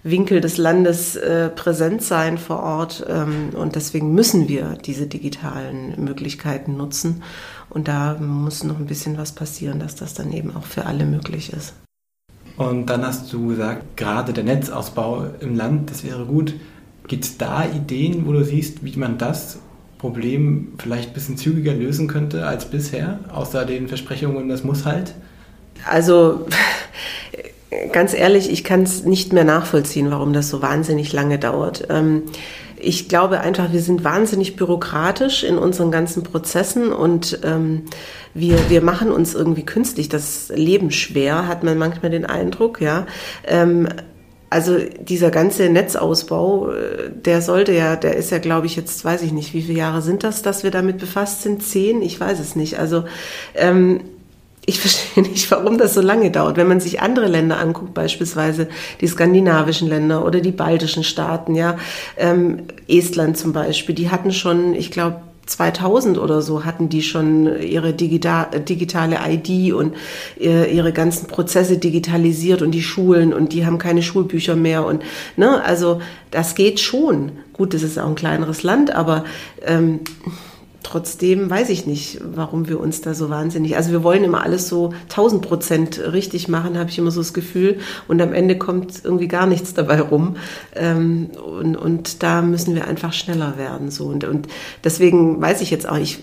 Winkel 0.02 0.40
des 0.40 0.56
Landes 0.56 1.16
äh, 1.16 1.48
präsent 1.48 2.02
sein 2.02 2.38
vor 2.38 2.62
Ort. 2.62 3.04
Ähm, 3.08 3.50
und 3.54 3.74
deswegen 3.74 4.14
müssen 4.14 4.48
wir 4.48 4.78
diese 4.84 5.06
digitalen 5.06 5.94
Möglichkeiten 6.02 6.76
nutzen. 6.76 7.22
Und 7.70 7.88
da 7.88 8.14
muss 8.14 8.64
noch 8.64 8.79
ein 8.79 8.87
bisschen 8.87 9.18
was 9.18 9.33
passieren, 9.33 9.81
dass 9.81 9.96
das 9.96 10.14
dann 10.14 10.33
eben 10.33 10.55
auch 10.55 10.64
für 10.64 10.87
alle 10.87 11.05
möglich 11.05 11.52
ist. 11.52 11.74
Und 12.57 12.87
dann 12.87 13.05
hast 13.05 13.33
du 13.33 13.48
gesagt, 13.48 13.96
gerade 13.96 14.33
der 14.33 14.44
Netzausbau 14.44 15.26
im 15.40 15.57
Land, 15.57 15.90
das 15.90 16.05
wäre 16.05 16.24
gut. 16.24 16.55
Gibt 17.07 17.24
es 17.24 17.38
da 17.38 17.64
Ideen, 17.64 18.26
wo 18.26 18.33
du 18.33 18.44
siehst, 18.44 18.85
wie 18.85 18.96
man 18.96 19.18
das 19.18 19.59
Problem 19.98 20.72
vielleicht 20.79 21.11
ein 21.11 21.14
bisschen 21.14 21.37
zügiger 21.37 21.74
lösen 21.74 22.09
könnte 22.09 22.46
als 22.46 22.66
bisher, 22.66 23.20
außer 23.33 23.64
den 23.64 23.88
Versprechungen, 23.88 24.48
das 24.48 24.64
muss 24.64 24.85
halt? 24.85 25.14
Also 25.88 26.46
ganz 27.92 28.14
ehrlich, 28.14 28.50
ich 28.50 28.64
kann 28.64 28.83
es 28.83 29.05
nicht 29.05 29.33
mehr 29.33 29.44
nachvollziehen, 29.44 30.11
warum 30.11 30.33
das 30.33 30.48
so 30.48 30.62
wahnsinnig 30.62 31.12
lange 31.12 31.38
dauert. 31.38 31.87
Ähm, 31.90 32.22
ich 32.78 33.08
glaube 33.08 33.40
einfach, 33.40 33.72
wir 33.72 33.80
sind 33.80 34.04
wahnsinnig 34.04 34.56
bürokratisch 34.56 35.44
in 35.44 35.58
unseren 35.58 35.90
ganzen 35.90 36.22
Prozessen 36.22 36.92
und 36.92 37.40
ähm, 37.44 37.82
wir, 38.34 38.70
wir 38.70 38.82
machen 38.82 39.10
uns 39.10 39.34
irgendwie 39.34 39.64
künstlich 39.64 40.08
das 40.08 40.50
Leben 40.54 40.90
schwer, 40.90 41.48
hat 41.48 41.64
man 41.64 41.78
manchmal 41.78 42.10
den 42.10 42.26
Eindruck, 42.26 42.80
ja. 42.80 43.06
Ähm, 43.44 43.88
also 44.48 44.78
dieser 44.78 45.30
ganze 45.30 45.68
Netzausbau, 45.68 46.70
äh, 46.70 47.10
der 47.10 47.42
sollte 47.42 47.72
ja, 47.72 47.96
der 47.96 48.16
ist 48.16 48.30
ja, 48.30 48.38
glaube 48.38 48.66
ich, 48.66 48.76
jetzt 48.76 49.04
weiß 49.04 49.22
ich 49.22 49.32
nicht, 49.32 49.54
wie 49.54 49.62
viele 49.62 49.78
Jahre 49.78 50.02
sind 50.02 50.22
das, 50.22 50.42
dass 50.42 50.62
wir 50.62 50.70
damit 50.70 50.98
befasst 50.98 51.42
sind? 51.42 51.62
Zehn? 51.62 52.00
Ich 52.02 52.20
weiß 52.20 52.38
es 52.38 52.54
nicht. 52.54 52.78
Also 52.78 53.04
ähm, 53.54 54.02
ich 54.66 54.81
verstehe 54.81 55.22
nicht, 55.22 55.50
warum 55.50 55.79
das 55.79 55.94
so 55.94 56.00
lange 56.00 56.31
dauert. 56.31 56.57
Wenn 56.57 56.68
man 56.68 56.81
sich 56.81 57.00
andere 57.00 57.29
Länder 57.29 57.59
anguckt, 57.59 57.94
beispielsweise 57.94 58.68
die 59.00 59.07
skandinavischen 59.07 59.88
Länder 59.88 60.24
oder 60.24 60.40
die 60.40 60.50
baltischen 60.50 61.05
Staaten, 61.05 61.55
ja, 61.55 61.76
ähm, 62.16 62.64
Estland 62.88 63.38
zum 63.38 63.52
Beispiel, 63.52 63.94
die 63.94 64.11
hatten 64.11 64.33
schon, 64.33 64.74
ich 64.74 64.90
glaube, 64.90 65.20
2000 65.46 66.18
oder 66.18 66.42
so 66.42 66.64
hatten 66.64 66.88
die 66.88 67.02
schon 67.02 67.61
ihre 67.62 67.92
digital, 67.92 68.48
digitale 68.61 69.18
ID 69.29 69.72
und 69.72 69.94
äh, 70.40 70.74
ihre 70.74 70.92
ganzen 70.92 71.29
Prozesse 71.29 71.79
digitalisiert 71.79 72.62
und 72.62 72.72
die 72.72 72.83
Schulen 72.83 73.33
und 73.33 73.52
die 73.52 73.64
haben 73.64 73.79
keine 73.79 74.02
Schulbücher 74.02 74.57
mehr 74.57 74.85
und 74.85 75.05
ne, 75.37 75.62
also 75.64 76.00
das 76.33 76.57
geht 76.57 76.81
schon. 76.81 77.31
Gut, 77.52 77.74
das 77.74 77.85
ist 77.85 77.96
auch 77.96 78.09
ein 78.09 78.16
kleineres 78.16 78.64
Land, 78.64 78.92
aber 78.92 79.24
ähm, 79.64 80.00
trotzdem 80.87 81.51
weiß 81.51 81.68
ich 81.70 81.85
nicht, 81.85 82.20
warum 82.22 82.68
wir 82.68 82.79
uns 82.79 83.01
da 83.01 83.12
so 83.12 83.29
wahnsinnig, 83.29 83.77
also 83.77 83.90
wir 83.90 84.05
wollen 84.05 84.22
immer 84.22 84.44
alles 84.44 84.68
so 84.68 84.92
1000 85.09 85.42
Prozent 85.42 85.99
richtig 86.12 86.46
machen, 86.46 86.79
habe 86.79 86.90
ich 86.90 86.99
immer 86.99 87.11
so 87.11 87.20
das 87.20 87.35
Gefühl. 87.35 87.79
Und 88.07 88.22
am 88.22 88.33
Ende 88.33 88.57
kommt 88.57 89.05
irgendwie 89.05 89.27
gar 89.27 89.46
nichts 89.46 89.75
dabei 89.75 90.01
rum. 90.01 90.37
Ähm, 90.77 91.31
und, 91.44 91.77
und 91.77 92.22
da 92.22 92.40
müssen 92.40 92.77
wir 92.77 92.87
einfach 92.87 93.12
schneller 93.12 93.59
werden 93.59 93.90
so. 93.90 94.07
Und, 94.07 94.22
und 94.22 94.46
deswegen 94.85 95.40
weiß 95.40 95.61
ich 95.61 95.72
jetzt 95.72 95.88
auch, 95.88 95.99
ich 95.99 96.20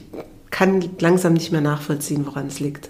kann 0.49 0.81
langsam 0.99 1.33
nicht 1.33 1.51
mehr 1.51 1.61
nachvollziehen, 1.61 2.25
woran 2.25 2.47
es 2.47 2.61
liegt. 2.61 2.89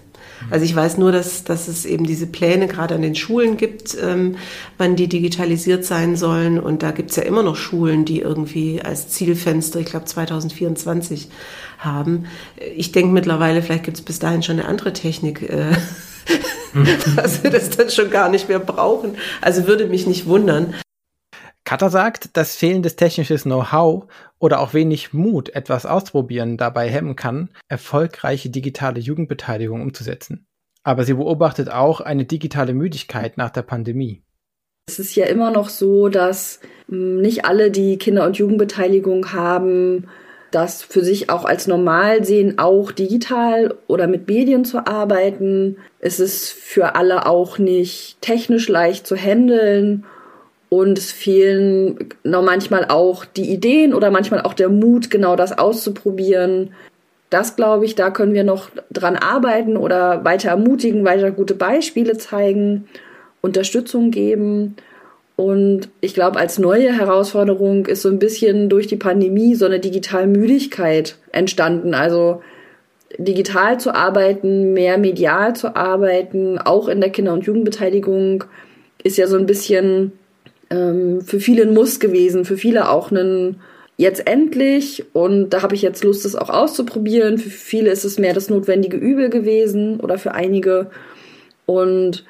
Also 0.50 0.66
ich 0.66 0.76
weiß 0.76 0.98
nur, 0.98 1.12
dass, 1.12 1.44
dass 1.44 1.68
es 1.68 1.86
eben 1.86 2.06
diese 2.06 2.28
Pläne 2.28 2.68
gerade 2.68 2.96
an 2.96 3.02
den 3.02 3.16
Schulen 3.16 3.58
gibt, 3.58 3.98
ähm, 4.02 4.36
wann 4.78 4.96
die 4.96 5.08
digitalisiert 5.08 5.86
sein 5.86 6.16
sollen. 6.16 6.60
Und 6.60 6.84
da 6.84 6.92
gibt 6.92 7.12
es 7.12 7.16
ja 7.16 7.24
immer 7.24 7.44
noch 7.44 7.56
Schulen, 7.56 8.06
die 8.06 8.20
irgendwie 8.20 8.82
als 8.82 9.10
Zielfenster, 9.10 9.80
ich 9.80 9.88
glaube 9.88 10.06
2024 10.06 11.30
haben. 11.80 12.26
Ich 12.76 12.92
denke 12.92 13.14
mittlerweile, 13.14 13.62
vielleicht 13.62 13.86
gibt 13.86 13.98
es 13.98 14.04
bis 14.04 14.20
dahin 14.20 14.44
schon 14.44 14.60
eine 14.60 14.68
andere 14.68 14.94
Technik. 14.94 15.42
Äh, 15.44 15.72
dass 17.16 17.44
wir 17.44 17.52
das 17.52 17.70
dann 17.70 17.90
schon 17.90 18.10
gar 18.10 18.30
nicht 18.30 18.50
mehr 18.50 18.60
brauchen. 18.60 19.18
Also 19.42 19.68
würde 19.68 19.88
mich 19.88 20.08
nicht 20.08 20.26
wundern. 20.26 20.74
Kata 21.74 21.90
sagt, 21.90 22.38
dass 22.38 22.56
fehlendes 22.56 22.98
technisches 22.98 23.46
Know-how 23.46 24.06
oder 24.38 24.60
auch 24.60 24.76
wenig 24.76 25.12
Mut, 25.12 25.50
etwas 25.56 25.88
auszuprobieren, 25.88 26.56
dabei 26.56 26.88
hemmen 26.88 27.16
kann, 27.16 27.50
erfolgreiche 27.68 28.52
digitale 28.52 29.00
Jugendbeteiligung 29.00 29.82
umzusetzen. 29.82 30.46
Aber 30.84 31.04
sie 31.04 31.16
beobachtet 31.16 31.72
auch 31.72 32.00
eine 32.00 32.26
digitale 32.26 32.76
Müdigkeit 32.76 33.38
nach 33.38 33.50
der 33.50 33.64
Pandemie. 33.64 34.22
Es 34.88 35.00
ist 35.00 35.16
ja 35.16 35.26
immer 35.26 35.50
noch 35.50 35.68
so, 35.68 36.10
dass 36.10 36.60
hm, 36.90 37.20
nicht 37.22 37.46
alle, 37.46 37.72
die 37.72 37.98
Kinder- 37.98 38.28
und 38.28 38.38
Jugendbeteiligung 38.38 39.34
haben, 39.34 40.10
das 40.52 40.84
für 40.84 41.04
sich 41.04 41.32
auch 41.32 41.44
als 41.44 41.66
normal 41.66 42.24
sehen, 42.24 42.60
auch 42.60 42.92
digital 42.92 43.74
oder 43.88 44.06
mit 44.06 44.28
Medien 44.28 44.64
zu 44.64 44.86
arbeiten. 44.86 45.78
Es 45.98 46.20
ist 46.20 46.52
für 46.52 46.94
alle 46.94 47.26
auch 47.26 47.58
nicht 47.58 48.22
technisch 48.22 48.70
leicht 48.70 49.08
zu 49.08 49.16
handeln 49.16 50.06
und 50.74 50.98
es 50.98 51.12
fehlen 51.12 52.10
noch 52.24 52.42
manchmal 52.42 52.86
auch 52.86 53.26
die 53.26 53.52
Ideen 53.52 53.94
oder 53.94 54.10
manchmal 54.10 54.42
auch 54.42 54.56
der 54.56 54.70
Mut, 54.70 55.12
genau 55.12 55.36
das 55.36 55.56
auszuprobieren. 55.56 56.72
Das 57.30 57.56
glaube 57.56 57.86
ich, 57.86 57.94
da 57.94 58.10
können 58.10 58.34
wir 58.34 58.44
noch 58.44 58.72
dran 58.92 59.16
arbeiten 59.16 59.78
oder 59.78 60.26
weiter 60.26 60.50
ermutigen, 60.50 61.06
weiter 61.06 61.30
gute 61.30 61.54
Beispiele 61.54 62.18
zeigen, 62.18 62.88
Unterstützung 63.42 64.10
geben. 64.10 64.76
Und 65.36 65.90
ich 66.02 66.16
glaube, 66.16 66.40
als 66.40 66.58
neue 66.58 66.92
Herausforderung 66.92 67.86
ist 67.86 68.02
so 68.02 68.10
ein 68.10 68.18
bisschen 68.18 68.68
durch 68.68 68.88
die 68.88 68.96
Pandemie 68.96 69.54
so 69.54 69.66
eine 69.66 69.80
Digitalmüdigkeit 69.80 71.18
entstanden. 71.32 71.94
Also 71.94 72.42
digital 73.20 73.80
zu 73.80 73.94
arbeiten, 73.94 74.74
mehr 74.74 74.98
medial 74.98 75.56
zu 75.56 75.76
arbeiten, 75.76 76.58
auch 76.58 76.88
in 76.88 77.00
der 77.00 77.12
Kinder- 77.12 77.34
und 77.34 77.46
Jugendbeteiligung, 77.46 78.46
ist 79.04 79.18
ja 79.18 79.28
so 79.28 79.38
ein 79.38 79.46
bisschen 79.46 80.14
ähm, 80.74 81.22
für 81.22 81.40
viele 81.40 81.64
ein 81.64 81.74
Muss 81.74 82.00
gewesen, 82.00 82.46
für 82.46 82.58
viele 82.58 82.90
auch 82.90 83.12
ein 83.12 83.62
jetzt 83.96 84.26
endlich 84.28 85.06
und 85.14 85.52
da 85.52 85.62
habe 85.62 85.76
ich 85.76 85.84
jetzt 85.84 86.04
Lust, 86.04 86.26
das 86.26 86.36
auch 86.36 86.50
auszuprobieren. 86.50 87.38
Für 87.38 87.50
viele 87.50 87.92
ist 87.92 88.04
es 88.04 88.18
mehr 88.18 88.34
das 88.34 88.50
notwendige 88.50 88.98
Übel 88.98 89.30
gewesen 89.30 90.00
oder 90.00 90.18
für 90.18 90.34
einige. 90.34 90.90
Und 91.66 92.26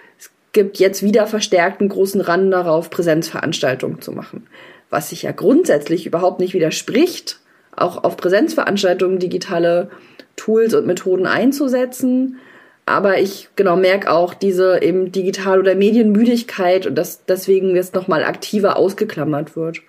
gibt 0.52 0.78
jetzt 0.78 1.04
wieder 1.04 1.26
verstärkt 1.26 1.80
einen 1.80 1.90
großen 1.90 2.22
Rand 2.22 2.54
darauf, 2.54 2.90
Präsenzveranstaltungen 2.90 4.02
zu 4.02 4.12
machen. 4.12 4.46
Was 4.90 5.10
sich 5.10 5.24
ja 5.24 5.32
grundsätzlich 5.32 6.06
überhaupt 6.06 6.40
nicht 6.40 6.54
widerspricht, 6.54 7.40
auch 7.76 8.04
auf 8.04 8.18
Präsenzveranstaltungen 8.18 9.18
digitale 9.18 9.90
Tools 10.36 10.74
und 10.74 10.86
Methoden 10.86 11.26
einzusetzen. 11.26 12.38
Aber 12.86 13.20
ich 13.20 13.50
genau 13.56 13.76
merke 13.76 14.12
auch 14.12 14.34
diese 14.34 14.82
eben 14.82 15.12
digital 15.12 15.60
oder 15.60 15.76
Medienmüdigkeit 15.76 16.86
und 16.86 16.96
dass 16.96 17.26
deswegen 17.26 17.76
jetzt 17.76 17.96
nochmal 17.96 18.24
aktiver 18.24 18.78
ausgeklammert 18.78 19.56
wird. 19.56 19.82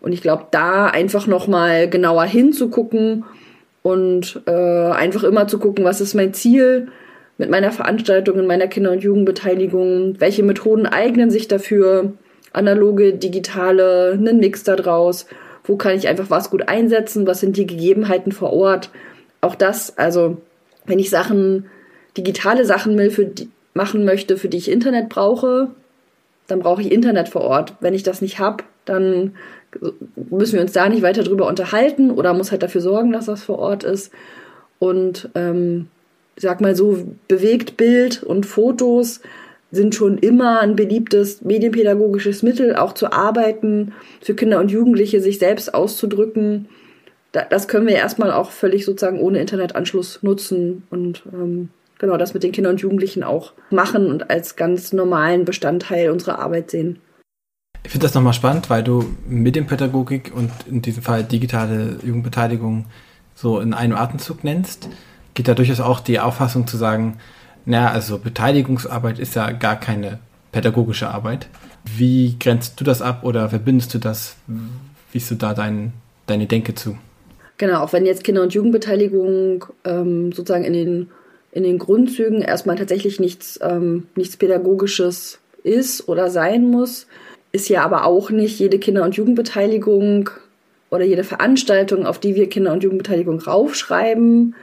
Und 0.00 0.12
ich 0.12 0.22
glaube, 0.22 0.46
da 0.52 0.86
einfach 0.86 1.26
nochmal 1.26 1.90
genauer 1.90 2.24
hinzugucken 2.24 3.24
und 3.82 4.40
äh, 4.46 4.52
einfach 4.52 5.24
immer 5.24 5.48
zu 5.48 5.58
gucken, 5.58 5.84
was 5.84 6.00
ist 6.00 6.14
mein 6.14 6.32
Ziel, 6.32 6.88
mit 7.38 7.50
meiner 7.50 7.72
Veranstaltung, 7.72 8.38
in 8.38 8.46
meiner 8.46 8.66
Kinder- 8.66 8.92
und 8.92 9.02
Jugendbeteiligung? 9.02 10.20
Welche 10.20 10.42
Methoden 10.42 10.86
eignen 10.86 11.30
sich 11.30 11.48
dafür? 11.48 12.12
Analoge, 12.52 13.14
digitale, 13.14 14.12
einen 14.12 14.38
Mix 14.38 14.64
daraus? 14.64 15.26
Wo 15.64 15.76
kann 15.76 15.96
ich 15.96 16.08
einfach 16.08 16.30
was 16.30 16.50
gut 16.50 16.68
einsetzen? 16.68 17.26
Was 17.26 17.40
sind 17.40 17.56
die 17.56 17.66
Gegebenheiten 17.66 18.32
vor 18.32 18.52
Ort? 18.52 18.90
Auch 19.40 19.54
das, 19.54 19.96
also 19.98 20.38
wenn 20.86 20.98
ich 20.98 21.10
Sachen, 21.10 21.66
digitale 22.16 22.64
Sachen 22.64 22.96
will, 22.98 23.10
für 23.10 23.26
die, 23.26 23.50
machen 23.74 24.04
möchte, 24.04 24.36
für 24.36 24.48
die 24.48 24.56
ich 24.56 24.70
Internet 24.70 25.08
brauche, 25.08 25.70
dann 26.48 26.60
brauche 26.60 26.82
ich 26.82 26.90
Internet 26.90 27.28
vor 27.28 27.42
Ort. 27.42 27.74
Wenn 27.80 27.94
ich 27.94 28.02
das 28.02 28.20
nicht 28.20 28.38
habe, 28.38 28.64
dann 28.84 29.34
müssen 30.30 30.54
wir 30.54 30.62
uns 30.62 30.72
da 30.72 30.88
nicht 30.88 31.02
weiter 31.02 31.22
drüber 31.22 31.46
unterhalten 31.46 32.10
oder 32.10 32.34
muss 32.34 32.50
halt 32.50 32.62
dafür 32.62 32.80
sorgen, 32.80 33.12
dass 33.12 33.26
das 33.26 33.44
vor 33.44 33.58
Ort 33.58 33.84
ist. 33.84 34.10
Und 34.78 35.28
ähm, 35.34 35.88
sag 36.36 36.60
mal 36.60 36.74
so, 36.74 37.04
Bewegtbild 37.28 38.22
und 38.22 38.46
Fotos 38.46 39.20
sind 39.70 39.94
schon 39.94 40.16
immer 40.18 40.60
ein 40.60 40.76
beliebtes 40.76 41.42
medienpädagogisches 41.42 42.42
Mittel, 42.42 42.74
auch 42.76 42.94
zu 42.94 43.12
arbeiten, 43.12 43.92
für 44.22 44.34
Kinder 44.34 44.60
und 44.60 44.70
Jugendliche 44.70 45.20
sich 45.20 45.38
selbst 45.38 45.74
auszudrücken. 45.74 46.68
Das 47.50 47.68
können 47.68 47.86
wir 47.86 47.94
erstmal 47.94 48.32
auch 48.32 48.50
völlig 48.50 48.86
sozusagen 48.86 49.20
ohne 49.20 49.40
Internetanschluss 49.40 50.22
nutzen 50.22 50.84
und 50.88 51.22
ähm, 51.32 51.68
genau 51.98 52.16
das 52.16 52.34
mit 52.34 52.42
den 52.42 52.52
Kindern 52.52 52.74
und 52.74 52.80
Jugendlichen 52.80 53.22
auch 53.22 53.52
machen 53.70 54.10
und 54.10 54.30
als 54.30 54.56
ganz 54.56 54.92
normalen 54.92 55.44
Bestandteil 55.44 56.10
unserer 56.10 56.38
Arbeit 56.38 56.70
sehen. 56.70 57.00
Ich 57.84 57.92
finde 57.92 58.06
das 58.06 58.14
nochmal 58.14 58.32
spannend, 58.32 58.70
weil 58.70 58.82
du 58.82 59.04
Medienpädagogik 59.28 60.32
und 60.34 60.50
in 60.68 60.82
diesem 60.82 61.02
Fall 61.02 61.24
digitale 61.24 61.98
Jugendbeteiligung 62.04 62.86
so 63.34 63.60
in 63.60 63.72
einem 63.72 63.96
Atemzug 63.96 64.44
nennst 64.44 64.88
geht 65.38 65.46
da 65.46 65.54
durchaus 65.54 65.78
auch 65.78 66.00
die 66.00 66.18
Auffassung 66.18 66.66
zu 66.66 66.76
sagen, 66.76 67.18
naja, 67.64 67.92
also 67.92 68.18
Beteiligungsarbeit 68.18 69.20
ist 69.20 69.36
ja 69.36 69.52
gar 69.52 69.78
keine 69.78 70.18
pädagogische 70.50 71.08
Arbeit. 71.08 71.46
Wie 71.84 72.36
grenzt 72.40 72.80
du 72.80 72.84
das 72.84 73.02
ab 73.02 73.22
oder 73.22 73.48
verbindest 73.48 73.94
du 73.94 73.98
das? 73.98 74.34
Wie 75.12 75.18
ist 75.18 75.30
du 75.30 75.36
da 75.36 75.54
dein, 75.54 75.92
deine 76.26 76.46
Denke 76.46 76.74
zu? 76.74 76.98
Genau, 77.56 77.82
auch 77.82 77.92
wenn 77.92 78.04
jetzt 78.04 78.24
Kinder- 78.24 78.42
und 78.42 78.52
Jugendbeteiligung 78.52 79.66
ähm, 79.84 80.32
sozusagen 80.32 80.64
in 80.64 80.72
den, 80.72 81.10
in 81.52 81.62
den 81.62 81.78
Grundzügen 81.78 82.42
erstmal 82.42 82.76
tatsächlich 82.76 83.20
nichts, 83.20 83.58
ähm, 83.62 84.06
nichts 84.14 84.36
Pädagogisches 84.36 85.38
ist 85.62 86.08
oder 86.08 86.30
sein 86.30 86.70
muss, 86.70 87.06
ist 87.52 87.68
ja 87.68 87.82
aber 87.82 88.04
auch 88.04 88.30
nicht 88.30 88.58
jede 88.58 88.78
Kinder- 88.78 89.04
und 89.04 89.16
Jugendbeteiligung 89.16 90.30
oder 90.90 91.04
jede 91.04 91.24
Veranstaltung, 91.24 92.06
auf 92.06 92.18
die 92.18 92.34
wir 92.34 92.48
Kinder- 92.48 92.72
und 92.72 92.82
Jugendbeteiligung 92.82 93.40
raufschreiben, 93.40 94.54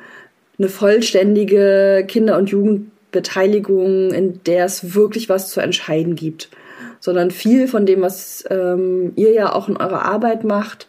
eine 0.57 0.69
vollständige 0.69 2.05
Kinder- 2.07 2.37
und 2.37 2.49
Jugendbeteiligung, 2.49 4.11
in 4.11 4.41
der 4.45 4.65
es 4.65 4.95
wirklich 4.95 5.29
was 5.29 5.49
zu 5.49 5.59
entscheiden 5.59 6.15
gibt. 6.15 6.49
Sondern 6.99 7.29
viel 7.29 7.67
von 7.67 7.85
dem, 7.85 8.01
was 8.01 8.45
ähm, 8.49 9.13
ihr 9.15 9.31
ja 9.31 9.53
auch 9.53 9.67
in 9.67 9.77
eurer 9.77 10.03
Arbeit 10.03 10.43
macht, 10.43 10.87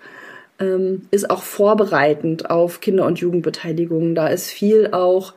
ähm, 0.59 1.03
ist 1.11 1.31
auch 1.31 1.43
vorbereitend 1.43 2.49
auf 2.49 2.81
Kinder- 2.81 3.07
und 3.07 3.19
Jugendbeteiligung. 3.19 4.15
Da 4.15 4.29
ist 4.29 4.49
viel 4.49 4.91
auch 4.93 5.35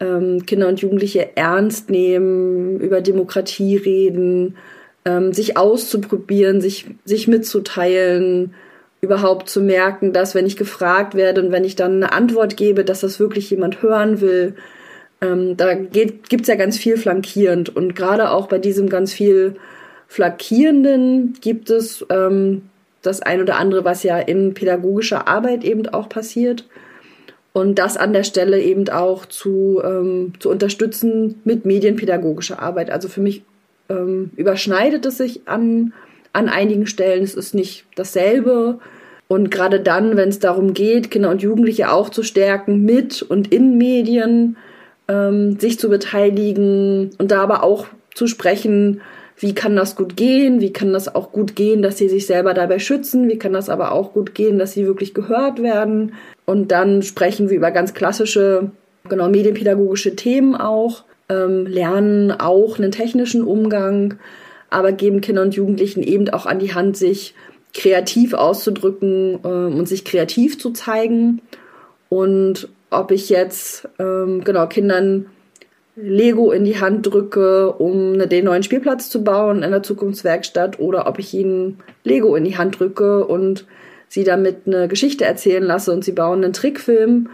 ähm, 0.00 0.44
Kinder 0.46 0.68
und 0.68 0.80
Jugendliche 0.80 1.36
ernst 1.36 1.90
nehmen, 1.90 2.80
über 2.80 3.00
Demokratie 3.00 3.76
reden, 3.76 4.56
ähm, 5.04 5.32
sich 5.32 5.56
auszuprobieren, 5.56 6.60
sich, 6.60 6.86
sich 7.04 7.28
mitzuteilen, 7.28 8.54
überhaupt 9.00 9.48
zu 9.48 9.62
merken, 9.62 10.12
dass 10.12 10.34
wenn 10.34 10.46
ich 10.46 10.56
gefragt 10.56 11.14
werde 11.14 11.42
und 11.42 11.52
wenn 11.52 11.64
ich 11.64 11.74
dann 11.76 11.96
eine 11.96 12.12
Antwort 12.12 12.56
gebe, 12.56 12.84
dass 12.84 13.00
das 13.00 13.18
wirklich 13.18 13.48
jemand 13.50 13.82
hören 13.82 14.20
will. 14.20 14.56
Ähm, 15.22 15.56
da 15.56 15.74
geht, 15.74 16.28
gibt's 16.28 16.48
ja 16.48 16.54
ganz 16.54 16.76
viel 16.76 16.96
flankierend 16.96 17.74
und 17.74 17.94
gerade 17.96 18.30
auch 18.30 18.46
bei 18.46 18.58
diesem 18.58 18.88
ganz 18.88 19.12
viel 19.12 19.54
flankierenden 20.06 21.34
gibt 21.40 21.70
es 21.70 22.04
ähm, 22.10 22.62
das 23.00 23.22
ein 23.22 23.40
oder 23.40 23.56
andere, 23.56 23.84
was 23.84 24.02
ja 24.02 24.18
in 24.18 24.54
pädagogischer 24.54 25.28
Arbeit 25.28 25.64
eben 25.64 25.86
auch 25.88 26.08
passiert 26.08 26.66
und 27.52 27.78
das 27.78 27.96
an 27.96 28.12
der 28.12 28.24
Stelle 28.24 28.60
eben 28.60 28.88
auch 28.88 29.26
zu, 29.26 29.80
ähm, 29.84 30.34
zu 30.38 30.50
unterstützen 30.50 31.40
mit 31.44 31.64
medienpädagogischer 31.64 32.60
Arbeit. 32.60 32.90
Also 32.90 33.08
für 33.08 33.20
mich 33.20 33.42
ähm, 33.88 34.30
überschneidet 34.36 35.04
es 35.06 35.18
sich 35.18 35.42
an 35.46 35.92
an 36.32 36.48
einigen 36.48 36.86
Stellen. 36.86 37.22
Es 37.22 37.34
ist 37.34 37.54
nicht 37.54 37.84
dasselbe. 37.96 38.78
Und 39.28 39.50
gerade 39.50 39.80
dann, 39.80 40.16
wenn 40.16 40.28
es 40.28 40.38
darum 40.38 40.74
geht, 40.74 41.10
Kinder 41.10 41.30
und 41.30 41.42
Jugendliche 41.42 41.92
auch 41.92 42.08
zu 42.10 42.22
stärken 42.22 42.84
mit 42.84 43.22
und 43.22 43.52
in 43.52 43.78
Medien, 43.78 44.56
ähm, 45.08 45.58
sich 45.58 45.78
zu 45.78 45.88
beteiligen 45.88 47.10
und 47.18 47.30
da 47.30 47.42
aber 47.42 47.62
auch 47.62 47.86
zu 48.14 48.26
sprechen, 48.26 49.00
wie 49.38 49.54
kann 49.54 49.74
das 49.74 49.96
gut 49.96 50.16
gehen, 50.16 50.60
wie 50.60 50.72
kann 50.72 50.92
das 50.92 51.14
auch 51.14 51.32
gut 51.32 51.56
gehen, 51.56 51.80
dass 51.80 51.96
sie 51.96 52.08
sich 52.08 52.26
selber 52.26 52.54
dabei 52.54 52.78
schützen, 52.78 53.28
wie 53.28 53.38
kann 53.38 53.52
das 53.52 53.70
aber 53.70 53.92
auch 53.92 54.12
gut 54.12 54.34
gehen, 54.34 54.58
dass 54.58 54.72
sie 54.72 54.84
wirklich 54.84 55.14
gehört 55.14 55.62
werden. 55.62 56.12
Und 56.50 56.72
dann 56.72 57.02
sprechen 57.02 57.48
wir 57.48 57.56
über 57.56 57.70
ganz 57.70 57.94
klassische, 57.94 58.72
genau, 59.08 59.28
medienpädagogische 59.28 60.16
Themen 60.16 60.56
auch, 60.56 61.04
ähm, 61.28 61.66
lernen 61.66 62.32
auch 62.32 62.78
einen 62.78 62.90
technischen 62.90 63.44
Umgang 63.44 64.18
aber 64.70 64.92
geben 64.92 65.20
Kinder 65.20 65.42
und 65.42 65.54
Jugendlichen 65.54 66.02
eben 66.02 66.28
auch 66.30 66.46
an 66.46 66.60
die 66.60 66.72
Hand, 66.72 66.96
sich 66.96 67.34
kreativ 67.74 68.32
auszudrücken 68.34 69.40
äh, 69.44 69.48
und 69.48 69.86
sich 69.86 70.04
kreativ 70.04 70.58
zu 70.58 70.70
zeigen. 70.70 71.42
Und 72.08 72.68
ob 72.90 73.10
ich 73.10 73.28
jetzt 73.28 73.88
ähm, 73.98 74.42
genau 74.44 74.66
Kindern 74.66 75.26
Lego 75.96 76.50
in 76.50 76.64
die 76.64 76.80
Hand 76.80 77.06
drücke, 77.06 77.72
um 77.72 78.18
den 78.28 78.44
neuen 78.44 78.62
Spielplatz 78.62 79.10
zu 79.10 79.22
bauen 79.22 79.62
in 79.62 79.70
der 79.70 79.82
Zukunftswerkstatt, 79.82 80.78
oder 80.78 81.06
ob 81.06 81.18
ich 81.18 81.34
ihnen 81.34 81.78
Lego 82.04 82.34
in 82.36 82.44
die 82.44 82.56
Hand 82.56 82.78
drücke 82.78 83.26
und 83.26 83.66
sie 84.10 84.24
damit 84.24 84.66
eine 84.66 84.88
Geschichte 84.88 85.24
erzählen 85.24 85.62
lasse 85.62 85.92
und 85.92 86.04
sie 86.04 86.12
bauen 86.12 86.44
einen 86.44 86.52
Trickfilm. 86.52 87.30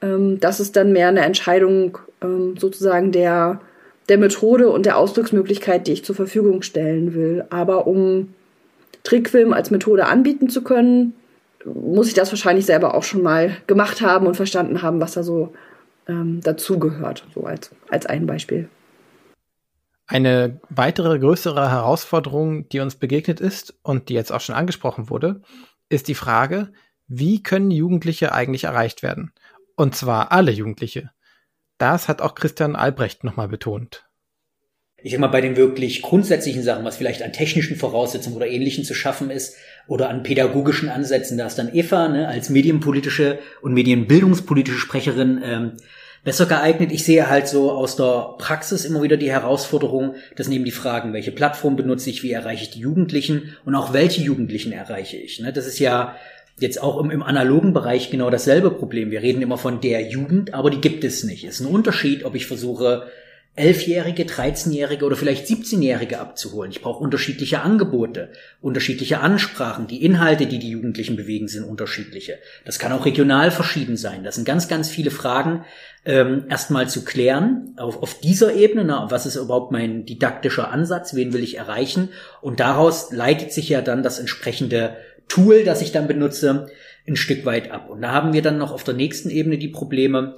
Ähm, 0.00 0.40
das 0.40 0.60
ist 0.60 0.76
dann 0.76 0.92
mehr 0.92 1.08
eine 1.08 1.20
Entscheidung 1.20 1.98
ähm, 2.22 2.56
sozusagen 2.56 3.12
der 3.12 3.60
der 4.08 4.18
Methode 4.18 4.70
und 4.70 4.86
der 4.86 4.96
Ausdrucksmöglichkeit, 4.96 5.86
die 5.86 5.92
ich 5.92 6.04
zur 6.04 6.16
Verfügung 6.16 6.62
stellen 6.62 7.14
will. 7.14 7.44
Aber 7.50 7.86
um 7.86 8.34
Trickfilm 9.04 9.52
als 9.52 9.70
Methode 9.70 10.06
anbieten 10.06 10.48
zu 10.48 10.62
können, 10.62 11.14
muss 11.64 12.08
ich 12.08 12.14
das 12.14 12.32
wahrscheinlich 12.32 12.66
selber 12.66 12.94
auch 12.94 13.04
schon 13.04 13.22
mal 13.22 13.56
gemacht 13.68 14.00
haben 14.00 14.26
und 14.26 14.34
verstanden 14.34 14.82
haben, 14.82 15.00
was 15.00 15.12
da 15.12 15.22
so 15.22 15.52
ähm, 16.08 16.40
dazugehört, 16.42 17.24
so 17.34 17.44
als, 17.44 17.70
als 17.88 18.06
ein 18.06 18.26
Beispiel. 18.26 18.68
Eine 20.08 20.58
weitere 20.70 21.20
größere 21.20 21.70
Herausforderung, 21.70 22.68
die 22.68 22.80
uns 22.80 22.96
begegnet 22.96 23.40
ist 23.40 23.74
und 23.82 24.08
die 24.08 24.14
jetzt 24.14 24.32
auch 24.32 24.40
schon 24.40 24.56
angesprochen 24.56 25.08
wurde, 25.08 25.40
ist 25.90 26.08
die 26.08 26.14
Frage, 26.14 26.72
wie 27.06 27.42
können 27.42 27.70
Jugendliche 27.70 28.32
eigentlich 28.32 28.64
erreicht 28.64 29.02
werden? 29.02 29.32
Und 29.76 29.94
zwar 29.94 30.32
alle 30.32 30.52
Jugendliche. 30.52 31.10
Das 31.76 32.08
hat 32.08 32.22
auch 32.22 32.34
Christian 32.34 32.76
Albrecht 32.76 33.24
nochmal 33.24 33.48
betont. 33.48 34.06
Ich 35.02 35.12
sag 35.12 35.20
mal, 35.20 35.28
bei 35.28 35.40
den 35.40 35.56
wirklich 35.56 36.02
grundsätzlichen 36.02 36.62
Sachen, 36.62 36.84
was 36.84 36.98
vielleicht 36.98 37.22
an 37.22 37.32
technischen 37.32 37.76
Voraussetzungen 37.76 38.36
oder 38.36 38.46
Ähnlichen 38.46 38.84
zu 38.84 38.94
schaffen 38.94 39.30
ist, 39.30 39.56
oder 39.86 40.10
an 40.10 40.22
pädagogischen 40.22 40.90
Ansätzen, 40.90 41.38
da 41.38 41.46
ist 41.46 41.58
dann 41.58 41.74
Eva 41.74 42.08
ne, 42.08 42.28
als 42.28 42.50
medienpolitische 42.50 43.38
und 43.62 43.72
medienbildungspolitische 43.72 44.78
Sprecherin 44.78 45.40
ähm, 45.42 45.72
besser 46.24 46.46
geeignet. 46.46 46.92
Ich 46.92 47.04
sehe 47.04 47.28
halt 47.28 47.48
so 47.48 47.72
aus 47.72 47.96
der 47.96 48.34
Praxis 48.38 48.84
immer 48.84 49.02
wieder 49.02 49.16
die 49.16 49.30
Herausforderung, 49.30 50.14
das 50.36 50.46
sind 50.46 50.54
eben 50.54 50.64
die 50.64 50.70
Fragen, 50.70 51.12
welche 51.12 51.32
Plattform 51.32 51.76
benutze 51.76 52.10
ich, 52.10 52.22
wie 52.22 52.32
erreiche 52.32 52.64
ich 52.64 52.70
die 52.70 52.80
Jugendlichen 52.80 53.56
und 53.64 53.74
auch 53.74 53.92
welche 53.92 54.20
Jugendlichen 54.20 54.72
erreiche 54.72 55.16
ich. 55.16 55.40
Ne? 55.40 55.52
Das 55.52 55.66
ist 55.66 55.78
ja 55.78 56.16
jetzt 56.58 56.82
auch 56.82 57.00
im, 57.00 57.10
im 57.10 57.22
analogen 57.22 57.72
Bereich 57.72 58.10
genau 58.10 58.28
dasselbe 58.28 58.70
Problem. 58.70 59.10
Wir 59.10 59.22
reden 59.22 59.42
immer 59.42 59.56
von 59.56 59.80
der 59.80 60.02
Jugend, 60.02 60.52
aber 60.52 60.70
die 60.70 60.80
gibt 60.80 61.04
es 61.04 61.24
nicht. 61.24 61.44
Es 61.44 61.60
ist 61.60 61.66
ein 61.66 61.74
Unterschied, 61.74 62.24
ob 62.24 62.34
ich 62.34 62.46
versuche, 62.46 63.06
Elfjährige, 63.56 64.22
13-Jährige 64.22 65.04
oder 65.04 65.16
vielleicht 65.16 65.46
17-Jährige 65.46 66.20
abzuholen. 66.20 66.70
Ich 66.70 66.82
brauche 66.82 67.02
unterschiedliche 67.02 67.60
Angebote, 67.62 68.30
unterschiedliche 68.60 69.20
Ansprachen. 69.20 69.88
Die 69.88 70.04
Inhalte, 70.04 70.46
die 70.46 70.60
die 70.60 70.70
Jugendlichen 70.70 71.16
bewegen, 71.16 71.48
sind 71.48 71.64
unterschiedliche. 71.64 72.38
Das 72.64 72.78
kann 72.78 72.92
auch 72.92 73.04
regional 73.04 73.50
verschieden 73.50 73.96
sein. 73.96 74.22
Das 74.22 74.36
sind 74.36 74.44
ganz, 74.44 74.68
ganz 74.68 74.88
viele 74.88 75.10
Fragen 75.10 75.64
ähm, 76.04 76.44
erstmal 76.48 76.88
zu 76.88 77.04
klären 77.04 77.74
auf, 77.76 78.02
auf 78.02 78.20
dieser 78.20 78.54
Ebene. 78.54 78.84
Na, 78.84 79.10
was 79.10 79.26
ist 79.26 79.36
überhaupt 79.36 79.72
mein 79.72 80.06
didaktischer 80.06 80.70
Ansatz? 80.70 81.14
Wen 81.14 81.32
will 81.32 81.42
ich 81.42 81.58
erreichen? 81.58 82.10
Und 82.40 82.60
daraus 82.60 83.12
leitet 83.12 83.52
sich 83.52 83.68
ja 83.68 83.82
dann 83.82 84.02
das 84.04 84.20
entsprechende 84.20 84.96
Tool, 85.28 85.64
das 85.64 85.82
ich 85.82 85.92
dann 85.92 86.08
benutze, 86.08 86.68
ein 87.06 87.16
Stück 87.16 87.44
weit 87.44 87.70
ab. 87.72 87.90
Und 87.90 88.02
da 88.02 88.12
haben 88.12 88.32
wir 88.32 88.42
dann 88.42 88.58
noch 88.58 88.72
auf 88.72 88.84
der 88.84 88.94
nächsten 88.94 89.30
Ebene 89.30 89.58
die 89.58 89.68
Probleme, 89.68 90.36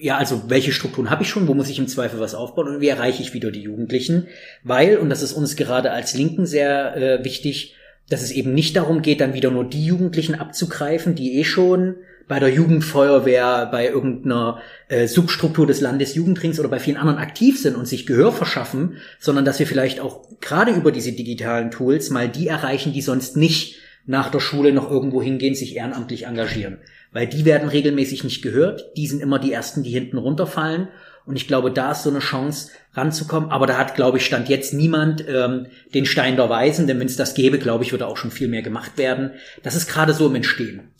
ja, 0.00 0.18
also 0.18 0.44
welche 0.48 0.72
Strukturen 0.72 1.10
habe 1.10 1.22
ich 1.22 1.28
schon, 1.28 1.48
wo 1.48 1.54
muss 1.54 1.70
ich 1.70 1.78
im 1.78 1.88
Zweifel 1.88 2.20
was 2.20 2.34
aufbauen 2.34 2.68
und 2.68 2.80
wie 2.80 2.88
erreiche 2.88 3.22
ich 3.22 3.32
wieder 3.32 3.50
die 3.50 3.62
Jugendlichen? 3.62 4.26
Weil, 4.64 4.98
und 4.98 5.08
das 5.08 5.22
ist 5.22 5.32
uns 5.32 5.56
gerade 5.56 5.92
als 5.92 6.14
Linken 6.14 6.46
sehr 6.46 6.96
äh, 6.96 7.24
wichtig, 7.24 7.74
dass 8.08 8.22
es 8.22 8.30
eben 8.30 8.54
nicht 8.54 8.76
darum 8.76 9.02
geht, 9.02 9.20
dann 9.20 9.34
wieder 9.34 9.50
nur 9.50 9.64
die 9.64 9.84
Jugendlichen 9.84 10.34
abzugreifen, 10.34 11.14
die 11.14 11.38
eh 11.38 11.44
schon 11.44 11.96
bei 12.28 12.40
der 12.40 12.52
Jugendfeuerwehr, 12.52 13.68
bei 13.70 13.88
irgendeiner 13.88 14.60
äh, 14.88 15.06
Substruktur 15.06 15.66
des 15.66 15.80
Landesjugendrings 15.80 16.58
oder 16.58 16.68
bei 16.68 16.80
vielen 16.80 16.96
anderen 16.96 17.18
aktiv 17.18 17.60
sind 17.60 17.76
und 17.76 17.86
sich 17.86 18.06
Gehör 18.06 18.32
verschaffen, 18.32 18.96
sondern 19.20 19.44
dass 19.44 19.58
wir 19.58 19.66
vielleicht 19.66 20.00
auch 20.00 20.28
gerade 20.40 20.72
über 20.72 20.90
diese 20.90 21.12
digitalen 21.12 21.70
Tools 21.70 22.10
mal 22.10 22.28
die 22.28 22.48
erreichen, 22.48 22.92
die 22.92 23.02
sonst 23.02 23.36
nicht 23.36 23.76
nach 24.06 24.30
der 24.30 24.40
Schule 24.40 24.72
noch 24.72 24.90
irgendwo 24.90 25.22
hingehen, 25.22 25.54
sich 25.54 25.76
ehrenamtlich 25.76 26.26
engagieren. 26.26 26.78
Weil 27.16 27.28
die 27.28 27.46
werden 27.46 27.70
regelmäßig 27.70 28.24
nicht 28.24 28.42
gehört. 28.42 28.94
Die 28.98 29.06
sind 29.06 29.22
immer 29.22 29.38
die 29.38 29.50
ersten, 29.50 29.82
die 29.82 29.88
hinten 29.88 30.18
runterfallen. 30.18 30.88
Und 31.24 31.36
ich 31.36 31.48
glaube, 31.48 31.70
da 31.70 31.92
ist 31.92 32.02
so 32.02 32.10
eine 32.10 32.18
Chance 32.18 32.72
ranzukommen. 32.92 33.48
Aber 33.48 33.66
da 33.66 33.78
hat, 33.78 33.94
glaube 33.94 34.18
ich, 34.18 34.26
stand 34.26 34.50
jetzt 34.50 34.74
niemand 34.74 35.26
ähm, 35.26 35.68
den 35.94 36.04
Stein 36.04 36.36
der 36.36 36.50
Weisen, 36.50 36.86
denn 36.86 37.00
wenn 37.00 37.06
es 37.06 37.16
das 37.16 37.32
gäbe, 37.32 37.58
glaube 37.58 37.84
ich, 37.84 37.92
würde 37.92 38.06
auch 38.06 38.18
schon 38.18 38.30
viel 38.30 38.48
mehr 38.48 38.60
gemacht 38.60 38.98
werden. 38.98 39.30
Das 39.62 39.74
ist 39.74 39.88
gerade 39.88 40.12
so 40.12 40.26
im 40.26 40.34
Entstehen. 40.34 40.92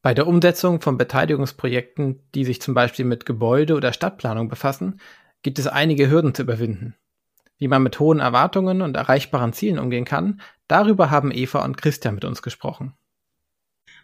Bei 0.00 0.14
der 0.14 0.26
Umsetzung 0.26 0.80
von 0.80 0.96
Beteiligungsprojekten, 0.96 2.22
die 2.34 2.46
sich 2.46 2.62
zum 2.62 2.72
Beispiel 2.72 3.04
mit 3.04 3.26
Gebäude 3.26 3.74
oder 3.74 3.92
Stadtplanung 3.92 4.48
befassen, 4.48 4.98
gibt 5.42 5.58
es 5.58 5.66
einige 5.66 6.10
Hürden 6.10 6.34
zu 6.34 6.40
überwinden. 6.40 6.94
Wie 7.58 7.68
man 7.68 7.82
mit 7.82 8.00
hohen 8.00 8.20
Erwartungen 8.20 8.80
und 8.80 8.96
erreichbaren 8.96 9.52
Zielen 9.52 9.78
umgehen 9.78 10.06
kann, 10.06 10.40
darüber 10.68 11.10
haben 11.10 11.30
Eva 11.30 11.62
und 11.66 11.76
Christian 11.76 12.14
mit 12.14 12.24
uns 12.24 12.40
gesprochen. 12.40 12.94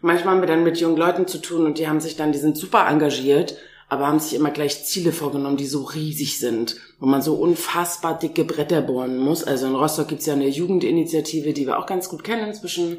Manchmal 0.01 0.35
haben 0.35 0.41
wir 0.41 0.47
dann 0.47 0.63
mit 0.63 0.79
jungen 0.79 0.97
Leuten 0.97 1.27
zu 1.27 1.39
tun 1.39 1.65
und 1.65 1.77
die 1.77 1.87
haben 1.87 1.99
sich 1.99 2.15
dann, 2.15 2.31
die 2.31 2.39
sind 2.39 2.57
super 2.57 2.87
engagiert, 2.87 3.55
aber 3.89 4.07
haben 4.07 4.19
sich 4.19 4.35
immer 4.35 4.51
gleich 4.51 4.85
Ziele 4.85 5.11
vorgenommen, 5.11 5.57
die 5.57 5.65
so 5.65 5.83
riesig 5.83 6.39
sind, 6.39 6.77
wo 6.99 7.07
man 7.07 7.21
so 7.21 7.33
unfassbar 7.33 8.17
dicke 8.17 8.45
Bretter 8.45 8.81
bohren 8.81 9.17
muss. 9.17 9.43
Also 9.43 9.65
in 9.65 9.75
Rostock 9.75 10.07
gibt's 10.07 10.27
ja 10.27 10.33
eine 10.33 10.47
Jugendinitiative, 10.47 11.53
die 11.53 11.65
wir 11.65 11.79
auch 11.79 11.87
ganz 11.87 12.07
gut 12.07 12.23
kennen 12.23 12.47
inzwischen, 12.47 12.97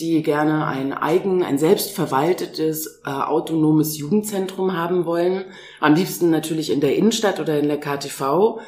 die 0.00 0.22
gerne 0.22 0.66
ein 0.66 0.94
eigen, 0.94 1.42
ein 1.42 1.58
selbstverwaltetes, 1.58 3.02
äh, 3.04 3.10
autonomes 3.10 3.98
Jugendzentrum 3.98 4.76
haben 4.76 5.04
wollen. 5.04 5.44
Am 5.78 5.94
liebsten 5.94 6.30
natürlich 6.30 6.70
in 6.70 6.80
der 6.80 6.96
Innenstadt 6.96 7.38
oder 7.38 7.58
in 7.58 7.68
der 7.68 7.78
KTV. 7.78 8.60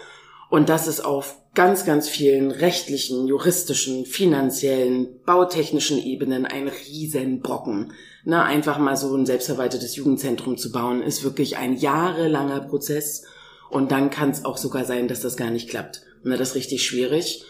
Und 0.53 0.69
das 0.69 0.87
ist 0.87 1.03
auf 1.03 1.39
ganz, 1.55 1.87
ganz 1.87 2.11
vielen 2.11 2.51
rechtlichen, 2.51 3.27
juristischen, 3.27 4.05
finanziellen, 4.05 5.23
bautechnischen 5.25 5.97
Ebenen 5.97 6.45
ein 6.45 6.69
Riesenbrocken. 6.69 7.95
Na, 8.25 8.45
einfach 8.45 8.77
mal 8.77 8.95
so 8.99 9.17
ein 9.17 9.25
selbstverwaltetes 9.25 9.97
Jugendzentrum 9.97 10.59
zu 10.59 10.71
bauen, 10.71 11.01
ist 11.03 11.25
wirklich 11.25 11.57
ein 11.57 11.75
jahrelanger 11.75 12.61
Prozess. 12.61 13.25
Und 13.71 13.93
dann 13.93 14.11
kann 14.11 14.29
es 14.29 14.45
auch 14.45 14.59
sogar 14.59 14.85
sein, 14.85 15.09
dass 15.09 15.23
das 15.23 15.39
gar 15.39 15.49
nicht 15.49 15.71
klappt. 15.71 16.03
Na, 16.23 16.37
das 16.37 16.51
ist 16.51 16.57
richtig 16.57 16.87
schwierig. 16.87 17.47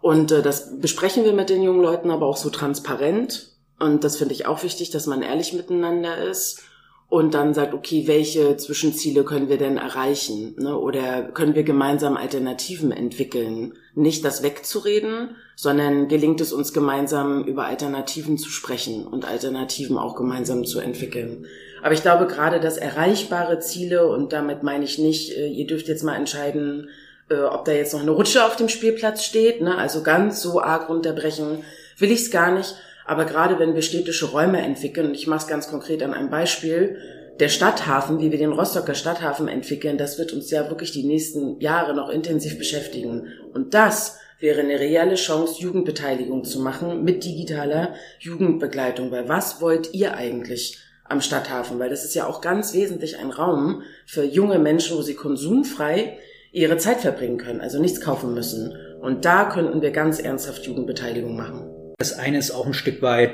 Und 0.00 0.32
äh, 0.32 0.40
das 0.40 0.78
besprechen 0.80 1.26
wir 1.26 1.34
mit 1.34 1.50
den 1.50 1.62
jungen 1.62 1.82
Leuten 1.82 2.10
aber 2.10 2.24
auch 2.24 2.38
so 2.38 2.48
transparent. 2.48 3.50
Und 3.78 4.02
das 4.02 4.16
finde 4.16 4.32
ich 4.32 4.46
auch 4.46 4.62
wichtig, 4.62 4.88
dass 4.88 5.04
man 5.04 5.20
ehrlich 5.20 5.52
miteinander 5.52 6.16
ist 6.16 6.62
und 7.10 7.34
dann 7.34 7.54
sagt, 7.54 7.74
okay, 7.74 8.04
welche 8.06 8.56
Zwischenziele 8.56 9.24
können 9.24 9.48
wir 9.48 9.58
denn 9.58 9.76
erreichen? 9.76 10.54
Ne? 10.58 10.78
Oder 10.78 11.24
können 11.24 11.56
wir 11.56 11.64
gemeinsam 11.64 12.16
Alternativen 12.16 12.92
entwickeln? 12.92 13.74
Nicht 13.96 14.24
das 14.24 14.44
wegzureden, 14.44 15.34
sondern 15.56 16.06
gelingt 16.06 16.40
es 16.40 16.52
uns 16.52 16.72
gemeinsam 16.72 17.42
über 17.42 17.66
Alternativen 17.66 18.38
zu 18.38 18.48
sprechen 18.48 19.08
und 19.08 19.26
Alternativen 19.26 19.98
auch 19.98 20.14
gemeinsam 20.14 20.64
zu 20.64 20.78
entwickeln. 20.78 21.46
Aber 21.82 21.94
ich 21.94 22.02
glaube 22.02 22.28
gerade, 22.28 22.60
dass 22.60 22.76
erreichbare 22.76 23.58
Ziele, 23.58 24.06
und 24.06 24.32
damit 24.32 24.62
meine 24.62 24.84
ich 24.84 24.98
nicht, 24.98 25.36
äh, 25.36 25.48
ihr 25.48 25.66
dürft 25.66 25.88
jetzt 25.88 26.04
mal 26.04 26.14
entscheiden, 26.14 26.90
äh, 27.28 27.40
ob 27.40 27.64
da 27.64 27.72
jetzt 27.72 27.92
noch 27.92 28.02
eine 28.02 28.12
Rutsche 28.12 28.44
auf 28.44 28.54
dem 28.54 28.68
Spielplatz 28.68 29.24
steht, 29.24 29.62
ne? 29.62 29.76
also 29.76 30.04
ganz 30.04 30.40
so 30.40 30.62
arg 30.62 30.88
runterbrechen 30.88 31.64
will 31.98 32.12
ich 32.12 32.20
es 32.20 32.30
gar 32.30 32.52
nicht, 32.54 32.76
aber 33.10 33.24
gerade 33.24 33.58
wenn 33.58 33.74
wir 33.74 33.82
städtische 33.82 34.26
Räume 34.26 34.60
entwickeln, 34.60 35.08
und 35.08 35.14
ich 35.14 35.26
mache 35.26 35.40
es 35.40 35.48
ganz 35.48 35.68
konkret 35.68 36.00
an 36.04 36.14
einem 36.14 36.30
Beispiel, 36.30 36.96
der 37.40 37.48
Stadthafen, 37.48 38.20
wie 38.20 38.30
wir 38.30 38.38
den 38.38 38.52
Rostocker 38.52 38.94
Stadthafen 38.94 39.48
entwickeln, 39.48 39.98
das 39.98 40.16
wird 40.16 40.32
uns 40.32 40.48
ja 40.52 40.68
wirklich 40.68 40.92
die 40.92 41.02
nächsten 41.02 41.58
Jahre 41.58 41.92
noch 41.92 42.08
intensiv 42.08 42.56
beschäftigen. 42.56 43.26
Und 43.52 43.74
das 43.74 44.20
wäre 44.38 44.60
eine 44.60 44.78
reelle 44.78 45.16
Chance, 45.16 45.60
Jugendbeteiligung 45.60 46.44
zu 46.44 46.60
machen 46.60 47.02
mit 47.02 47.24
digitaler 47.24 47.96
Jugendbegleitung. 48.20 49.10
Weil 49.10 49.28
was 49.28 49.60
wollt 49.60 49.92
ihr 49.92 50.14
eigentlich 50.14 50.78
am 51.02 51.20
Stadthafen? 51.20 51.80
Weil 51.80 51.90
das 51.90 52.04
ist 52.04 52.14
ja 52.14 52.28
auch 52.28 52.40
ganz 52.40 52.74
wesentlich 52.74 53.18
ein 53.18 53.32
Raum 53.32 53.82
für 54.06 54.22
junge 54.22 54.60
Menschen, 54.60 54.96
wo 54.96 55.02
sie 55.02 55.14
konsumfrei 55.14 56.16
ihre 56.52 56.76
Zeit 56.76 57.00
verbringen 57.00 57.38
können, 57.38 57.60
also 57.60 57.80
nichts 57.80 58.00
kaufen 58.00 58.34
müssen. 58.34 58.72
Und 59.00 59.24
da 59.24 59.46
könnten 59.46 59.82
wir 59.82 59.90
ganz 59.90 60.20
ernsthaft 60.20 60.64
Jugendbeteiligung 60.64 61.34
machen. 61.34 61.79
Das 62.00 62.18
eine 62.18 62.38
ist 62.38 62.50
auch 62.50 62.66
ein 62.66 62.72
Stück 62.72 63.02
weit 63.02 63.32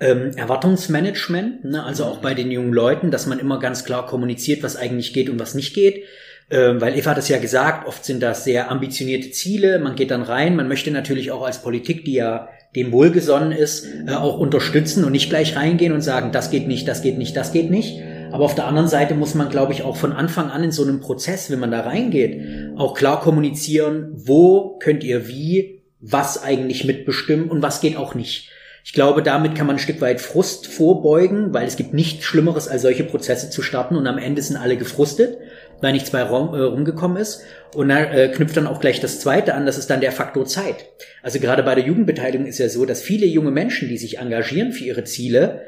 ähm, 0.00 0.32
Erwartungsmanagement, 0.34 1.64
ne? 1.64 1.84
also 1.84 2.04
auch 2.04 2.18
bei 2.18 2.34
den 2.34 2.50
jungen 2.50 2.72
Leuten, 2.72 3.12
dass 3.12 3.26
man 3.26 3.38
immer 3.38 3.60
ganz 3.60 3.84
klar 3.84 4.06
kommuniziert, 4.06 4.64
was 4.64 4.76
eigentlich 4.76 5.12
geht 5.12 5.30
und 5.30 5.38
was 5.38 5.54
nicht 5.54 5.72
geht. 5.72 6.02
Ähm, 6.50 6.80
weil 6.80 6.98
Eva 6.98 7.12
hat 7.12 7.18
es 7.18 7.28
ja 7.28 7.38
gesagt, 7.38 7.86
oft 7.86 8.04
sind 8.04 8.20
das 8.20 8.42
sehr 8.42 8.72
ambitionierte 8.72 9.30
Ziele, 9.30 9.78
man 9.78 9.94
geht 9.94 10.10
dann 10.10 10.22
rein, 10.22 10.56
man 10.56 10.66
möchte 10.66 10.90
natürlich 10.90 11.30
auch 11.30 11.44
als 11.44 11.62
Politik, 11.62 12.04
die 12.04 12.14
ja 12.14 12.48
dem 12.74 12.90
wohlgesonnen 12.90 13.52
ist, 13.52 13.86
äh, 13.86 14.10
auch 14.10 14.40
unterstützen 14.40 15.04
und 15.04 15.12
nicht 15.12 15.30
gleich 15.30 15.54
reingehen 15.54 15.92
und 15.92 16.00
sagen, 16.00 16.32
das 16.32 16.50
geht 16.50 16.66
nicht, 16.66 16.88
das 16.88 17.02
geht 17.02 17.18
nicht, 17.18 17.36
das 17.36 17.52
geht 17.52 17.70
nicht. 17.70 18.02
Aber 18.32 18.44
auf 18.44 18.56
der 18.56 18.66
anderen 18.66 18.88
Seite 18.88 19.14
muss 19.14 19.36
man, 19.36 19.48
glaube 19.48 19.72
ich, 19.72 19.84
auch 19.84 19.96
von 19.96 20.12
Anfang 20.12 20.50
an 20.50 20.64
in 20.64 20.72
so 20.72 20.82
einem 20.82 21.00
Prozess, 21.00 21.52
wenn 21.52 21.60
man 21.60 21.70
da 21.70 21.82
reingeht, 21.82 22.76
auch 22.76 22.94
klar 22.94 23.20
kommunizieren, 23.20 24.10
wo 24.16 24.76
könnt 24.80 25.04
ihr 25.04 25.28
wie 25.28 25.77
was 26.00 26.42
eigentlich 26.42 26.84
mitbestimmen 26.84 27.50
und 27.50 27.62
was 27.62 27.80
geht 27.80 27.96
auch 27.96 28.14
nicht. 28.14 28.50
Ich 28.84 28.94
glaube, 28.94 29.22
damit 29.22 29.54
kann 29.54 29.66
man 29.66 29.76
ein 29.76 29.80
Stück 29.80 30.00
weit 30.00 30.20
Frust 30.20 30.66
vorbeugen, 30.66 31.52
weil 31.52 31.66
es 31.66 31.76
gibt 31.76 31.92
nichts 31.92 32.24
Schlimmeres, 32.24 32.68
als 32.68 32.82
solche 32.82 33.04
Prozesse 33.04 33.50
zu 33.50 33.60
starten 33.60 33.96
und 33.96 34.06
am 34.06 34.16
Ende 34.16 34.40
sind 34.40 34.56
alle 34.56 34.78
gefrustet, 34.78 35.36
weil 35.82 35.92
nichts 35.92 36.10
bei 36.10 36.22
rum, 36.22 36.54
äh, 36.54 36.60
rumgekommen 36.60 37.18
ist. 37.18 37.42
Und 37.74 37.90
da 37.90 38.02
äh, 38.02 38.28
knüpft 38.28 38.56
dann 38.56 38.66
auch 38.66 38.80
gleich 38.80 39.00
das 39.00 39.20
Zweite 39.20 39.54
an, 39.54 39.66
das 39.66 39.76
ist 39.76 39.90
dann 39.90 40.00
der 40.00 40.12
Faktor 40.12 40.46
Zeit. 40.46 40.86
Also 41.22 41.38
gerade 41.38 41.62
bei 41.62 41.74
der 41.74 41.84
Jugendbeteiligung 41.84 42.46
ist 42.46 42.58
ja 42.58 42.70
so, 42.70 42.86
dass 42.86 43.02
viele 43.02 43.26
junge 43.26 43.50
Menschen, 43.50 43.90
die 43.90 43.98
sich 43.98 44.18
engagieren 44.18 44.72
für 44.72 44.84
ihre 44.84 45.04
Ziele, 45.04 45.62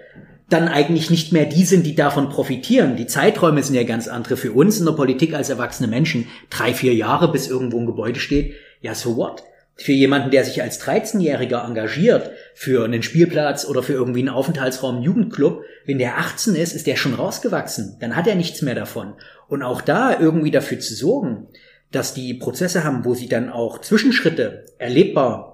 dann 0.48 0.68
eigentlich 0.68 1.10
nicht 1.10 1.32
mehr 1.32 1.44
die 1.44 1.64
sind, 1.64 1.84
die 1.84 1.94
davon 1.94 2.30
profitieren. 2.30 2.96
Die 2.96 3.06
Zeiträume 3.06 3.62
sind 3.62 3.74
ja 3.74 3.84
ganz 3.84 4.08
andere 4.08 4.36
für 4.36 4.52
uns 4.52 4.80
in 4.80 4.86
der 4.86 4.92
Politik 4.92 5.34
als 5.34 5.50
erwachsene 5.50 5.88
Menschen. 5.88 6.26
Drei, 6.48 6.72
vier 6.72 6.94
Jahre, 6.94 7.30
bis 7.30 7.48
irgendwo 7.48 7.78
ein 7.78 7.86
Gebäude 7.86 8.18
steht. 8.18 8.54
Ja, 8.80 8.94
so 8.94 9.16
what? 9.16 9.44
Für 9.80 9.92
jemanden, 9.92 10.30
der 10.30 10.44
sich 10.44 10.60
als 10.60 10.78
13-Jähriger 10.82 11.64
engagiert, 11.64 12.32
für 12.54 12.84
einen 12.84 13.02
Spielplatz 13.02 13.64
oder 13.64 13.82
für 13.82 13.94
irgendwie 13.94 14.20
einen 14.20 14.28
Aufenthaltsraum, 14.28 15.00
Jugendclub, 15.00 15.64
wenn 15.86 15.98
der 15.98 16.18
18 16.18 16.54
ist, 16.54 16.74
ist 16.74 16.86
der 16.86 16.96
schon 16.96 17.14
rausgewachsen. 17.14 17.96
Dann 17.98 18.14
hat 18.14 18.26
er 18.26 18.34
nichts 18.34 18.60
mehr 18.60 18.74
davon. 18.74 19.14
Und 19.48 19.62
auch 19.62 19.80
da 19.80 20.20
irgendwie 20.20 20.50
dafür 20.50 20.78
zu 20.80 20.94
sorgen, 20.94 21.48
dass 21.92 22.12
die 22.12 22.34
Prozesse 22.34 22.84
haben, 22.84 23.06
wo 23.06 23.14
sie 23.14 23.28
dann 23.28 23.48
auch 23.48 23.80
Zwischenschritte 23.80 24.66
erlebbar 24.78 25.50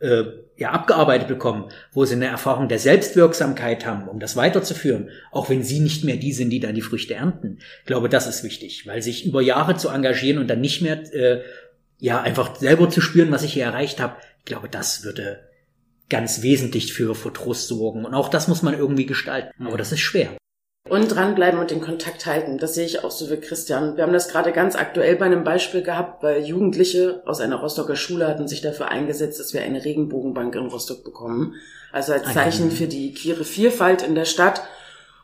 äh, 0.00 0.24
ja, 0.60 0.72
abgearbeitet 0.72 1.26
bekommen, 1.26 1.70
wo 1.92 2.04
sie 2.04 2.16
eine 2.16 2.26
Erfahrung 2.26 2.68
der 2.68 2.78
Selbstwirksamkeit 2.78 3.86
haben, 3.86 4.08
um 4.08 4.20
das 4.20 4.36
weiterzuführen, 4.36 5.08
auch 5.32 5.48
wenn 5.48 5.62
sie 5.62 5.80
nicht 5.80 6.04
mehr 6.04 6.16
die 6.16 6.34
sind, 6.34 6.50
die 6.50 6.60
dann 6.60 6.74
die 6.74 6.82
Früchte 6.82 7.14
ernten. 7.14 7.60
Ich 7.80 7.86
glaube, 7.86 8.10
das 8.10 8.26
ist 8.26 8.44
wichtig, 8.44 8.86
weil 8.86 9.00
sich 9.00 9.24
über 9.24 9.40
Jahre 9.40 9.76
zu 9.76 9.88
engagieren 9.88 10.38
und 10.38 10.48
dann 10.48 10.60
nicht 10.60 10.82
mehr 10.82 11.00
äh, 11.14 11.40
ja 12.00 12.20
einfach 12.20 12.56
selber 12.56 12.90
zu 12.90 13.00
spüren, 13.00 13.30
was 13.30 13.44
ich 13.44 13.52
hier 13.52 13.64
erreicht 13.64 14.00
habe, 14.00 14.16
ich 14.38 14.46
glaube, 14.46 14.68
das 14.68 15.04
würde 15.04 15.48
ganz 16.08 16.42
wesentlich 16.42 16.92
für 16.92 17.14
Trost 17.32 17.68
sorgen. 17.68 18.04
Und 18.04 18.14
auch 18.14 18.28
das 18.28 18.48
muss 18.48 18.62
man 18.62 18.76
irgendwie 18.76 19.06
gestalten. 19.06 19.66
Aber 19.66 19.78
das 19.78 19.92
ist 19.92 20.00
schwer. 20.00 20.30
Und 20.88 21.14
dranbleiben 21.14 21.60
und 21.60 21.70
den 21.70 21.82
Kontakt 21.82 22.26
halten. 22.26 22.58
Das 22.58 22.74
sehe 22.74 22.86
ich 22.86 23.04
auch 23.04 23.12
so 23.12 23.30
wie 23.30 23.36
Christian. 23.36 23.96
Wir 23.96 24.02
haben 24.02 24.12
das 24.12 24.28
gerade 24.28 24.50
ganz 24.50 24.74
aktuell 24.74 25.14
bei 25.14 25.26
einem 25.26 25.44
Beispiel 25.44 25.82
gehabt, 25.82 26.22
weil 26.22 26.42
Jugendliche 26.42 27.22
aus 27.26 27.40
einer 27.40 27.56
Rostocker 27.56 27.94
Schule 27.94 28.26
hatten 28.26 28.48
sich 28.48 28.60
dafür 28.60 28.88
eingesetzt, 28.88 29.38
dass 29.38 29.54
wir 29.54 29.62
eine 29.62 29.84
Regenbogenbank 29.84 30.54
in 30.56 30.66
Rostock 30.66 31.04
bekommen. 31.04 31.54
Also 31.92 32.12
als 32.12 32.32
Zeichen 32.32 32.70
für 32.72 32.86
die 32.86 33.14
queere 33.14 33.44
Vielfalt 33.44 34.02
in 34.02 34.14
der 34.14 34.24
Stadt. 34.24 34.62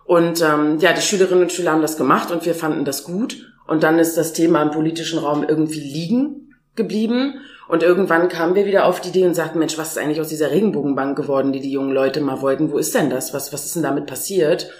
Und 0.05 0.41
ähm, 0.41 0.79
ja, 0.79 0.93
die 0.93 1.01
Schülerinnen 1.01 1.45
und 1.45 1.53
Schüler 1.53 1.73
haben 1.73 1.83
das 1.83 1.97
gemacht 1.97 2.31
und 2.31 2.45
wir 2.45 2.55
fanden 2.55 2.85
das 2.85 3.03
gut. 3.03 3.53
Und 3.67 3.83
dann 3.83 3.99
ist 3.99 4.17
das 4.17 4.35
Thema 4.35 4.63
im 4.63 4.71
politischen 4.71 5.19
Raum 5.19 5.45
irgendwie 5.49 5.81
liegen 5.81 6.46
geblieben. 6.77 7.41
Und 7.69 7.83
irgendwann 7.83 8.29
kamen 8.29 8.55
wir 8.55 8.67
wieder 8.67 8.85
auf 8.85 9.01
die 9.01 9.09
Idee 9.09 9.27
und 9.27 9.35
sagten, 9.35 9.59
Mensch, 9.59 9.77
was 9.77 9.91
ist 9.91 9.99
eigentlich 9.99 10.21
aus 10.21 10.29
dieser 10.29 10.51
Regenbogenbank 10.51 11.17
geworden, 11.17 11.53
die 11.53 11.61
die 11.61 11.73
jungen 11.73 11.93
Leute 11.93 12.21
mal 12.21 12.41
wollten? 12.41 12.71
Wo 12.71 12.79
ist 12.79 12.95
denn 12.95 13.11
das? 13.11 13.35
Was, 13.35 13.53
was 13.53 13.65
ist 13.65 13.75
denn 13.75 13.83
damit 13.83 14.07
passiert? 14.07 14.71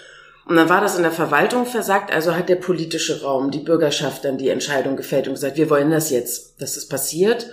Und 0.47 0.55
dann 0.55 0.69
war 0.69 0.79
das 0.79 0.95
in 0.95 1.03
der 1.03 1.11
Verwaltung 1.11 1.65
versagt, 1.65 2.13
also 2.13 2.33
hat 2.33 2.47
der 2.47 2.55
politische 2.55 3.21
Raum, 3.21 3.51
die 3.51 3.59
Bürgerschaft 3.59 4.23
dann 4.23 4.37
die 4.37 4.47
Entscheidung 4.47 4.95
gefällt 4.95 5.27
und 5.27 5.33
gesagt, 5.33 5.57
wir 5.57 5.69
wollen 5.69 5.91
das 5.91 6.09
jetzt, 6.09 6.61
dass 6.61 6.75
das 6.75 6.87
passiert, 6.87 7.47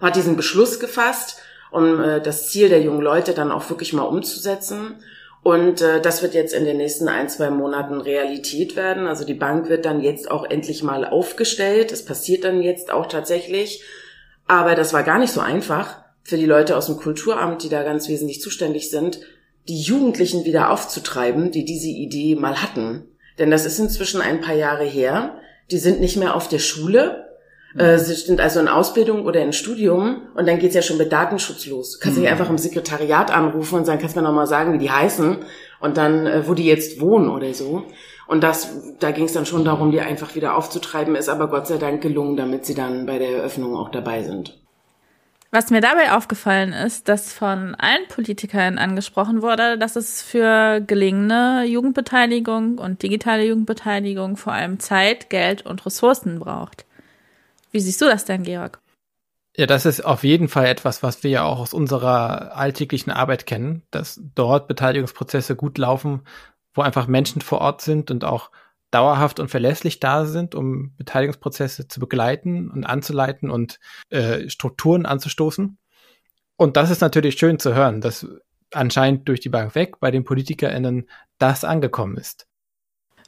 hat 0.00 0.16
diesen 0.16 0.36
Beschluss 0.36 0.80
gefasst, 0.80 1.36
um 1.70 2.02
äh, 2.02 2.20
das 2.20 2.50
Ziel 2.50 2.68
der 2.68 2.82
jungen 2.82 3.00
Leute 3.00 3.32
dann 3.32 3.52
auch 3.52 3.70
wirklich 3.70 3.92
mal 3.92 4.02
umzusetzen. 4.02 4.96
Und 5.42 5.80
äh, 5.80 6.00
das 6.00 6.22
wird 6.22 6.34
jetzt 6.34 6.54
in 6.54 6.64
den 6.64 6.76
nächsten 6.76 7.08
ein, 7.08 7.28
zwei 7.28 7.50
Monaten 7.50 8.00
Realität 8.00 8.76
werden. 8.76 9.06
Also 9.06 9.24
die 9.24 9.34
Bank 9.34 9.68
wird 9.68 9.84
dann 9.84 10.00
jetzt 10.00 10.30
auch 10.30 10.44
endlich 10.48 10.82
mal 10.82 11.04
aufgestellt. 11.04 11.90
Das 11.90 12.04
passiert 12.04 12.44
dann 12.44 12.62
jetzt 12.62 12.92
auch 12.92 13.06
tatsächlich. 13.06 13.82
Aber 14.46 14.74
das 14.74 14.92
war 14.92 15.02
gar 15.02 15.18
nicht 15.18 15.32
so 15.32 15.40
einfach 15.40 16.02
für 16.22 16.36
die 16.36 16.46
Leute 16.46 16.76
aus 16.76 16.86
dem 16.86 16.96
Kulturamt, 16.96 17.64
die 17.64 17.68
da 17.68 17.82
ganz 17.82 18.08
wesentlich 18.08 18.40
zuständig 18.40 18.90
sind, 18.90 19.20
die 19.68 19.80
Jugendlichen 19.80 20.44
wieder 20.44 20.70
aufzutreiben, 20.70 21.50
die 21.50 21.64
diese 21.64 21.88
Idee 21.88 22.36
mal 22.36 22.62
hatten. 22.62 23.08
Denn 23.38 23.50
das 23.50 23.64
ist 23.64 23.78
inzwischen 23.78 24.20
ein 24.20 24.40
paar 24.40 24.54
Jahre 24.54 24.84
her. 24.84 25.40
Die 25.70 25.78
sind 25.78 26.00
nicht 26.00 26.16
mehr 26.16 26.36
auf 26.36 26.48
der 26.48 26.58
Schule. 26.58 27.31
Äh, 27.76 27.98
sie 27.98 28.14
sind 28.14 28.40
also 28.40 28.60
in 28.60 28.68
Ausbildung 28.68 29.24
oder 29.24 29.40
in 29.42 29.52
Studium 29.52 30.22
und 30.34 30.46
dann 30.46 30.58
geht's 30.58 30.74
ja 30.74 30.82
schon 30.82 30.98
mit 30.98 31.12
Datenschutz 31.12 31.66
los. 31.66 31.92
Du 31.92 31.98
kannst 32.00 32.18
mhm. 32.18 32.26
einfach 32.26 32.50
im 32.50 32.58
Sekretariat 32.58 33.30
anrufen 33.30 33.76
und 33.76 33.84
sagen, 33.84 34.00
kannst 34.00 34.16
du 34.16 34.20
mir 34.20 34.26
nochmal 34.26 34.46
sagen, 34.46 34.72
wie 34.74 34.78
die 34.78 34.90
heißen 34.90 35.38
und 35.80 35.96
dann, 35.96 36.26
äh, 36.26 36.46
wo 36.46 36.54
die 36.54 36.66
jetzt 36.66 37.00
wohnen 37.00 37.28
oder 37.28 37.52
so. 37.54 37.84
Und 38.26 38.42
das, 38.42 38.70
da 38.98 39.10
ging 39.10 39.24
es 39.24 39.32
dann 39.32 39.46
schon 39.46 39.64
darum, 39.64 39.90
die 39.90 40.00
einfach 40.00 40.34
wieder 40.34 40.56
aufzutreiben, 40.56 41.16
ist 41.16 41.28
aber 41.28 41.48
Gott 41.48 41.66
sei 41.66 41.78
Dank 41.78 42.02
gelungen, 42.02 42.36
damit 42.36 42.64
sie 42.64 42.74
dann 42.74 43.06
bei 43.06 43.18
der 43.18 43.30
Eröffnung 43.30 43.76
auch 43.76 43.90
dabei 43.90 44.22
sind. 44.22 44.58
Was 45.54 45.70
mir 45.70 45.82
dabei 45.82 46.12
aufgefallen 46.12 46.72
ist, 46.72 47.10
dass 47.10 47.34
von 47.34 47.74
allen 47.74 48.08
Politikern 48.08 48.78
angesprochen 48.78 49.42
wurde, 49.42 49.76
dass 49.76 49.96
es 49.96 50.22
für 50.22 50.80
gelingende 50.80 51.64
Jugendbeteiligung 51.66 52.78
und 52.78 53.02
digitale 53.02 53.44
Jugendbeteiligung 53.44 54.38
vor 54.38 54.54
allem 54.54 54.80
Zeit, 54.80 55.28
Geld 55.28 55.66
und 55.66 55.84
Ressourcen 55.84 56.38
braucht. 56.40 56.86
Wie 57.72 57.80
siehst 57.80 58.00
du 58.00 58.04
das 58.04 58.24
denn, 58.24 58.44
Georg? 58.44 58.80
Ja, 59.56 59.66
das 59.66 59.84
ist 59.84 60.02
auf 60.02 60.24
jeden 60.24 60.48
Fall 60.48 60.66
etwas, 60.66 61.02
was 61.02 61.22
wir 61.22 61.30
ja 61.30 61.42
auch 61.42 61.58
aus 61.58 61.74
unserer 61.74 62.56
alltäglichen 62.56 63.10
Arbeit 63.10 63.44
kennen, 63.44 63.82
dass 63.90 64.20
dort 64.34 64.66
Beteiligungsprozesse 64.66 65.56
gut 65.56 65.76
laufen, 65.76 66.22
wo 66.74 66.80
einfach 66.80 67.06
Menschen 67.06 67.42
vor 67.42 67.60
Ort 67.60 67.82
sind 67.82 68.10
und 68.10 68.24
auch 68.24 68.50
dauerhaft 68.90 69.40
und 69.40 69.48
verlässlich 69.48 70.00
da 70.00 70.24
sind, 70.24 70.54
um 70.54 70.94
Beteiligungsprozesse 70.96 71.88
zu 71.88 72.00
begleiten 72.00 72.70
und 72.70 72.84
anzuleiten 72.84 73.50
und 73.50 73.78
äh, 74.10 74.48
Strukturen 74.48 75.04
anzustoßen. 75.04 75.78
Und 76.56 76.76
das 76.76 76.90
ist 76.90 77.00
natürlich 77.00 77.38
schön 77.38 77.58
zu 77.58 77.74
hören, 77.74 78.00
dass 78.00 78.26
anscheinend 78.70 79.28
durch 79.28 79.40
die 79.40 79.48
Bank 79.48 79.74
weg 79.74 80.00
bei 80.00 80.10
den 80.10 80.24
PolitikerInnen 80.24 81.08
das 81.38 81.64
angekommen 81.64 82.16
ist. 82.16 82.46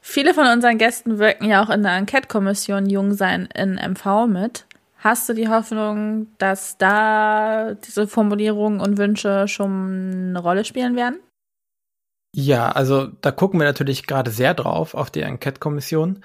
Viele 0.07 0.35
von 0.35 0.47
unseren 0.47 0.77
Gästen 0.77 1.19
wirken 1.19 1.47
ja 1.47 1.65
auch 1.65 1.71
in 1.71 1.83
der 1.83 1.97
Enquete-Kommission 1.97 2.91
Jungsein 2.91 3.49
in 3.55 3.77
MV 3.77 4.27
mit. 4.29 4.67
Hast 4.99 5.27
du 5.31 5.33
die 5.33 5.49
Hoffnung, 5.49 6.27
dass 6.37 6.77
da 6.77 7.73
diese 7.73 8.07
Formulierungen 8.07 8.81
und 8.81 8.99
Wünsche 8.99 9.49
schon 9.49 10.11
eine 10.29 10.39
Rolle 10.39 10.67
spielen 10.67 10.95
werden? 10.95 11.21
Ja, 12.37 12.71
also 12.71 13.07
da 13.07 13.33
gucken 13.33 13.59
wir 13.59 13.65
natürlich 13.65 14.07
gerade 14.07 14.31
sehr 14.31 14.53
drauf 14.53 14.93
auf 14.95 15.11
die 15.11 15.23
Enquete-Kommission. 15.23 16.23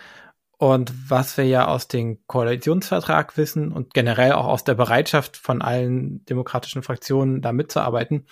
Und 0.57 0.91
was 1.09 1.37
wir 1.37 1.45
ja 1.45 1.69
aus 1.69 1.87
dem 1.87 2.19
Koalitionsvertrag 2.27 3.37
wissen 3.37 3.71
und 3.71 3.93
generell 3.93 4.33
auch 4.33 4.45
aus 4.45 4.65
der 4.65 4.75
Bereitschaft 4.75 5.37
von 5.37 5.61
allen 5.61 6.25
demokratischen 6.25 6.83
Fraktionen 6.83 7.41
da 7.41 7.53
mitzuarbeiten, 7.53 8.27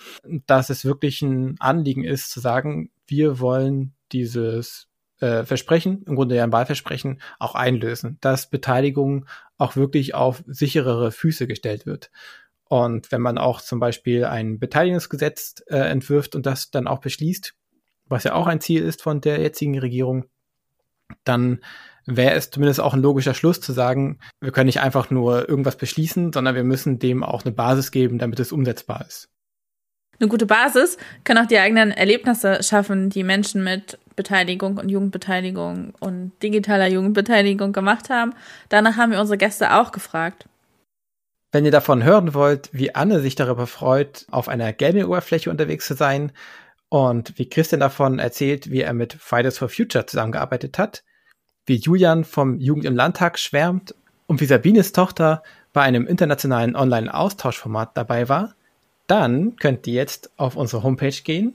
dass 0.46 0.68
es 0.68 0.84
wirklich 0.84 1.22
ein 1.22 1.56
Anliegen 1.58 2.04
ist 2.04 2.30
zu 2.30 2.40
sagen, 2.40 2.90
wir 3.06 3.40
wollen 3.40 3.94
dieses 4.12 4.87
äh, 5.20 5.44
Versprechen, 5.44 6.04
im 6.06 6.16
Grunde 6.16 6.36
ja 6.36 6.44
ein 6.44 6.52
Wahlversprechen, 6.52 7.20
auch 7.38 7.54
einlösen, 7.54 8.18
dass 8.20 8.50
Beteiligung 8.50 9.26
auch 9.56 9.76
wirklich 9.76 10.14
auf 10.14 10.42
sicherere 10.46 11.12
Füße 11.12 11.46
gestellt 11.46 11.86
wird. 11.86 12.10
Und 12.64 13.10
wenn 13.10 13.22
man 13.22 13.38
auch 13.38 13.60
zum 13.60 13.80
Beispiel 13.80 14.24
ein 14.24 14.58
Beteiligungsgesetz 14.58 15.62
äh, 15.68 15.78
entwirft 15.78 16.34
und 16.34 16.44
das 16.46 16.70
dann 16.70 16.86
auch 16.86 17.00
beschließt, 17.00 17.54
was 18.06 18.24
ja 18.24 18.34
auch 18.34 18.46
ein 18.46 18.60
Ziel 18.60 18.82
ist 18.82 19.02
von 19.02 19.20
der 19.20 19.40
jetzigen 19.40 19.78
Regierung, 19.78 20.26
dann 21.24 21.60
wäre 22.06 22.34
es 22.34 22.50
zumindest 22.50 22.80
auch 22.80 22.94
ein 22.94 23.02
logischer 23.02 23.34
Schluss 23.34 23.60
zu 23.60 23.72
sagen, 23.72 24.18
wir 24.40 24.52
können 24.52 24.66
nicht 24.66 24.80
einfach 24.80 25.10
nur 25.10 25.48
irgendwas 25.48 25.76
beschließen, 25.76 26.32
sondern 26.32 26.54
wir 26.54 26.64
müssen 26.64 26.98
dem 26.98 27.22
auch 27.22 27.44
eine 27.44 27.52
Basis 27.52 27.90
geben, 27.90 28.18
damit 28.18 28.40
es 28.40 28.52
umsetzbar 28.52 29.04
ist. 29.06 29.28
Eine 30.20 30.28
gute 30.28 30.46
Basis 30.46 30.96
können 31.24 31.44
auch 31.44 31.48
die 31.48 31.58
eigenen 31.58 31.92
Erlebnisse 31.92 32.62
schaffen, 32.62 33.08
die 33.10 33.22
Menschen 33.22 33.62
mit 33.62 33.98
Beteiligung 34.16 34.78
und 34.78 34.88
Jugendbeteiligung 34.88 35.94
und 36.00 36.32
digitaler 36.42 36.88
Jugendbeteiligung 36.88 37.72
gemacht 37.72 38.10
haben. 38.10 38.34
Danach 38.68 38.96
haben 38.96 39.12
wir 39.12 39.20
unsere 39.20 39.38
Gäste 39.38 39.74
auch 39.74 39.92
gefragt. 39.92 40.46
Wenn 41.52 41.64
ihr 41.64 41.70
davon 41.70 42.02
hören 42.02 42.34
wollt, 42.34 42.68
wie 42.72 42.94
Anne 42.94 43.20
sich 43.20 43.36
darüber 43.36 43.66
freut, 43.66 44.26
auf 44.30 44.48
einer 44.48 44.72
Gaming-Oberfläche 44.72 45.50
unterwegs 45.50 45.86
zu 45.86 45.94
sein, 45.94 46.32
und 46.88 47.38
wie 47.38 47.48
Christian 47.48 47.80
davon 47.80 48.18
erzählt, 48.18 48.70
wie 48.70 48.80
er 48.80 48.94
mit 48.94 49.12
Fridays 49.14 49.58
for 49.58 49.68
Future 49.68 50.06
zusammengearbeitet 50.06 50.78
hat, 50.78 51.04
wie 51.66 51.76
Julian 51.76 52.24
vom 52.24 52.58
Jugend 52.58 52.86
im 52.86 52.96
Landtag 52.96 53.38
schwärmt 53.38 53.94
und 54.26 54.40
wie 54.40 54.46
Sabines 54.46 54.92
Tochter 54.92 55.42
bei 55.72 55.82
einem 55.82 56.06
internationalen 56.06 56.76
Online-Austauschformat 56.76 57.96
dabei 57.96 58.28
war, 58.28 58.54
dann 59.08 59.56
könnt 59.56 59.86
ihr 59.86 59.94
jetzt 59.94 60.30
auf 60.36 60.54
unsere 60.54 60.84
Homepage 60.84 61.10
gehen. 61.24 61.54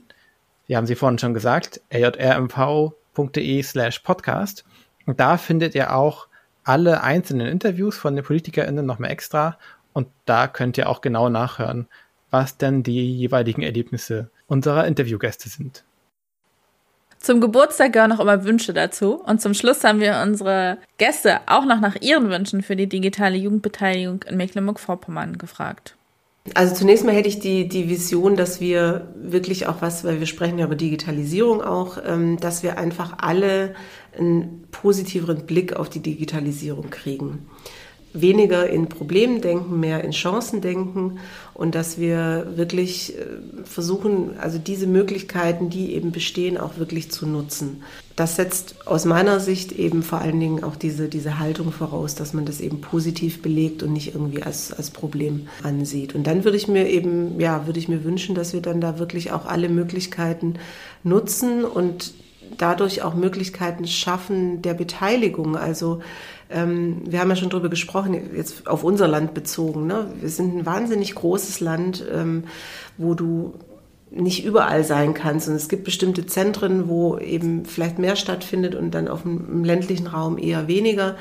Wir 0.66 0.76
haben 0.76 0.86
sie 0.86 0.96
vorhin 0.96 1.18
schon 1.18 1.34
gesagt, 1.34 1.80
rjrmv.de 1.92 3.62
slash 3.62 4.00
podcast. 4.00 4.64
Und 5.06 5.20
da 5.20 5.38
findet 5.38 5.74
ihr 5.74 5.94
auch 5.94 6.28
alle 6.64 7.02
einzelnen 7.02 7.46
Interviews 7.46 7.96
von 7.96 8.16
den 8.16 8.24
PolitikerInnen 8.24 8.84
nochmal 8.84 9.10
extra. 9.10 9.58
Und 9.92 10.08
da 10.24 10.48
könnt 10.48 10.76
ihr 10.78 10.88
auch 10.88 11.00
genau 11.00 11.28
nachhören, 11.28 11.86
was 12.30 12.58
denn 12.58 12.82
die 12.82 13.16
jeweiligen 13.16 13.62
Erlebnisse 13.62 14.30
unserer 14.46 14.86
Interviewgäste 14.86 15.48
sind. 15.48 15.84
Zum 17.18 17.40
Geburtstag 17.40 17.92
gehören 17.92 18.12
auch 18.12 18.20
immer 18.20 18.44
Wünsche 18.44 18.74
dazu. 18.74 19.14
Und 19.14 19.40
zum 19.40 19.54
Schluss 19.54 19.84
haben 19.84 20.00
wir 20.00 20.20
unsere 20.22 20.78
Gäste 20.98 21.40
auch 21.46 21.64
noch 21.64 21.80
nach 21.80 21.96
ihren 22.00 22.28
Wünschen 22.28 22.62
für 22.62 22.76
die 22.76 22.88
digitale 22.88 23.36
Jugendbeteiligung 23.36 24.24
in 24.24 24.36
Mecklenburg-Vorpommern 24.36 25.38
gefragt. 25.38 25.96
Also 26.52 26.74
zunächst 26.74 27.06
mal 27.06 27.14
hätte 27.14 27.28
ich 27.28 27.38
die, 27.38 27.68
die 27.68 27.88
Vision, 27.88 28.36
dass 28.36 28.60
wir 28.60 29.14
wirklich 29.16 29.66
auch 29.66 29.80
was, 29.80 30.04
weil 30.04 30.20
wir 30.20 30.26
sprechen 30.26 30.58
ja 30.58 30.66
über 30.66 30.74
Digitalisierung 30.74 31.62
auch, 31.62 31.96
ähm, 32.04 32.38
dass 32.38 32.62
wir 32.62 32.76
einfach 32.76 33.14
alle 33.18 33.74
einen 34.18 34.66
positiveren 34.70 35.46
Blick 35.46 35.74
auf 35.74 35.88
die 35.88 36.00
Digitalisierung 36.00 36.90
kriegen 36.90 37.46
weniger 38.14 38.70
in 38.70 38.88
Problemen 38.88 39.40
denken, 39.40 39.80
mehr 39.80 40.04
in 40.04 40.12
Chancen 40.12 40.60
denken 40.60 41.18
und 41.52 41.74
dass 41.74 41.98
wir 41.98 42.52
wirklich 42.54 43.18
äh, 43.18 43.24
versuchen, 43.64 44.38
also 44.38 44.58
diese 44.58 44.86
Möglichkeiten, 44.86 45.68
die 45.68 45.94
eben 45.94 46.12
bestehen, 46.12 46.56
auch 46.56 46.78
wirklich 46.78 47.10
zu 47.10 47.26
nutzen. 47.26 47.82
Das 48.14 48.36
setzt 48.36 48.86
aus 48.86 49.04
meiner 49.04 49.40
Sicht 49.40 49.72
eben 49.72 50.04
vor 50.04 50.20
allen 50.20 50.38
Dingen 50.38 50.62
auch 50.62 50.76
diese, 50.76 51.08
diese 51.08 51.40
Haltung 51.40 51.72
voraus, 51.72 52.14
dass 52.14 52.32
man 52.32 52.44
das 52.44 52.60
eben 52.60 52.80
positiv 52.80 53.42
belegt 53.42 53.82
und 53.82 53.92
nicht 53.92 54.14
irgendwie 54.14 54.44
als, 54.44 54.72
als 54.72 54.90
Problem 54.90 55.48
ansieht. 55.64 56.14
Und 56.14 56.28
dann 56.28 56.44
würde 56.44 56.56
ich 56.56 56.68
mir 56.68 56.88
eben, 56.88 57.40
ja, 57.40 57.66
würde 57.66 57.80
ich 57.80 57.88
mir 57.88 58.04
wünschen, 58.04 58.36
dass 58.36 58.52
wir 58.52 58.60
dann 58.62 58.80
da 58.80 59.00
wirklich 59.00 59.32
auch 59.32 59.46
alle 59.46 59.68
Möglichkeiten 59.68 60.54
nutzen 61.02 61.64
und 61.64 62.14
dadurch 62.58 63.02
auch 63.02 63.14
Möglichkeiten 63.14 63.86
schaffen 63.86 64.62
der 64.62 64.74
Beteiligung. 64.74 65.56
Also 65.56 66.00
ähm, 66.50 67.02
wir 67.06 67.20
haben 67.20 67.30
ja 67.30 67.36
schon 67.36 67.50
drüber 67.50 67.68
gesprochen, 67.68 68.14
jetzt 68.36 68.66
auf 68.66 68.84
unser 68.84 69.08
Land 69.08 69.34
bezogen. 69.34 69.86
Ne? 69.86 70.06
Wir 70.20 70.28
sind 70.28 70.56
ein 70.56 70.66
wahnsinnig 70.66 71.14
großes 71.14 71.60
Land, 71.60 72.04
ähm, 72.12 72.44
wo 72.96 73.14
du 73.14 73.54
nicht 74.10 74.44
überall 74.44 74.84
sein 74.84 75.14
kannst. 75.14 75.48
Und 75.48 75.54
es 75.54 75.68
gibt 75.68 75.84
bestimmte 75.84 76.26
Zentren, 76.26 76.88
wo 76.88 77.18
eben 77.18 77.64
vielleicht 77.64 77.98
mehr 77.98 78.16
stattfindet 78.16 78.74
und 78.74 78.92
dann 78.92 79.08
auf 79.08 79.22
dem 79.22 79.64
ländlichen 79.64 80.06
Raum 80.06 80.38
eher 80.38 80.68
weniger. 80.68 81.16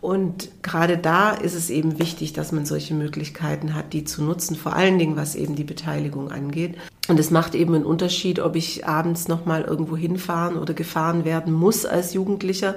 Und 0.00 0.50
gerade 0.62 0.98
da 0.98 1.30
ist 1.30 1.54
es 1.54 1.70
eben 1.70 2.00
wichtig, 2.00 2.32
dass 2.32 2.50
man 2.50 2.66
solche 2.66 2.92
Möglichkeiten 2.92 3.76
hat, 3.76 3.92
die 3.92 4.02
zu 4.02 4.24
nutzen, 4.24 4.56
vor 4.56 4.74
allen 4.74 4.98
Dingen 4.98 5.14
was 5.14 5.36
eben 5.36 5.54
die 5.54 5.62
Beteiligung 5.62 6.32
angeht. 6.32 6.74
Und 7.08 7.20
es 7.20 7.30
macht 7.30 7.54
eben 7.54 7.76
einen 7.76 7.84
Unterschied, 7.84 8.40
ob 8.40 8.56
ich 8.56 8.84
abends 8.84 9.28
nochmal 9.28 9.62
irgendwo 9.62 9.96
hinfahren 9.96 10.56
oder 10.56 10.74
gefahren 10.74 11.24
werden 11.24 11.52
muss 11.52 11.86
als 11.86 12.14
Jugendlicher 12.14 12.74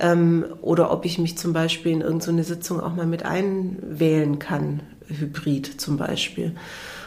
ähm, 0.00 0.44
oder 0.60 0.90
ob 0.90 1.04
ich 1.04 1.18
mich 1.18 1.38
zum 1.38 1.52
Beispiel 1.52 1.92
in 1.92 2.00
irgendeine 2.00 2.44
Sitzung 2.44 2.80
auch 2.80 2.94
mal 2.94 3.06
mit 3.06 3.24
einwählen 3.24 4.38
kann, 4.38 4.80
hybrid 5.08 5.80
zum 5.80 5.96
Beispiel. 5.96 6.54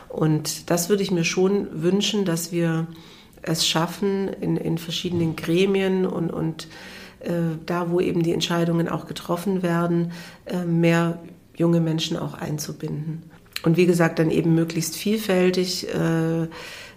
Und 0.10 0.70
das 0.70 0.90
würde 0.90 1.04
ich 1.04 1.12
mir 1.12 1.26
schon 1.26 1.68
wünschen, 1.84 2.26
dass 2.26 2.52
wir 2.52 2.88
es 3.42 3.68
schaffen, 3.68 4.30
in, 4.30 4.58
in 4.58 4.78
verschiedenen 4.78 5.36
Gremien 5.36 6.06
und, 6.06 6.32
und 6.32 6.68
äh, 7.20 7.58
da, 7.66 7.92
wo 7.92 8.00
eben 8.00 8.24
die 8.24 8.34
Entscheidungen 8.34 8.88
auch 8.88 9.08
getroffen 9.08 9.62
werden, 9.62 10.12
äh, 10.46 10.64
mehr 10.66 11.20
junge 11.56 11.80
Menschen 11.80 12.18
auch 12.18 12.34
einzubinden. 12.34 13.24
Und 13.64 13.78
wie 13.78 13.86
gesagt, 13.86 14.20
dann 14.20 14.30
eben 14.30 14.54
möglichst 14.54 14.96
vielfältig, 14.96 15.88
äh, 15.88 16.48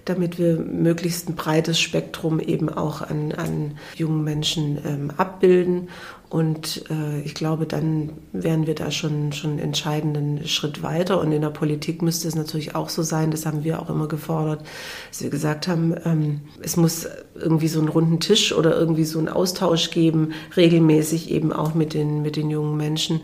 damit 0.09 0.39
wir 0.39 0.59
möglichst 0.59 1.29
ein 1.29 1.35
breites 1.35 1.81
Spektrum 1.81 2.41
eben 2.41 2.69
auch 2.69 3.03
an, 3.03 3.33
an 3.33 3.79
jungen 3.97 4.25
Menschen 4.25 4.79
ähm, 4.85 5.11
abbilden 5.17 5.89
und 6.31 6.85
äh, 6.91 7.21
ich 7.23 7.35
glaube, 7.35 7.65
dann 7.65 8.11
wären 8.33 8.67
wir 8.67 8.75
da 8.75 8.91
schon, 8.91 9.31
einen 9.45 9.59
entscheidenden 9.59 10.47
Schritt 10.47 10.83
weiter. 10.83 11.21
Und 11.21 11.33
in 11.33 11.41
der 11.41 11.49
Politik 11.49 12.03
müsste 12.03 12.29
es 12.29 12.35
natürlich 12.35 12.75
auch 12.75 12.91
so 12.91 13.03
sein, 13.03 13.31
das 13.31 13.47
haben 13.47 13.65
wir 13.65 13.81
auch 13.81 13.89
immer 13.89 14.09
gefordert, 14.09 14.63
dass 15.09 15.23
wir 15.23 15.31
gesagt 15.31 15.69
haben, 15.69 15.95
ähm, 16.05 16.41
es 16.61 16.77
muss 16.77 17.09
irgendwie 17.35 17.69
so 17.69 17.79
einen 17.79 17.89
runden 17.89 18.21
Tisch 18.21 18.53
oder 18.53 18.79
irgendwie 18.79 19.05
so 19.05 19.19
einen 19.19 19.29
Austausch 19.29 19.91
geben, 19.91 20.33
regelmäßig 20.55 21.31
eben 21.31 21.51
auch 21.53 21.75
mit 21.75 21.95
den, 21.95 22.21
mit 22.21 22.37
den 22.37 22.51
jungen 22.51 22.77
Menschen. 22.77 23.23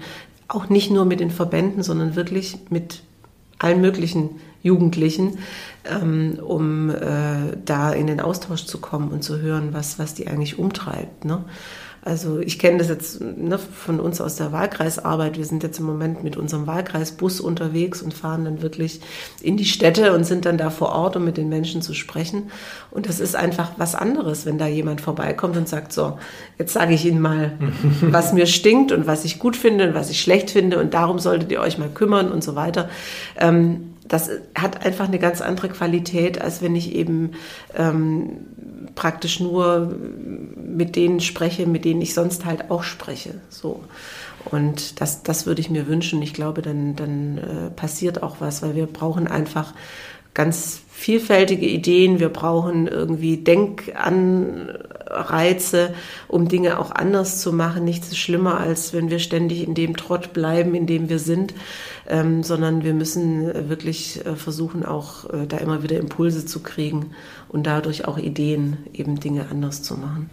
Auch 0.48 0.70
nicht 0.70 0.90
nur 0.90 1.04
mit 1.04 1.20
den 1.20 1.30
Verbänden, 1.30 1.82
sondern 1.82 2.16
wirklich 2.16 2.56
mit 2.70 3.02
allen 3.58 3.82
möglichen 3.82 4.30
Jugendlichen, 4.62 5.38
ähm, 5.84 6.38
um 6.44 6.90
äh, 6.90 7.56
da 7.64 7.92
in 7.92 8.06
den 8.06 8.20
Austausch 8.20 8.64
zu 8.64 8.78
kommen 8.78 9.08
und 9.08 9.22
zu 9.22 9.40
hören, 9.40 9.68
was, 9.72 9.98
was 9.98 10.14
die 10.14 10.26
eigentlich 10.26 10.58
umtreibt. 10.58 11.24
Ne? 11.24 11.44
Also 12.06 12.38
ich 12.38 12.58
kenne 12.58 12.76
das 12.78 12.88
jetzt 12.88 13.22
ne, 13.22 13.58
von 13.58 13.98
uns 13.98 14.20
aus 14.20 14.36
der 14.36 14.52
Wahlkreisarbeit. 14.52 15.38
Wir 15.38 15.46
sind 15.46 15.62
jetzt 15.62 15.78
im 15.78 15.86
Moment 15.86 16.22
mit 16.22 16.36
unserem 16.36 16.66
Wahlkreisbus 16.66 17.40
unterwegs 17.40 18.02
und 18.02 18.12
fahren 18.12 18.44
dann 18.44 18.60
wirklich 18.60 19.00
in 19.40 19.56
die 19.56 19.64
Städte 19.64 20.14
und 20.14 20.24
sind 20.24 20.44
dann 20.44 20.58
da 20.58 20.68
vor 20.68 20.90
Ort, 20.90 21.16
um 21.16 21.24
mit 21.24 21.38
den 21.38 21.48
Menschen 21.48 21.80
zu 21.80 21.94
sprechen. 21.94 22.50
Und 22.90 23.08
das 23.08 23.20
ist 23.20 23.34
einfach 23.34 23.72
was 23.78 23.94
anderes, 23.94 24.44
wenn 24.44 24.58
da 24.58 24.66
jemand 24.66 25.00
vorbeikommt 25.00 25.56
und 25.56 25.66
sagt, 25.66 25.94
so, 25.94 26.18
jetzt 26.58 26.74
sage 26.74 26.92
ich 26.92 27.06
Ihnen 27.06 27.22
mal, 27.22 27.52
was 28.02 28.34
mir 28.34 28.46
stinkt 28.46 28.92
und 28.92 29.06
was 29.06 29.24
ich 29.24 29.38
gut 29.38 29.56
finde 29.56 29.88
und 29.88 29.94
was 29.94 30.10
ich 30.10 30.20
schlecht 30.20 30.50
finde 30.50 30.80
und 30.80 30.92
darum 30.92 31.18
solltet 31.18 31.50
ihr 31.52 31.60
euch 31.60 31.78
mal 31.78 31.88
kümmern 31.88 32.30
und 32.30 32.44
so 32.44 32.54
weiter. 32.54 32.90
Ähm, 33.38 33.94
das 34.06 34.30
hat 34.54 34.84
einfach 34.84 35.08
eine 35.08 35.18
ganz 35.18 35.40
andere 35.40 35.68
Qualität, 35.70 36.40
als 36.40 36.60
wenn 36.60 36.76
ich 36.76 36.94
eben 36.94 37.32
ähm, 37.74 38.46
praktisch 38.94 39.40
nur 39.40 39.94
mit 40.56 40.96
denen 40.96 41.20
spreche, 41.20 41.66
mit 41.66 41.84
denen 41.84 42.02
ich 42.02 42.14
sonst 42.14 42.44
halt 42.44 42.70
auch 42.70 42.82
spreche. 42.82 43.34
So. 43.48 43.82
Und 44.44 45.00
das, 45.00 45.22
das 45.22 45.46
würde 45.46 45.60
ich 45.60 45.70
mir 45.70 45.86
wünschen. 45.86 46.20
Ich 46.20 46.34
glaube, 46.34 46.60
dann, 46.60 46.96
dann 46.96 47.38
äh, 47.38 47.70
passiert 47.70 48.22
auch 48.22 48.36
was, 48.40 48.62
weil 48.62 48.74
wir 48.74 48.86
brauchen 48.86 49.26
einfach 49.26 49.72
ganz 50.34 50.82
vielfältige 50.94 51.66
Ideen. 51.66 52.20
Wir 52.20 52.28
brauchen 52.28 52.86
irgendwie 52.86 53.36
Denkanreize, 53.36 55.92
um 56.28 56.46
Dinge 56.48 56.78
auch 56.78 56.92
anders 56.92 57.40
zu 57.40 57.52
machen. 57.52 57.84
Nichts 57.84 58.16
schlimmer, 58.16 58.60
als 58.60 58.92
wenn 58.94 59.10
wir 59.10 59.18
ständig 59.18 59.66
in 59.66 59.74
dem 59.74 59.96
Trott 59.96 60.32
bleiben, 60.32 60.72
in 60.74 60.86
dem 60.86 61.08
wir 61.08 61.18
sind, 61.18 61.52
ähm, 62.08 62.44
sondern 62.44 62.84
wir 62.84 62.94
müssen 62.94 63.68
wirklich 63.68 64.24
äh, 64.24 64.36
versuchen, 64.36 64.86
auch 64.86 65.28
äh, 65.30 65.46
da 65.46 65.56
immer 65.58 65.82
wieder 65.82 65.98
Impulse 65.98 66.46
zu 66.46 66.60
kriegen 66.60 67.10
und 67.48 67.66
dadurch 67.66 68.06
auch 68.06 68.16
Ideen, 68.16 68.76
eben 68.94 69.18
Dinge 69.18 69.46
anders 69.50 69.82
zu 69.82 69.96
machen. 69.96 70.30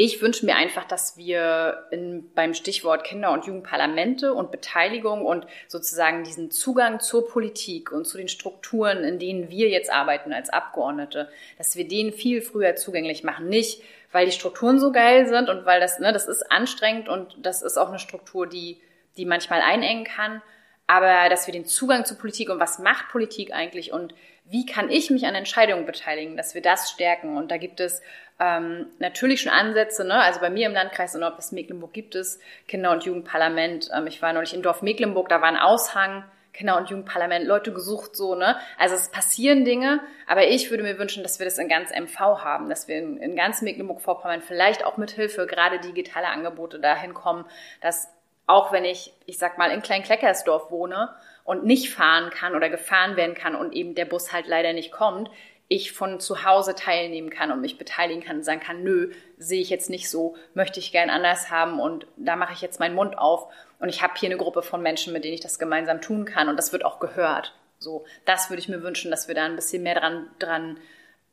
Ich 0.00 0.22
wünsche 0.22 0.46
mir 0.46 0.54
einfach, 0.54 0.84
dass 0.84 1.16
wir 1.16 1.88
in, 1.90 2.32
beim 2.32 2.54
Stichwort 2.54 3.02
Kinder- 3.02 3.32
und 3.32 3.46
Jugendparlamente 3.46 4.32
und 4.32 4.52
Beteiligung 4.52 5.26
und 5.26 5.44
sozusagen 5.66 6.22
diesen 6.22 6.52
Zugang 6.52 7.00
zur 7.00 7.28
Politik 7.28 7.90
und 7.90 8.06
zu 8.06 8.16
den 8.16 8.28
Strukturen, 8.28 9.02
in 9.02 9.18
denen 9.18 9.50
wir 9.50 9.68
jetzt 9.68 9.90
arbeiten 9.92 10.32
als 10.32 10.50
Abgeordnete, 10.50 11.28
dass 11.56 11.74
wir 11.74 11.88
den 11.88 12.12
viel 12.12 12.42
früher 12.42 12.76
zugänglich 12.76 13.24
machen. 13.24 13.48
Nicht, 13.48 13.82
weil 14.12 14.26
die 14.26 14.32
Strukturen 14.32 14.78
so 14.78 14.92
geil 14.92 15.26
sind 15.26 15.48
und 15.48 15.66
weil 15.66 15.80
das, 15.80 15.98
ne, 15.98 16.12
das 16.12 16.28
ist 16.28 16.48
anstrengend 16.48 17.08
und 17.08 17.36
das 17.42 17.62
ist 17.62 17.76
auch 17.76 17.88
eine 17.88 17.98
Struktur, 17.98 18.46
die, 18.46 18.80
die 19.16 19.26
manchmal 19.26 19.62
einengen 19.62 20.04
kann, 20.04 20.42
aber 20.86 21.28
dass 21.28 21.48
wir 21.48 21.52
den 21.52 21.66
Zugang 21.66 22.04
zur 22.04 22.18
Politik 22.18 22.50
und 22.50 22.60
was 22.60 22.78
macht 22.78 23.08
Politik 23.08 23.52
eigentlich 23.52 23.92
und 23.92 24.14
wie 24.50 24.66
kann 24.66 24.90
ich 24.90 25.10
mich 25.10 25.26
an 25.26 25.34
Entscheidungen 25.34 25.86
beteiligen, 25.86 26.36
dass 26.36 26.54
wir 26.54 26.62
das 26.62 26.90
stärken. 26.90 27.36
Und 27.36 27.50
da 27.50 27.58
gibt 27.58 27.80
es 27.80 28.00
ähm, 28.40 28.86
natürlich 28.98 29.42
schon 29.42 29.52
Ansätze, 29.52 30.04
ne? 30.04 30.14
also 30.14 30.40
bei 30.40 30.50
mir 30.50 30.66
im 30.66 30.72
Landkreis 30.72 31.14
in 31.14 31.20
Nordwest 31.20 31.52
Mecklenburg 31.52 31.92
gibt 31.92 32.14
es 32.14 32.38
Kinder- 32.66 32.92
und 32.92 33.04
Jugendparlament. 33.04 33.90
Ähm, 33.94 34.06
ich 34.06 34.22
war 34.22 34.32
neulich 34.32 34.54
in 34.54 34.62
Dorf 34.62 34.80
Mecklenburg, 34.80 35.28
da 35.28 35.40
war 35.40 35.48
ein 35.48 35.56
Aushang, 35.56 36.24
Kinder- 36.52 36.76
und 36.76 36.88
Jugendparlament, 36.88 37.46
Leute 37.46 37.72
gesucht, 37.72 38.16
so, 38.16 38.34
ne? 38.34 38.56
Also 38.78 38.94
es 38.94 39.10
passieren 39.10 39.64
Dinge, 39.64 40.00
aber 40.26 40.48
ich 40.48 40.70
würde 40.70 40.82
mir 40.82 40.98
wünschen, 40.98 41.22
dass 41.22 41.38
wir 41.38 41.46
das 41.46 41.58
in 41.58 41.68
ganz 41.68 41.90
MV 41.90 42.18
haben, 42.18 42.68
dass 42.68 42.88
wir 42.88 42.98
in, 42.98 43.16
in 43.18 43.36
ganz 43.36 43.60
Mecklenburg-Vorpommern 43.62 44.40
vielleicht 44.40 44.84
auch 44.84 44.96
mit 44.96 45.10
Hilfe 45.10 45.46
gerade 45.46 45.78
digitaler 45.78 46.30
Angebote 46.30 46.80
dahin 46.80 47.14
kommen, 47.14 47.44
dass 47.80 48.08
auch 48.46 48.72
wenn 48.72 48.84
ich, 48.84 49.12
ich 49.26 49.38
sag 49.38 49.58
mal, 49.58 49.70
in 49.70 49.82
Klein-Kleckersdorf 49.82 50.70
wohne 50.70 51.10
und 51.48 51.64
nicht 51.64 51.88
fahren 51.88 52.28
kann 52.28 52.54
oder 52.54 52.68
gefahren 52.68 53.16
werden 53.16 53.34
kann 53.34 53.54
und 53.54 53.72
eben 53.72 53.94
der 53.94 54.04
Bus 54.04 54.34
halt 54.34 54.46
leider 54.46 54.74
nicht 54.74 54.92
kommt, 54.92 55.30
ich 55.68 55.92
von 55.92 56.20
zu 56.20 56.44
Hause 56.44 56.74
teilnehmen 56.74 57.30
kann 57.30 57.50
und 57.50 57.62
mich 57.62 57.78
beteiligen 57.78 58.22
kann 58.22 58.36
und 58.36 58.42
sagen 58.42 58.60
kann, 58.60 58.82
nö, 58.82 59.12
sehe 59.38 59.62
ich 59.62 59.70
jetzt 59.70 59.88
nicht 59.88 60.10
so, 60.10 60.36
möchte 60.52 60.78
ich 60.78 60.92
gern 60.92 61.08
anders 61.08 61.50
haben 61.50 61.80
und 61.80 62.06
da 62.18 62.36
mache 62.36 62.52
ich 62.52 62.60
jetzt 62.60 62.80
meinen 62.80 62.94
Mund 62.94 63.16
auf 63.16 63.50
und 63.78 63.88
ich 63.88 64.02
habe 64.02 64.12
hier 64.18 64.28
eine 64.28 64.36
Gruppe 64.36 64.60
von 64.60 64.82
Menschen, 64.82 65.14
mit 65.14 65.24
denen 65.24 65.32
ich 65.32 65.40
das 65.40 65.58
gemeinsam 65.58 66.02
tun 66.02 66.26
kann 66.26 66.50
und 66.50 66.58
das 66.58 66.74
wird 66.74 66.84
auch 66.84 67.00
gehört. 67.00 67.54
So, 67.78 68.04
das 68.26 68.50
würde 68.50 68.60
ich 68.60 68.68
mir 68.68 68.82
wünschen, 68.82 69.10
dass 69.10 69.26
wir 69.26 69.34
da 69.34 69.46
ein 69.46 69.56
bisschen 69.56 69.82
mehr 69.82 69.94
dran, 69.94 70.28
dran, 70.38 70.78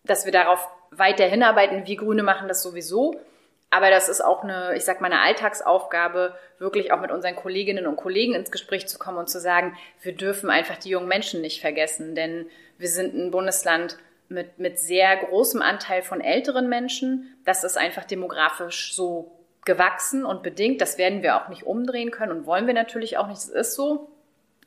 dass 0.05 0.23
wir 0.23 0.31
darauf 0.31 0.65
weiter 0.91 1.25
hinarbeiten. 1.25 1.87
Wir 1.87 1.97
Grüne 1.97 2.23
machen 2.23 2.47
das 2.47 2.63
sowieso, 2.63 3.19
aber 3.69 3.89
das 3.89 4.09
ist 4.09 4.21
auch 4.21 4.43
eine, 4.43 4.75
ich 4.75 4.85
sag 4.85 5.01
mal, 5.01 5.11
eine 5.11 5.21
Alltagsaufgabe, 5.21 6.35
wirklich 6.59 6.91
auch 6.91 7.01
mit 7.01 7.11
unseren 7.11 7.35
Kolleginnen 7.35 7.87
und 7.87 7.97
Kollegen 7.97 8.33
ins 8.33 8.51
Gespräch 8.51 8.87
zu 8.87 8.97
kommen 8.97 9.17
und 9.17 9.29
zu 9.29 9.39
sagen, 9.39 9.75
wir 10.01 10.15
dürfen 10.15 10.49
einfach 10.49 10.77
die 10.77 10.89
jungen 10.89 11.07
Menschen 11.07 11.41
nicht 11.41 11.61
vergessen, 11.61 12.15
denn 12.15 12.49
wir 12.77 12.87
sind 12.87 13.15
ein 13.15 13.31
Bundesland, 13.31 13.97
mit, 14.29 14.59
mit 14.59 14.79
sehr 14.79 15.17
großem 15.17 15.61
Anteil 15.61 16.01
von 16.01 16.21
älteren 16.21 16.67
Menschen. 16.67 17.37
Das 17.45 17.63
ist 17.63 17.77
einfach 17.77 18.05
demografisch 18.05 18.93
so 18.93 19.31
gewachsen 19.65 20.25
und 20.25 20.43
bedingt. 20.43 20.81
Das 20.81 20.97
werden 20.97 21.23
wir 21.23 21.37
auch 21.37 21.49
nicht 21.49 21.63
umdrehen 21.63 22.11
können 22.11 22.31
und 22.31 22.45
wollen 22.45 22.67
wir 22.67 22.73
natürlich 22.73 23.17
auch 23.17 23.27
nicht. 23.27 23.37
Das 23.37 23.49
ist 23.49 23.75
so. 23.75 24.09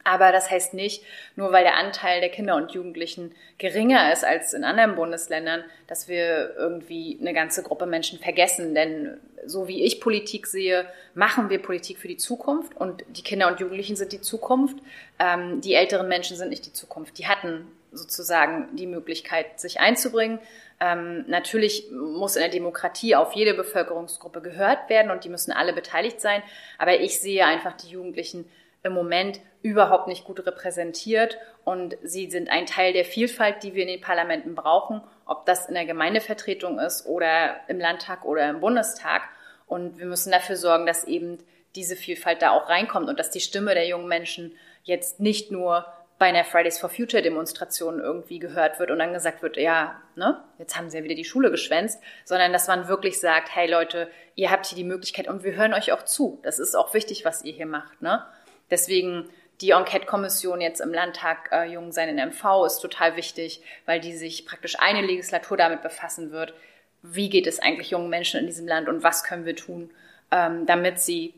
Aber 0.09 0.33
das 0.33 0.51
heißt 0.51 0.73
nicht, 0.73 1.05
nur 1.37 1.53
weil 1.53 1.65
der 1.65 1.77
Anteil 1.77 2.21
der 2.21 2.31
Kinder 2.31 2.57
und 2.57 2.73
Jugendlichen 2.73 3.35
geringer 3.59 4.11
ist 4.11 4.25
als 4.25 4.55
in 4.55 4.65
anderen 4.65 4.95
Bundesländern, 4.95 5.65
dass 5.87 6.09
wir 6.09 6.55
irgendwie 6.57 7.19
eine 7.21 7.35
ganze 7.35 7.63
Gruppe 7.63 7.85
Menschen 7.85 8.19
vergessen. 8.19 8.75
Denn 8.75 9.21
so 9.45 9.69
wie 9.69 9.85
ich 9.85 10.01
Politik 10.01 10.47
sehe, 10.47 10.87
machen 11.13 11.51
wir 11.51 11.61
Politik 11.61 11.99
für 11.99 12.09
die 12.09 12.17
Zukunft 12.17 12.75
und 12.75 13.05
die 13.09 13.23
Kinder 13.23 13.49
und 13.49 13.61
Jugendlichen 13.61 13.97
sind 13.97 14.13
die 14.13 14.23
Zukunft. 14.23 14.79
Ähm, 15.19 15.61
die 15.61 15.75
älteren 15.75 16.09
Menschen 16.09 16.39
sind 16.39 16.49
nicht 16.49 16.65
die 16.65 16.73
Zukunft. 16.73 17.19
Die 17.19 17.27
hatten 17.27 17.71
sozusagen 17.93 18.75
die 18.77 18.87
Möglichkeit, 18.87 19.61
sich 19.61 19.79
einzubringen. 19.79 20.39
Ähm, 20.81 21.27
natürlich 21.29 21.91
muss 21.91 22.37
in 22.37 22.41
der 22.41 22.51
Demokratie 22.51 23.15
auf 23.15 23.35
jede 23.35 23.53
Bevölkerungsgruppe 23.53 24.41
gehört 24.41 24.89
werden 24.89 25.11
und 25.11 25.25
die 25.25 25.29
müssen 25.29 25.53
alle 25.53 25.75
beteiligt 25.75 26.23
sein. 26.23 26.43
Aber 26.79 26.99
ich 26.99 27.21
sehe 27.21 27.45
einfach 27.45 27.77
die 27.77 27.89
Jugendlichen 27.89 28.47
im 28.83 28.93
Moment 28.93 29.41
überhaupt 29.63 30.07
nicht 30.09 30.25
gut 30.25 30.45
repräsentiert 30.47 31.39
und 31.65 31.97
sie 32.03 32.31
sind 32.31 32.51
ein 32.51 32.67
Teil 32.67 32.93
der 32.93 33.05
Vielfalt, 33.05 33.63
die 33.63 33.75
wir 33.75 33.83
in 33.83 33.89
den 33.89 34.01
Parlamenten 34.01 34.55
brauchen, 34.55 35.03
ob 35.27 35.47
das 35.47 35.67
in 35.67 35.75
der 35.75 35.85
Gemeindevertretung 35.85 36.79
ist 36.79 37.07
oder 37.07 37.57
im 37.69 37.79
Landtag 37.79 38.25
oder 38.25 38.49
im 38.49 38.61
Bundestag. 38.61 39.23
Und 39.67 39.99
wir 39.99 40.07
müssen 40.07 40.33
dafür 40.33 40.57
sorgen, 40.57 40.87
dass 40.87 41.05
eben 41.05 41.39
diese 41.75 41.97
Vielfalt 41.97 42.41
da 42.41 42.51
auch 42.53 42.69
reinkommt 42.69 43.09
und 43.09 43.19
dass 43.19 43.31
die 43.31 43.41
Stimme 43.41 43.75
der 43.75 43.87
jungen 43.87 44.09
Menschen 44.09 44.57
jetzt 44.85 45.21
nicht 45.21 45.51
nur 45.51 45.85
bei 46.19 46.27
einer 46.27 46.45
Fridays 46.45 46.79
for 46.79 46.89
Future 46.89 47.23
Demonstration 47.23 48.01
irgendwie 48.01 48.41
gehört 48.41 48.81
wird 48.81 48.91
und 48.91 48.99
dann 48.99 49.13
gesagt 49.13 49.43
wird, 49.43 49.57
ja, 49.57 50.01
ne, 50.17 50.43
jetzt 50.59 50.77
haben 50.77 50.91
sie 50.91 50.99
ja 50.99 51.05
wieder 51.05 51.15
die 51.15 51.25
Schule 51.25 51.51
geschwänzt, 51.51 52.03
sondern 52.25 52.53
dass 52.53 52.67
man 52.67 52.89
wirklich 52.89 53.21
sagt, 53.21 53.55
hey 53.55 53.71
Leute, 53.71 54.11
ihr 54.35 54.51
habt 54.51 54.67
hier 54.67 54.77
die 54.77 54.85
Möglichkeit 54.85 55.29
und 55.29 55.45
wir 55.45 55.55
hören 55.55 55.75
euch 55.75 55.93
auch 55.93 56.05
zu. 56.05 56.41
Das 56.43 56.59
ist 56.59 56.75
auch 56.75 56.93
wichtig, 56.93 57.25
was 57.25 57.45
ihr 57.45 57.53
hier 57.53 57.67
macht, 57.67 58.03
ne? 58.03 58.25
Deswegen 58.71 59.29
die 59.61 59.71
Enquete-Kommission 59.71 60.61
jetzt 60.61 60.81
im 60.81 60.95
Landtag 60.95 61.51
äh, 61.53 61.65
Jung 61.65 61.91
sein 61.91 62.09
in 62.09 62.29
MV 62.29 62.65
ist 62.67 62.79
total 62.79 63.17
wichtig, 63.17 63.61
weil 63.87 64.01
die 64.01 64.17
sich 64.17 64.47
praktisch 64.47 64.79
eine 64.79 65.03
Legislatur 65.03 65.57
damit 65.57 65.83
befassen 65.83 66.31
wird, 66.31 66.55
wie 67.03 67.29
geht 67.29 67.47
es 67.47 67.59
eigentlich 67.59 67.91
jungen 67.91 68.11
Menschen 68.11 68.41
in 68.41 68.47
diesem 68.47 68.69
Land 68.69 68.89
und 68.89 69.03
was 69.03 69.25
können 69.25 69.45
wir 69.45 69.57
tun, 69.57 69.91
ähm, 70.31 70.67
damit 70.67 71.01
sie 71.01 71.35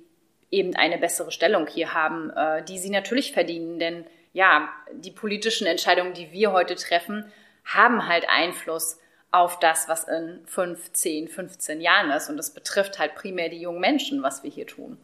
eben 0.51 0.74
eine 0.74 0.99
bessere 0.99 1.31
Stellung 1.31 1.66
hier 1.66 1.95
haben, 1.95 2.31
äh, 2.31 2.62
die 2.62 2.78
sie 2.78 2.91
natürlich 2.91 3.33
verdienen. 3.33 3.78
Denn 3.78 4.05
ja, 4.33 4.68
die 4.93 5.11
politischen 5.11 5.66
Entscheidungen, 5.66 6.14
die 6.14 6.33
wir 6.33 6.53
heute 6.53 6.74
treffen, 6.74 7.31
haben 7.64 8.07
halt 8.07 8.28
Einfluss 8.28 8.99
auf 9.33 9.59
das, 9.61 9.89
was 9.89 10.05
in 10.05 10.41
5, 10.47 10.93
10, 10.93 11.28
15 11.28 11.81
Jahren 11.81 12.11
ist. 12.11 12.28
Und 12.28 12.37
das 12.37 12.53
betrifft 12.53 12.99
halt 12.99 13.14
primär 13.14 13.49
die 13.49 13.61
jungen 13.61 13.81
Menschen, 13.81 14.22
was 14.22 14.43
wir 14.43 14.51
hier 14.51 14.66
tun. 14.66 14.99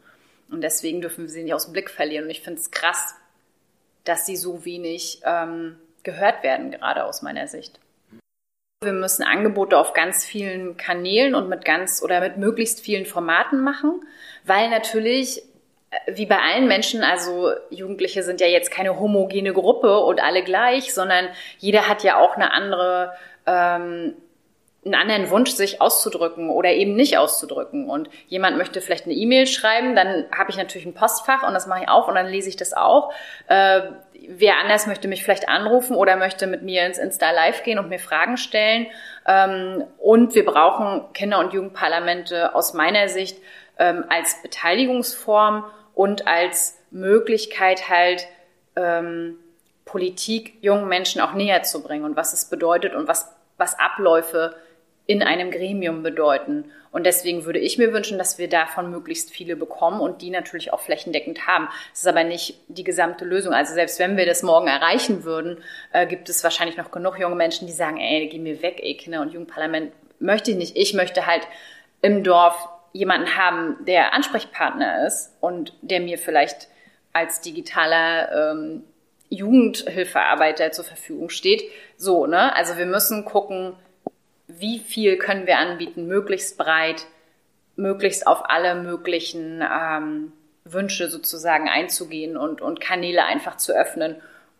Und 0.50 0.62
deswegen 0.62 1.00
dürfen 1.00 1.24
wir 1.24 1.28
sie 1.28 1.42
nicht 1.42 1.54
aus 1.54 1.64
dem 1.64 1.72
Blick 1.72 1.90
verlieren. 1.90 2.24
Und 2.24 2.30
ich 2.30 2.42
finde 2.42 2.60
es 2.60 2.70
krass, 2.70 3.14
dass 4.04 4.26
sie 4.26 4.36
so 4.36 4.64
wenig 4.64 5.20
ähm, 5.24 5.78
gehört 6.02 6.42
werden, 6.42 6.70
gerade 6.70 7.04
aus 7.04 7.22
meiner 7.22 7.46
Sicht. 7.48 7.80
Wir 8.82 8.92
müssen 8.92 9.22
Angebote 9.22 9.76
auf 9.76 9.94
ganz 9.94 10.24
vielen 10.24 10.76
Kanälen 10.76 11.34
und 11.34 11.48
mit 11.48 11.64
ganz 11.64 12.02
oder 12.02 12.20
mit 12.20 12.36
möglichst 12.36 12.80
vielen 12.80 13.06
Formaten 13.06 13.62
machen, 13.62 14.04
weil 14.44 14.70
natürlich 14.70 15.42
äh, 15.90 16.14
wie 16.14 16.26
bei 16.26 16.38
allen 16.38 16.68
Menschen, 16.68 17.02
also 17.02 17.50
Jugendliche 17.70 18.22
sind 18.22 18.40
ja 18.40 18.46
jetzt 18.46 18.70
keine 18.70 19.00
homogene 19.00 19.52
Gruppe 19.52 20.00
und 20.00 20.20
alle 20.20 20.44
gleich, 20.44 20.92
sondern 20.92 21.28
jeder 21.58 21.88
hat 21.88 22.04
ja 22.04 22.18
auch 22.18 22.36
eine 22.36 22.52
andere 22.52 23.14
ähm, 23.46 24.14
einen 24.86 24.94
anderen 24.94 25.30
Wunsch, 25.30 25.50
sich 25.50 25.80
auszudrücken 25.82 26.48
oder 26.48 26.70
eben 26.70 26.94
nicht 26.94 27.18
auszudrücken. 27.18 27.90
Und 27.90 28.08
jemand 28.28 28.56
möchte 28.56 28.80
vielleicht 28.80 29.04
eine 29.04 29.14
E-Mail 29.14 29.46
schreiben, 29.46 29.94
dann 29.94 30.26
habe 30.36 30.50
ich 30.50 30.56
natürlich 30.56 30.86
ein 30.86 30.94
Postfach 30.94 31.46
und 31.46 31.52
das 31.52 31.66
mache 31.66 31.82
ich 31.82 31.88
auf 31.88 32.08
und 32.08 32.14
dann 32.14 32.28
lese 32.28 32.48
ich 32.48 32.56
das 32.56 32.72
auch. 32.72 33.12
Äh, 33.48 33.82
wer 34.28 34.58
anders 34.58 34.86
möchte 34.86 35.08
mich 35.08 35.22
vielleicht 35.22 35.48
anrufen 35.48 35.96
oder 35.96 36.16
möchte 36.16 36.46
mit 36.46 36.62
mir 36.62 36.86
ins 36.86 36.98
Insta 36.98 37.30
Live 37.32 37.62
gehen 37.64 37.78
und 37.78 37.88
mir 37.88 37.98
Fragen 37.98 38.36
stellen. 38.36 38.86
Ähm, 39.26 39.84
und 39.98 40.34
wir 40.34 40.44
brauchen 40.44 41.12
Kinder- 41.12 41.40
und 41.40 41.52
Jugendparlamente 41.52 42.54
aus 42.54 42.72
meiner 42.72 43.08
Sicht 43.08 43.38
ähm, 43.78 44.04
als 44.08 44.40
Beteiligungsform 44.42 45.64
und 45.94 46.26
als 46.26 46.78
Möglichkeit 46.90 47.88
halt 47.88 48.26
ähm, 48.76 49.38
Politik 49.84 50.58
jungen 50.60 50.88
Menschen 50.88 51.20
auch 51.20 51.32
näher 51.32 51.62
zu 51.62 51.82
bringen 51.82 52.04
und 52.04 52.16
was 52.16 52.32
es 52.32 52.46
bedeutet 52.46 52.94
und 52.94 53.08
was, 53.08 53.34
was 53.56 53.78
Abläufe 53.78 54.54
in 55.06 55.22
einem 55.22 55.50
Gremium 55.50 56.02
bedeuten. 56.02 56.70
Und 56.90 57.04
deswegen 57.04 57.44
würde 57.44 57.58
ich 57.58 57.78
mir 57.78 57.92
wünschen, 57.92 58.18
dass 58.18 58.38
wir 58.38 58.48
davon 58.48 58.90
möglichst 58.90 59.30
viele 59.30 59.54
bekommen 59.54 60.00
und 60.00 60.22
die 60.22 60.30
natürlich 60.30 60.72
auch 60.72 60.80
flächendeckend 60.80 61.46
haben. 61.46 61.68
Das 61.90 62.00
ist 62.00 62.06
aber 62.06 62.24
nicht 62.24 62.58
die 62.68 62.84
gesamte 62.84 63.24
Lösung. 63.24 63.52
Also 63.52 63.74
selbst 63.74 63.98
wenn 63.98 64.16
wir 64.16 64.26
das 64.26 64.42
morgen 64.42 64.66
erreichen 64.66 65.24
würden, 65.24 65.58
äh, 65.92 66.06
gibt 66.06 66.28
es 66.28 66.42
wahrscheinlich 66.42 66.76
noch 66.76 66.90
genug 66.90 67.18
junge 67.18 67.36
Menschen, 67.36 67.66
die 67.66 67.72
sagen, 67.72 67.98
ey, 67.98 68.28
geh 68.28 68.38
mir 68.38 68.62
weg, 68.62 68.80
ey, 68.82 68.96
Kinder- 68.96 69.20
und 69.20 69.32
Jugendparlament 69.32 69.92
möchte 70.18 70.50
ich 70.50 70.56
nicht. 70.56 70.76
Ich 70.76 70.94
möchte 70.94 71.26
halt 71.26 71.46
im 72.02 72.24
Dorf 72.24 72.68
jemanden 72.92 73.36
haben, 73.36 73.76
der 73.84 74.14
Ansprechpartner 74.14 75.06
ist 75.06 75.34
und 75.40 75.74
der 75.82 76.00
mir 76.00 76.18
vielleicht 76.18 76.68
als 77.12 77.40
digitaler 77.40 78.52
ähm, 78.52 78.84
Jugendhilfearbeiter 79.28 80.72
zur 80.72 80.84
Verfügung 80.84 81.28
steht. 81.30 81.62
So, 81.96 82.26
ne? 82.26 82.54
Also 82.54 82.76
wir 82.76 82.86
müssen 82.86 83.24
gucken, 83.24 83.74
wie 84.48 84.78
viel 84.78 85.16
können 85.18 85.46
wir 85.46 85.58
anbieten, 85.58 86.06
möglichst 86.06 86.56
breit, 86.56 87.06
möglichst 87.76 88.26
auf 88.26 88.48
alle 88.48 88.74
möglichen 88.74 89.62
ähm, 89.62 90.32
Wünsche 90.64 91.08
sozusagen 91.08 91.68
einzugehen 91.68 92.36
und, 92.36 92.60
und 92.60 92.80
Kanäle 92.80 93.24
einfach 93.24 93.56
zu 93.56 93.72
öffnen. 93.72 94.16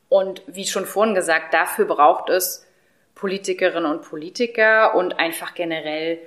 Und 0.09 0.43
wie 0.47 0.67
schon 0.67 0.87
vorhin 0.87 1.15
gesagt, 1.15 1.53
dafür 1.53 1.87
braucht 1.87 2.31
es 2.31 2.67
Politikerinnen 3.15 3.91
und 3.91 4.03
Politiker 4.03 4.95
und 4.95 5.19
einfach 5.19 5.55
generell 5.55 6.19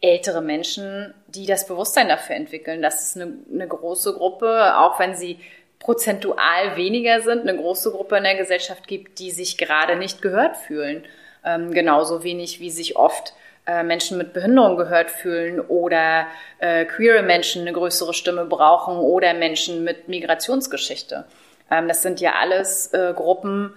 ältere 0.00 0.42
Menschen, 0.42 1.14
die 1.28 1.46
das 1.46 1.66
Bewusstsein 1.66 2.08
dafür 2.08 2.34
entwickeln. 2.34 2.82
Das 2.82 3.02
ist 3.02 3.16
eine, 3.16 3.34
eine 3.52 3.68
große 3.68 4.14
Gruppe, 4.14 4.76
auch 4.76 4.98
wenn 4.98 5.14
sie 5.14 5.38
prozentual 5.78 6.76
weniger 6.76 7.20
sind, 7.20 7.42
eine 7.42 7.56
große 7.56 7.90
Gruppe 7.90 8.16
in 8.16 8.24
der 8.24 8.36
Gesellschaft 8.36 8.88
gibt, 8.88 9.18
die 9.18 9.30
sich 9.30 9.58
gerade 9.58 9.96
nicht 9.96 10.22
gehört 10.22 10.56
fühlen. 10.56 11.04
Ähm, 11.44 11.72
genauso 11.72 12.22
wenig 12.22 12.60
wie 12.60 12.70
sich 12.70 12.96
oft 12.96 13.34
äh, 13.66 13.82
Menschen 13.82 14.18
mit 14.18 14.32
Behinderung 14.32 14.76
gehört 14.76 15.10
fühlen 15.10 15.60
oder 15.60 16.26
äh, 16.58 16.84
queere 16.84 17.22
Menschen 17.22 17.62
eine 17.62 17.72
größere 17.72 18.14
Stimme 18.14 18.44
brauchen 18.44 18.96
oder 18.96 19.34
Menschen 19.34 19.84
mit 19.84 20.08
Migrationsgeschichte. 20.08 21.24
Ähm, 21.70 21.88
das 21.88 22.02
sind 22.02 22.20
ja 22.20 22.34
alles 22.40 22.92
äh, 22.92 23.12
Gruppen, 23.14 23.72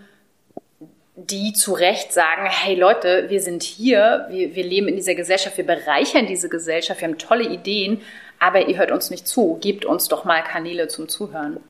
die 1.16 1.54
zu 1.54 1.74
Recht 1.74 2.12
sagen, 2.12 2.48
hey 2.50 2.76
Leute, 2.76 3.30
wir 3.30 3.42
sind 3.42 3.64
hier, 3.64 4.26
wir, 4.30 4.54
wir 4.54 4.64
leben 4.64 4.88
in 4.88 4.96
dieser 4.96 5.16
Gesellschaft, 5.16 5.58
wir 5.58 5.66
bereichern 5.66 6.26
diese 6.26 6.50
Gesellschaft, 6.50 7.02
wir 7.02 7.08
haben 7.08 7.18
tolle 7.18 7.46
Ideen, 7.46 8.02
aber 8.40 8.68
ihr 8.68 8.78
hört 8.78 8.92
uns 8.92 9.10
nicht 9.10 9.28
zu. 9.28 9.58
Gebt 9.62 9.86
uns 9.86 10.08
doch 10.08 10.26
mal 10.26 10.44
Kanäle 10.44 10.88
zum 10.88 11.08
Zuhören. 11.08 11.64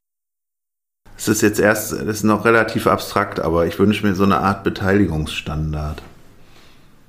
Es 1.18 1.28
ist 1.28 1.42
jetzt 1.42 1.60
erst, 1.60 1.94
das 1.94 2.02
ist 2.02 2.24
noch 2.24 2.46
relativ 2.46 2.88
abstrakt, 2.88 3.40
aber 3.40 3.66
ich 3.66 3.80
wünsche 3.80 4.06
mir 4.06 4.16
so 4.16 4.24
eine 4.24 4.40
Art 4.40 4.64
Beteiligungsstandard. 4.64 6.02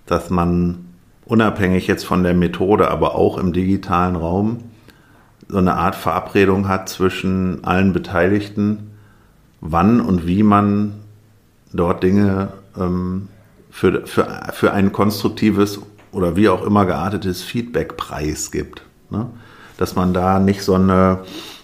Dass 0.06 0.30
man 0.30 0.86
unabhängig 1.24 1.86
jetzt 1.86 2.04
von 2.04 2.22
der 2.22 2.34
Methode, 2.34 2.90
aber 2.90 3.16
auch 3.16 3.38
im 3.38 3.52
digitalen 3.52 4.16
Raum 4.16 4.62
so 5.48 5.58
eine 5.58 5.74
Art 5.74 5.94
Verabredung 5.94 6.68
hat 6.68 6.88
zwischen 6.88 7.64
allen 7.64 7.92
Beteiligten, 7.92 8.92
wann 9.60 10.00
und 10.00 10.26
wie 10.26 10.42
man 10.42 10.94
dort 11.72 12.02
Dinge 12.02 12.48
ähm, 12.78 13.28
für, 13.70 14.06
für, 14.06 14.28
für 14.52 14.72
ein 14.72 14.92
konstruktives 14.92 15.80
oder 16.12 16.36
wie 16.36 16.48
auch 16.48 16.64
immer 16.64 16.86
geartetes 16.86 17.42
Feedback 17.42 17.96
preisgibt. 17.96 18.82
Ne? 19.10 19.26
Dass 19.78 19.94
man 19.94 20.14
da 20.14 20.38
nicht 20.38 20.62
so 20.62 20.74
eine 20.74 21.20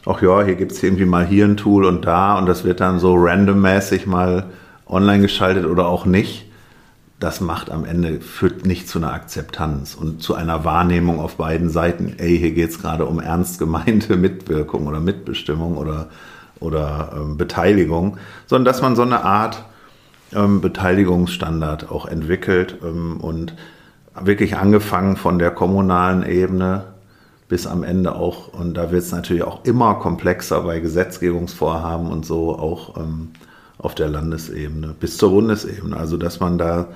ach 0.06 0.22
ja, 0.22 0.42
hier 0.42 0.54
gibt's 0.54 0.82
irgendwie 0.82 1.04
mal 1.04 1.26
hier 1.26 1.44
ein 1.44 1.56
Tool 1.56 1.84
und 1.84 2.04
da 2.04 2.38
und 2.38 2.46
das 2.46 2.64
wird 2.64 2.80
dann 2.80 2.98
so 2.98 3.14
randommäßig 3.16 4.06
mal 4.06 4.46
online 4.86 5.22
geschaltet 5.22 5.66
oder 5.66 5.86
auch 5.86 6.06
nicht. 6.06 6.46
Das 7.20 7.40
macht 7.40 7.70
am 7.70 7.84
Ende, 7.84 8.20
führt 8.20 8.66
nicht 8.66 8.88
zu 8.88 8.98
einer 8.98 9.12
Akzeptanz 9.12 9.94
und 9.94 10.22
zu 10.22 10.34
einer 10.34 10.64
Wahrnehmung 10.64 11.20
auf 11.20 11.36
beiden 11.36 11.70
Seiten, 11.70 12.14
ey, 12.18 12.36
hier 12.36 12.50
geht's 12.50 12.80
gerade 12.80 13.06
um 13.06 13.20
ernst 13.20 13.60
gemeinte 13.60 14.16
Mitwirkung 14.16 14.88
oder 14.88 14.98
Mitbestimmung 14.98 15.76
oder, 15.76 16.08
oder 16.58 17.12
ähm, 17.14 17.36
Beteiligung, 17.36 18.16
sondern 18.46 18.64
dass 18.64 18.82
man 18.82 18.96
so 18.96 19.02
eine 19.02 19.24
Art 19.24 19.64
ähm, 20.34 20.60
Beteiligungsstandard 20.60 21.92
auch 21.92 22.06
entwickelt 22.06 22.78
ähm, 22.82 23.18
und 23.20 23.54
wirklich 24.20 24.56
angefangen 24.56 25.16
von 25.16 25.38
der 25.38 25.52
kommunalen 25.52 26.26
Ebene 26.26 26.91
bis 27.52 27.66
am 27.66 27.84
Ende 27.84 28.14
auch, 28.14 28.54
und 28.54 28.78
da 28.78 28.90
wird 28.90 29.02
es 29.02 29.12
natürlich 29.12 29.42
auch 29.42 29.62
immer 29.66 29.96
komplexer 29.96 30.62
bei 30.62 30.80
Gesetzgebungsvorhaben 30.80 32.10
und 32.10 32.24
so, 32.24 32.58
auch 32.58 32.96
ähm, 32.96 33.32
auf 33.76 33.94
der 33.94 34.08
Landesebene, 34.08 34.94
bis 34.98 35.18
zur 35.18 35.32
Bundesebene. 35.32 35.94
Also 35.94 36.16
dass 36.16 36.40
man 36.40 36.56
da 36.56 36.88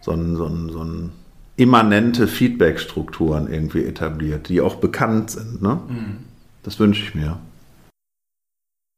so 0.00 0.12
ein, 0.12 0.36
so 0.36 0.46
ein, 0.46 0.68
so 0.70 0.84
ein 0.84 1.10
immanente 1.56 2.28
Feedback-Strukturen 2.28 3.52
irgendwie 3.52 3.84
etabliert, 3.84 4.48
die 4.48 4.60
auch 4.60 4.76
bekannt 4.76 5.32
sind. 5.32 5.60
Ne? 5.60 5.80
Mhm. 5.88 6.18
Das 6.62 6.78
wünsche 6.78 7.02
ich 7.02 7.16
mir. 7.16 7.40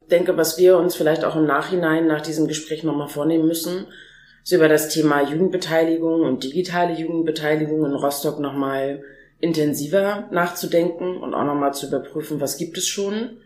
Ich 0.02 0.08
denke, 0.10 0.36
was 0.36 0.58
wir 0.58 0.76
uns 0.76 0.96
vielleicht 0.96 1.24
auch 1.24 1.36
im 1.36 1.46
Nachhinein 1.46 2.06
nach 2.06 2.20
diesem 2.20 2.46
Gespräch 2.46 2.84
nochmal 2.84 3.08
vornehmen 3.08 3.46
müssen, 3.46 3.86
ist 4.44 4.52
über 4.52 4.68
das 4.68 4.90
Thema 4.90 5.22
Jugendbeteiligung 5.22 6.20
und 6.20 6.44
digitale 6.44 6.92
Jugendbeteiligung 6.92 7.86
in 7.86 7.94
Rostock 7.94 8.38
nochmal 8.38 9.02
intensiver 9.40 10.28
nachzudenken 10.30 11.18
und 11.18 11.34
auch 11.34 11.44
nochmal 11.44 11.74
zu 11.74 11.86
überprüfen, 11.86 12.40
was 12.40 12.56
gibt 12.56 12.78
es 12.78 12.86
schon 12.86 13.38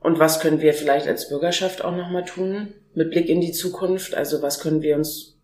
und 0.00 0.18
was 0.18 0.40
können 0.40 0.60
wir 0.60 0.72
vielleicht 0.72 1.06
als 1.06 1.28
Bürgerschaft 1.28 1.84
auch 1.84 1.94
nochmal 1.94 2.24
tun 2.24 2.74
mit 2.94 3.10
Blick 3.10 3.28
in 3.28 3.40
die 3.40 3.52
Zukunft. 3.52 4.14
Also 4.14 4.42
was 4.42 4.60
können 4.60 4.82
wir 4.82 4.96
uns 4.96 5.36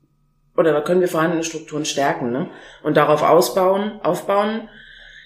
oder 0.56 0.74
was 0.74 0.84
können 0.84 1.00
wir 1.00 1.08
vorhandene 1.08 1.44
Strukturen 1.44 1.84
stärken 1.84 2.30
ne? 2.30 2.50
und 2.82 2.96
darauf 2.96 3.22
ausbauen, 3.22 4.00
aufbauen. 4.02 4.68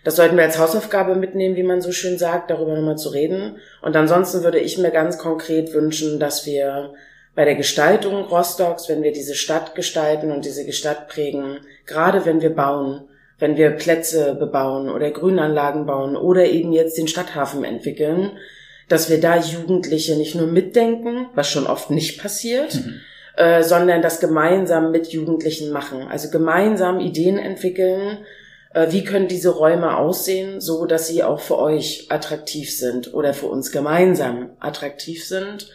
Das 0.05 0.15
sollten 0.15 0.37
wir 0.37 0.45
als 0.45 0.59
Hausaufgabe 0.59 1.17
mitnehmen, 1.17 1.57
wie 1.57 1.65
man 1.65 1.81
so 1.81 1.91
schön 1.91 2.17
sagt, 2.17 2.51
darüber 2.51 2.77
nochmal 2.77 2.97
zu 2.97 3.09
reden. 3.09 3.59
Und 3.83 3.97
ansonsten 3.97 4.45
würde 4.45 4.61
ich 4.61 4.79
mir 4.79 4.93
ganz 4.93 5.19
konkret 5.19 5.75
wünschen, 5.75 6.21
dass 6.21 6.47
wir 6.47 6.95
bei 7.35 7.45
der 7.45 7.57
Gestaltung 7.57 8.25
Rostocks, 8.25 8.89
wenn 8.89 9.03
wir 9.03 9.13
diese 9.13 9.35
Stadt 9.35 9.75
gestalten 9.75 10.31
und 10.31 10.45
diese 10.45 10.73
Stadt 10.73 11.09
prägen, 11.09 11.59
gerade 11.87 12.25
wenn 12.25 12.41
wir 12.41 12.55
bauen, 12.55 13.09
wenn 13.39 13.57
wir 13.57 13.71
Plätze 13.71 14.35
bebauen 14.35 14.89
oder 14.89 15.11
Grünanlagen 15.11 15.87
bauen 15.87 16.17
oder 16.17 16.47
eben 16.47 16.73
jetzt 16.73 16.97
den 16.97 17.09
Stadthafen 17.09 17.65
entwickeln, 17.65 18.33
dass 18.89 19.11
wir 19.11 19.21
da 19.21 19.37
Jugendliche 19.37 20.17
nicht 20.17 20.35
nur 20.35 20.47
mitdenken, 20.47 21.29
was 21.35 21.51
schon 21.51 21.67
oft 21.67 21.91
nicht 21.91 22.21
passiert, 22.21 22.75
mhm. 22.75 23.01
äh, 23.37 23.63
sondern 23.63 24.01
das 24.01 24.21
gemeinsam 24.21 24.91
mit 24.91 25.09
Jugendlichen 25.09 25.73
machen. 25.73 26.07
Also 26.09 26.31
gemeinsam 26.31 27.01
Ideen 27.01 27.39
entwickeln, 27.39 28.19
äh, 28.73 28.93
wie 28.93 29.05
können 29.05 29.29
diese 29.29 29.51
Räume 29.51 29.97
aussehen, 29.97 30.61
so 30.61 30.87
dass 30.87 31.09
sie 31.09 31.25
auch 31.25 31.41
für 31.41 31.59
euch 31.59 32.07
attraktiv 32.11 32.75
sind 32.77 33.13
oder 33.13 33.35
für 33.35 33.47
uns 33.47 33.73
gemeinsam 33.73 34.51
attraktiv 34.61 35.27
sind. 35.27 35.69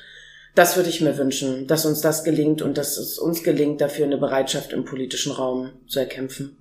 Das 0.56 0.76
würde 0.76 0.90
ich 0.90 1.02
mir 1.02 1.18
wünschen, 1.18 1.68
dass 1.68 1.86
uns 1.86 2.02
das 2.02 2.24
gelingt 2.24 2.62
und 2.62 2.78
dass 2.78 2.98
es 2.98 3.18
uns 3.18 3.44
gelingt, 3.44 3.82
dafür 3.82 4.06
eine 4.06 4.18
Bereitschaft 4.18 4.74
im 4.74 4.84
politischen 4.84 5.32
Raum 5.32 5.72
zu 5.88 6.00
erkämpfen. 6.00 6.61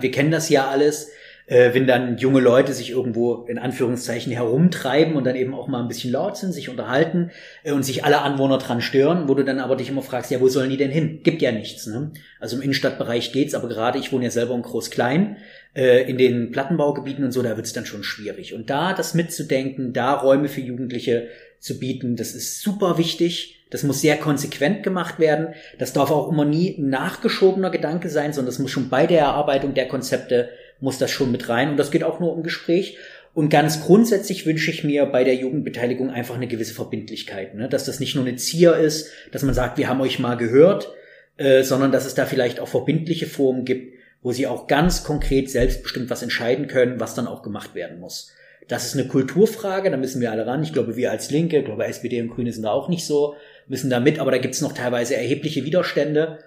Wir 0.00 0.10
kennen 0.10 0.30
das 0.30 0.48
ja 0.48 0.68
alles 0.68 1.10
äh, 1.46 1.74
wenn 1.74 1.86
dann 1.86 2.18
junge 2.18 2.40
Leute 2.40 2.72
sich 2.72 2.90
irgendwo 2.90 3.44
in 3.44 3.58
Anführungszeichen 3.58 4.32
herumtreiben 4.32 5.16
und 5.16 5.24
dann 5.24 5.36
eben 5.36 5.54
auch 5.54 5.68
mal 5.68 5.82
ein 5.82 5.88
bisschen 5.88 6.12
laut 6.12 6.36
sind, 6.36 6.52
sich 6.52 6.68
unterhalten 6.68 7.30
äh, 7.64 7.72
und 7.72 7.82
sich 7.82 8.04
alle 8.04 8.22
Anwohner 8.22 8.58
dran 8.58 8.80
stören, 8.80 9.28
wo 9.28 9.34
du 9.34 9.44
dann 9.44 9.58
aber 9.58 9.76
dich 9.76 9.88
immer 9.88 10.02
fragst, 10.02 10.30
ja, 10.30 10.40
wo 10.40 10.48
sollen 10.48 10.70
die 10.70 10.76
denn 10.76 10.90
hin? 10.90 11.20
Gibt 11.22 11.42
ja 11.42 11.52
nichts. 11.52 11.86
Ne? 11.86 12.12
Also 12.40 12.56
im 12.56 12.62
Innenstadtbereich 12.62 13.32
geht's, 13.32 13.54
aber 13.54 13.68
gerade 13.68 13.98
ich 13.98 14.12
wohne 14.12 14.24
ja 14.24 14.30
selber 14.30 14.54
in 14.54 14.62
Groß-Klein, 14.62 15.36
äh, 15.74 16.08
in 16.08 16.16
den 16.16 16.52
Plattenbaugebieten 16.52 17.24
und 17.24 17.32
so, 17.32 17.42
da 17.42 17.56
wird's 17.56 17.72
dann 17.72 17.86
schon 17.86 18.02
schwierig. 18.02 18.54
Und 18.54 18.70
da 18.70 18.94
das 18.94 19.14
mitzudenken, 19.14 19.92
da 19.92 20.14
Räume 20.14 20.48
für 20.48 20.60
Jugendliche 20.60 21.28
zu 21.58 21.78
bieten, 21.78 22.16
das 22.16 22.34
ist 22.34 22.60
super 22.60 22.98
wichtig. 22.98 23.61
Das 23.72 23.82
muss 23.82 24.02
sehr 24.02 24.16
konsequent 24.18 24.82
gemacht 24.82 25.18
werden. 25.18 25.54
Das 25.78 25.92
darf 25.92 26.10
auch 26.10 26.30
immer 26.30 26.44
nie 26.44 26.76
ein 26.78 26.90
nachgeschobener 26.90 27.70
Gedanke 27.70 28.10
sein, 28.10 28.32
sondern 28.32 28.52
das 28.52 28.58
muss 28.58 28.70
schon 28.70 28.90
bei 28.90 29.06
der 29.06 29.20
Erarbeitung 29.20 29.74
der 29.74 29.88
Konzepte 29.88 30.50
muss 30.78 30.98
das 30.98 31.10
schon 31.10 31.32
mit 31.32 31.48
rein. 31.48 31.70
Und 31.70 31.76
das 31.78 31.90
geht 31.90 32.04
auch 32.04 32.20
nur 32.20 32.34
um 32.34 32.42
Gespräch. 32.42 32.98
Und 33.34 33.48
ganz 33.48 33.82
grundsätzlich 33.82 34.44
wünsche 34.44 34.70
ich 34.70 34.84
mir 34.84 35.06
bei 35.06 35.24
der 35.24 35.36
Jugendbeteiligung 35.36 36.10
einfach 36.10 36.34
eine 36.34 36.48
gewisse 36.48 36.74
Verbindlichkeit, 36.74 37.54
ne? 37.54 37.66
dass 37.68 37.86
das 37.86 37.98
nicht 37.98 38.14
nur 38.14 38.26
eine 38.26 38.36
Zier 38.36 38.76
ist, 38.76 39.10
dass 39.30 39.42
man 39.42 39.54
sagt, 39.54 39.78
wir 39.78 39.88
haben 39.88 40.02
euch 40.02 40.18
mal 40.18 40.36
gehört, 40.36 40.92
äh, 41.38 41.62
sondern 41.62 41.92
dass 41.92 42.04
es 42.04 42.14
da 42.14 42.26
vielleicht 42.26 42.60
auch 42.60 42.68
verbindliche 42.68 43.26
Formen 43.26 43.64
gibt, 43.64 43.94
wo 44.20 44.32
sie 44.32 44.46
auch 44.46 44.66
ganz 44.66 45.02
konkret 45.02 45.50
selbstbestimmt 45.50 46.10
was 46.10 46.22
entscheiden 46.22 46.66
können, 46.66 47.00
was 47.00 47.14
dann 47.14 47.26
auch 47.26 47.42
gemacht 47.42 47.74
werden 47.74 48.00
muss. 48.00 48.34
Das 48.68 48.84
ist 48.84 48.94
eine 48.94 49.08
Kulturfrage, 49.08 49.90
da 49.90 49.96
müssen 49.96 50.20
wir 50.20 50.30
alle 50.30 50.46
ran. 50.46 50.62
Ich 50.62 50.72
glaube, 50.72 50.96
wir 50.96 51.10
als 51.10 51.30
Linke, 51.30 51.58
ich 51.58 51.64
glaube, 51.64 51.86
SPD 51.86 52.20
und 52.20 52.28
Grüne 52.28 52.52
sind 52.52 52.62
da 52.62 52.70
auch 52.70 52.88
nicht 52.88 53.06
so, 53.06 53.34
müssen 53.68 53.90
da 53.90 54.00
mit, 54.00 54.18
aber 54.18 54.30
da 54.30 54.38
gibt 54.38 54.54
es 54.54 54.60
noch 54.60 54.72
teilweise 54.72 55.16
erhebliche 55.16 55.64
Widerstände, 55.64 56.38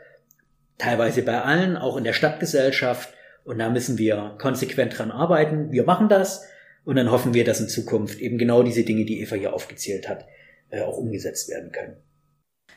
teilweise 0.78 1.22
bei 1.22 1.42
allen, 1.42 1.78
auch 1.78 1.98
in 1.98 2.04
der 2.04 2.14
Stadtgesellschaft. 2.14 3.10
Und 3.44 3.60
da 3.60 3.70
müssen 3.70 3.98
wir 3.98 4.36
konsequent 4.40 4.98
dran 4.98 5.12
arbeiten. 5.12 5.72
Wir 5.72 5.84
machen 5.84 6.10
das 6.10 6.46
und 6.84 6.96
dann 6.96 7.12
hoffen 7.12 7.34
wir, 7.34 7.44
dass 7.44 7.60
in 7.60 7.70
Zukunft 7.70 8.20
eben 8.20 8.38
genau 8.38 8.64
diese 8.64 8.84
Dinge, 8.84 9.06
die 9.06 9.22
Eva 9.22 9.36
hier 9.36 9.54
aufgezählt 9.54 10.10
hat, 10.10 10.26
äh, 10.70 10.82
auch 10.82 10.98
umgesetzt 10.98 11.50
werden 11.50 11.72
können. 11.72 11.98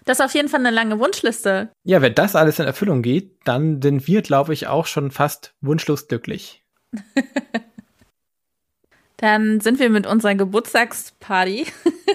Das 0.04 0.18
ist 0.18 0.24
auf 0.24 0.34
jeden 0.34 0.48
Fall 0.48 0.60
eine 0.60 0.70
lange 0.70 0.98
Wunschliste. 0.98 1.70
Ja, 1.84 2.00
wenn 2.00 2.14
das 2.14 2.36
alles 2.36 2.58
in 2.58 2.66
Erfüllung 2.66 3.02
geht, 3.02 3.32
dann 3.44 3.82
sind 3.82 4.06
wir, 4.06 4.22
glaube 4.22 4.54
ich, 4.54 4.66
auch 4.66 4.86
schon 4.86 5.10
fast 5.10 5.54
wunschlos 5.60 6.08
glücklich. 6.08 6.62
dann 9.16 9.60
sind 9.60 9.78
wir 9.78 9.90
mit 9.90 10.06
unserer 10.06 10.34
Geburtstagsparty 10.34 11.66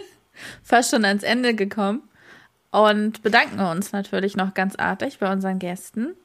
fast 0.64 0.92
schon 0.92 1.06
ans 1.06 1.24
Ende 1.24 1.54
gekommen 1.54 2.10
und 2.74 3.22
bedanken 3.22 3.60
uns 3.60 3.92
natürlich 3.92 4.36
noch 4.36 4.56
ganz 4.56 4.76
artig 4.76 5.20
bei 5.20 5.32
unseren 5.32 5.60
Gästen. 5.60 6.16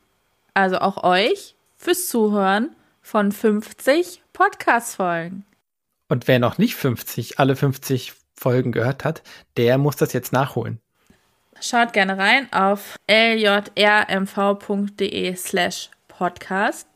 Also 0.54 0.78
auch 0.78 1.04
euch 1.04 1.54
fürs 1.76 2.08
Zuhören 2.08 2.70
von 3.02 3.32
50 3.32 4.22
Podcast-Folgen. 4.32 5.44
Und 6.08 6.26
wer 6.26 6.38
noch 6.38 6.56
nicht 6.56 6.74
50, 6.74 7.38
alle 7.38 7.54
50 7.54 8.14
Folgen 8.34 8.72
gehört 8.72 9.04
hat, 9.04 9.22
der 9.58 9.76
muss 9.76 9.96
das 9.96 10.14
jetzt 10.14 10.32
nachholen. 10.32 10.80
Schaut 11.60 11.92
gerne 11.92 12.16
rein 12.16 12.50
auf 12.50 12.96
ljrmv.de 13.10 14.06
slash 15.36 15.90
podcast. 16.06 16.88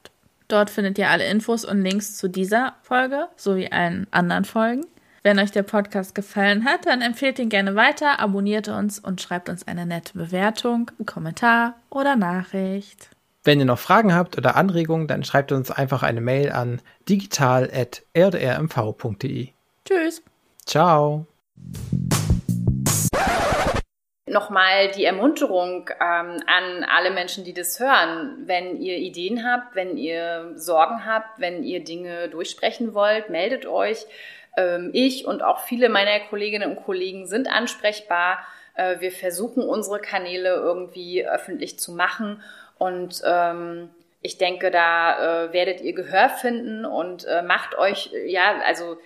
Dort 0.49 0.71
findet 0.71 0.97
ihr 0.97 1.11
alle 1.11 1.29
Infos 1.29 1.67
und 1.67 1.83
Links 1.83 2.17
zu 2.17 2.29
dieser 2.29 2.77
Folge 2.83 3.29
sowie 3.37 3.69
allen 3.71 4.07
anderen 4.13 4.47
Folgen. 4.47 4.87
Wenn 5.25 5.39
euch 5.39 5.53
der 5.53 5.63
Podcast 5.63 6.17
gefallen 6.17 6.65
hat, 6.65 6.87
dann 6.87 7.01
empfehlt 7.01 7.39
ihn 7.39 7.49
gerne 7.49 7.77
weiter, 7.77 8.19
abonniert 8.19 8.67
uns 8.67 8.99
und 8.99 9.21
schreibt 9.21 9.49
uns 9.49 9.69
eine 9.69 9.87
nette 9.87 10.19
Bewertung, 10.19 10.91
einen 10.99 11.07
Kommentar 11.07 11.77
oder 11.91 12.17
Nachricht. 12.17 13.09
Wenn 13.45 13.61
ihr 13.61 13.67
noch 13.67 13.79
Fragen 13.79 14.17
habt 14.17 14.37
oder 14.37 14.57
Anregungen, 14.57 15.07
dann 15.07 15.23
schreibt 15.23 15.53
uns 15.53 15.71
einfach 15.71 16.03
eine 16.03 16.21
Mail 16.21 16.51
an 16.51 16.83
digital.rdrmv.de. 17.09 19.49
Tschüss. 19.85 20.25
Ciao. 20.67 21.29
Nochmal 24.27 24.91
die 24.91 25.05
Ermunterung 25.05 25.89
ähm, 26.01 26.43
an 26.47 26.85
alle 26.89 27.13
Menschen, 27.13 27.45
die 27.45 27.55
das 27.55 27.79
hören. 27.79 28.43
Wenn 28.47 28.81
ihr 28.81 28.97
Ideen 28.97 29.45
habt, 29.45 29.77
wenn 29.77 29.97
ihr 29.97 30.55
Sorgen 30.57 31.07
habt, 31.07 31.39
wenn 31.39 31.63
ihr 31.63 31.85
Dinge 31.85 32.29
durchsprechen 32.29 32.93
wollt, 32.95 33.31
meldet 33.31 33.67
euch. 33.67 34.05
Ähm, 34.57 34.91
ich 34.93 35.27
und 35.27 35.43
auch 35.43 35.61
viele 35.61 35.89
meiner 35.89 36.21
Kolleginnen 36.21 36.77
und 36.77 36.85
Kollegen 36.85 37.27
sind 37.27 37.49
ansprechbar. 37.49 38.39
Äh, 38.75 39.01
wir 39.01 39.13
versuchen 39.13 39.63
unsere 39.63 40.01
Kanäle 40.01 40.55
irgendwie 40.55 41.27
öffentlich 41.27 41.79
zu 41.79 41.93
machen 41.93 42.43
und 42.79 43.23
ähm, 43.25 43.91
ich 44.23 44.39
denke, 44.39 44.71
da 44.71 45.47
äh, 45.47 45.53
werdet 45.53 45.81
ihr 45.81 45.95
Gehör 45.95 46.29
finden 46.29 46.85
und 46.85 47.25
äh, 47.25 47.43
macht 47.43 47.77
euch, 47.77 48.11
ja, 48.27 48.61
also 48.65 48.97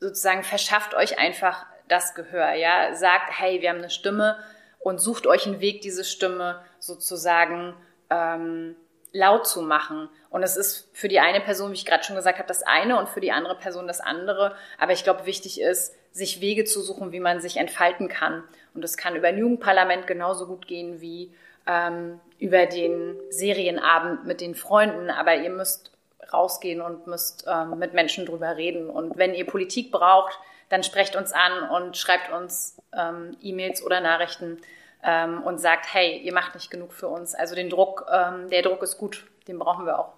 sozusagen 0.00 0.42
verschafft 0.42 0.94
euch 0.94 1.18
einfach 1.18 1.64
das 1.88 2.14
Gehör, 2.14 2.52
ja. 2.54 2.94
Sagt, 2.94 3.30
hey, 3.38 3.62
wir 3.62 3.70
haben 3.70 3.78
eine 3.78 3.90
Stimme 3.90 4.36
und 4.80 5.00
sucht 5.00 5.26
euch 5.26 5.46
einen 5.46 5.60
Weg, 5.60 5.80
diese 5.80 6.04
Stimme 6.04 6.60
sozusagen 6.80 7.74
ähm, 8.10 8.76
laut 9.12 9.46
zu 9.46 9.62
machen. 9.62 10.08
Und 10.36 10.42
es 10.42 10.58
ist 10.58 10.90
für 10.92 11.08
die 11.08 11.18
eine 11.18 11.40
Person, 11.40 11.70
wie 11.70 11.76
ich 11.76 11.86
gerade 11.86 12.04
schon 12.04 12.14
gesagt 12.14 12.36
habe, 12.36 12.46
das 12.46 12.62
eine 12.62 12.98
und 12.98 13.08
für 13.08 13.22
die 13.22 13.32
andere 13.32 13.54
Person 13.54 13.86
das 13.86 14.02
andere. 14.02 14.54
Aber 14.76 14.92
ich 14.92 15.02
glaube, 15.02 15.24
wichtig 15.24 15.58
ist, 15.58 15.94
sich 16.12 16.42
Wege 16.42 16.66
zu 16.66 16.82
suchen, 16.82 17.10
wie 17.10 17.20
man 17.20 17.40
sich 17.40 17.56
entfalten 17.56 18.08
kann. 18.08 18.44
Und 18.74 18.84
das 18.84 18.98
kann 18.98 19.16
über 19.16 19.28
ein 19.28 19.38
Jugendparlament 19.38 20.06
genauso 20.06 20.46
gut 20.46 20.66
gehen 20.66 21.00
wie 21.00 21.32
ähm, 21.66 22.20
über 22.38 22.66
den 22.66 23.16
Serienabend 23.30 24.26
mit 24.26 24.42
den 24.42 24.54
Freunden, 24.54 25.08
aber 25.08 25.36
ihr 25.36 25.48
müsst 25.48 25.90
rausgehen 26.30 26.82
und 26.82 27.06
müsst 27.06 27.46
ähm, 27.48 27.78
mit 27.78 27.94
Menschen 27.94 28.26
drüber 28.26 28.58
reden. 28.58 28.90
Und 28.90 29.16
wenn 29.16 29.32
ihr 29.32 29.46
Politik 29.46 29.90
braucht, 29.90 30.38
dann 30.68 30.82
sprecht 30.82 31.16
uns 31.16 31.32
an 31.32 31.70
und 31.70 31.96
schreibt 31.96 32.30
uns 32.30 32.76
ähm, 32.92 33.34
E-Mails 33.40 33.82
oder 33.82 34.02
Nachrichten 34.02 34.60
ähm, 35.02 35.42
und 35.44 35.62
sagt, 35.62 35.94
hey, 35.94 36.18
ihr 36.18 36.34
macht 36.34 36.54
nicht 36.54 36.70
genug 36.70 36.92
für 36.92 37.08
uns. 37.08 37.34
Also 37.34 37.54
den 37.54 37.70
Druck, 37.70 38.04
ähm, 38.12 38.50
der 38.50 38.60
Druck 38.60 38.82
ist 38.82 38.98
gut, 38.98 39.24
den 39.48 39.58
brauchen 39.58 39.86
wir 39.86 39.98
auch. 39.98 40.15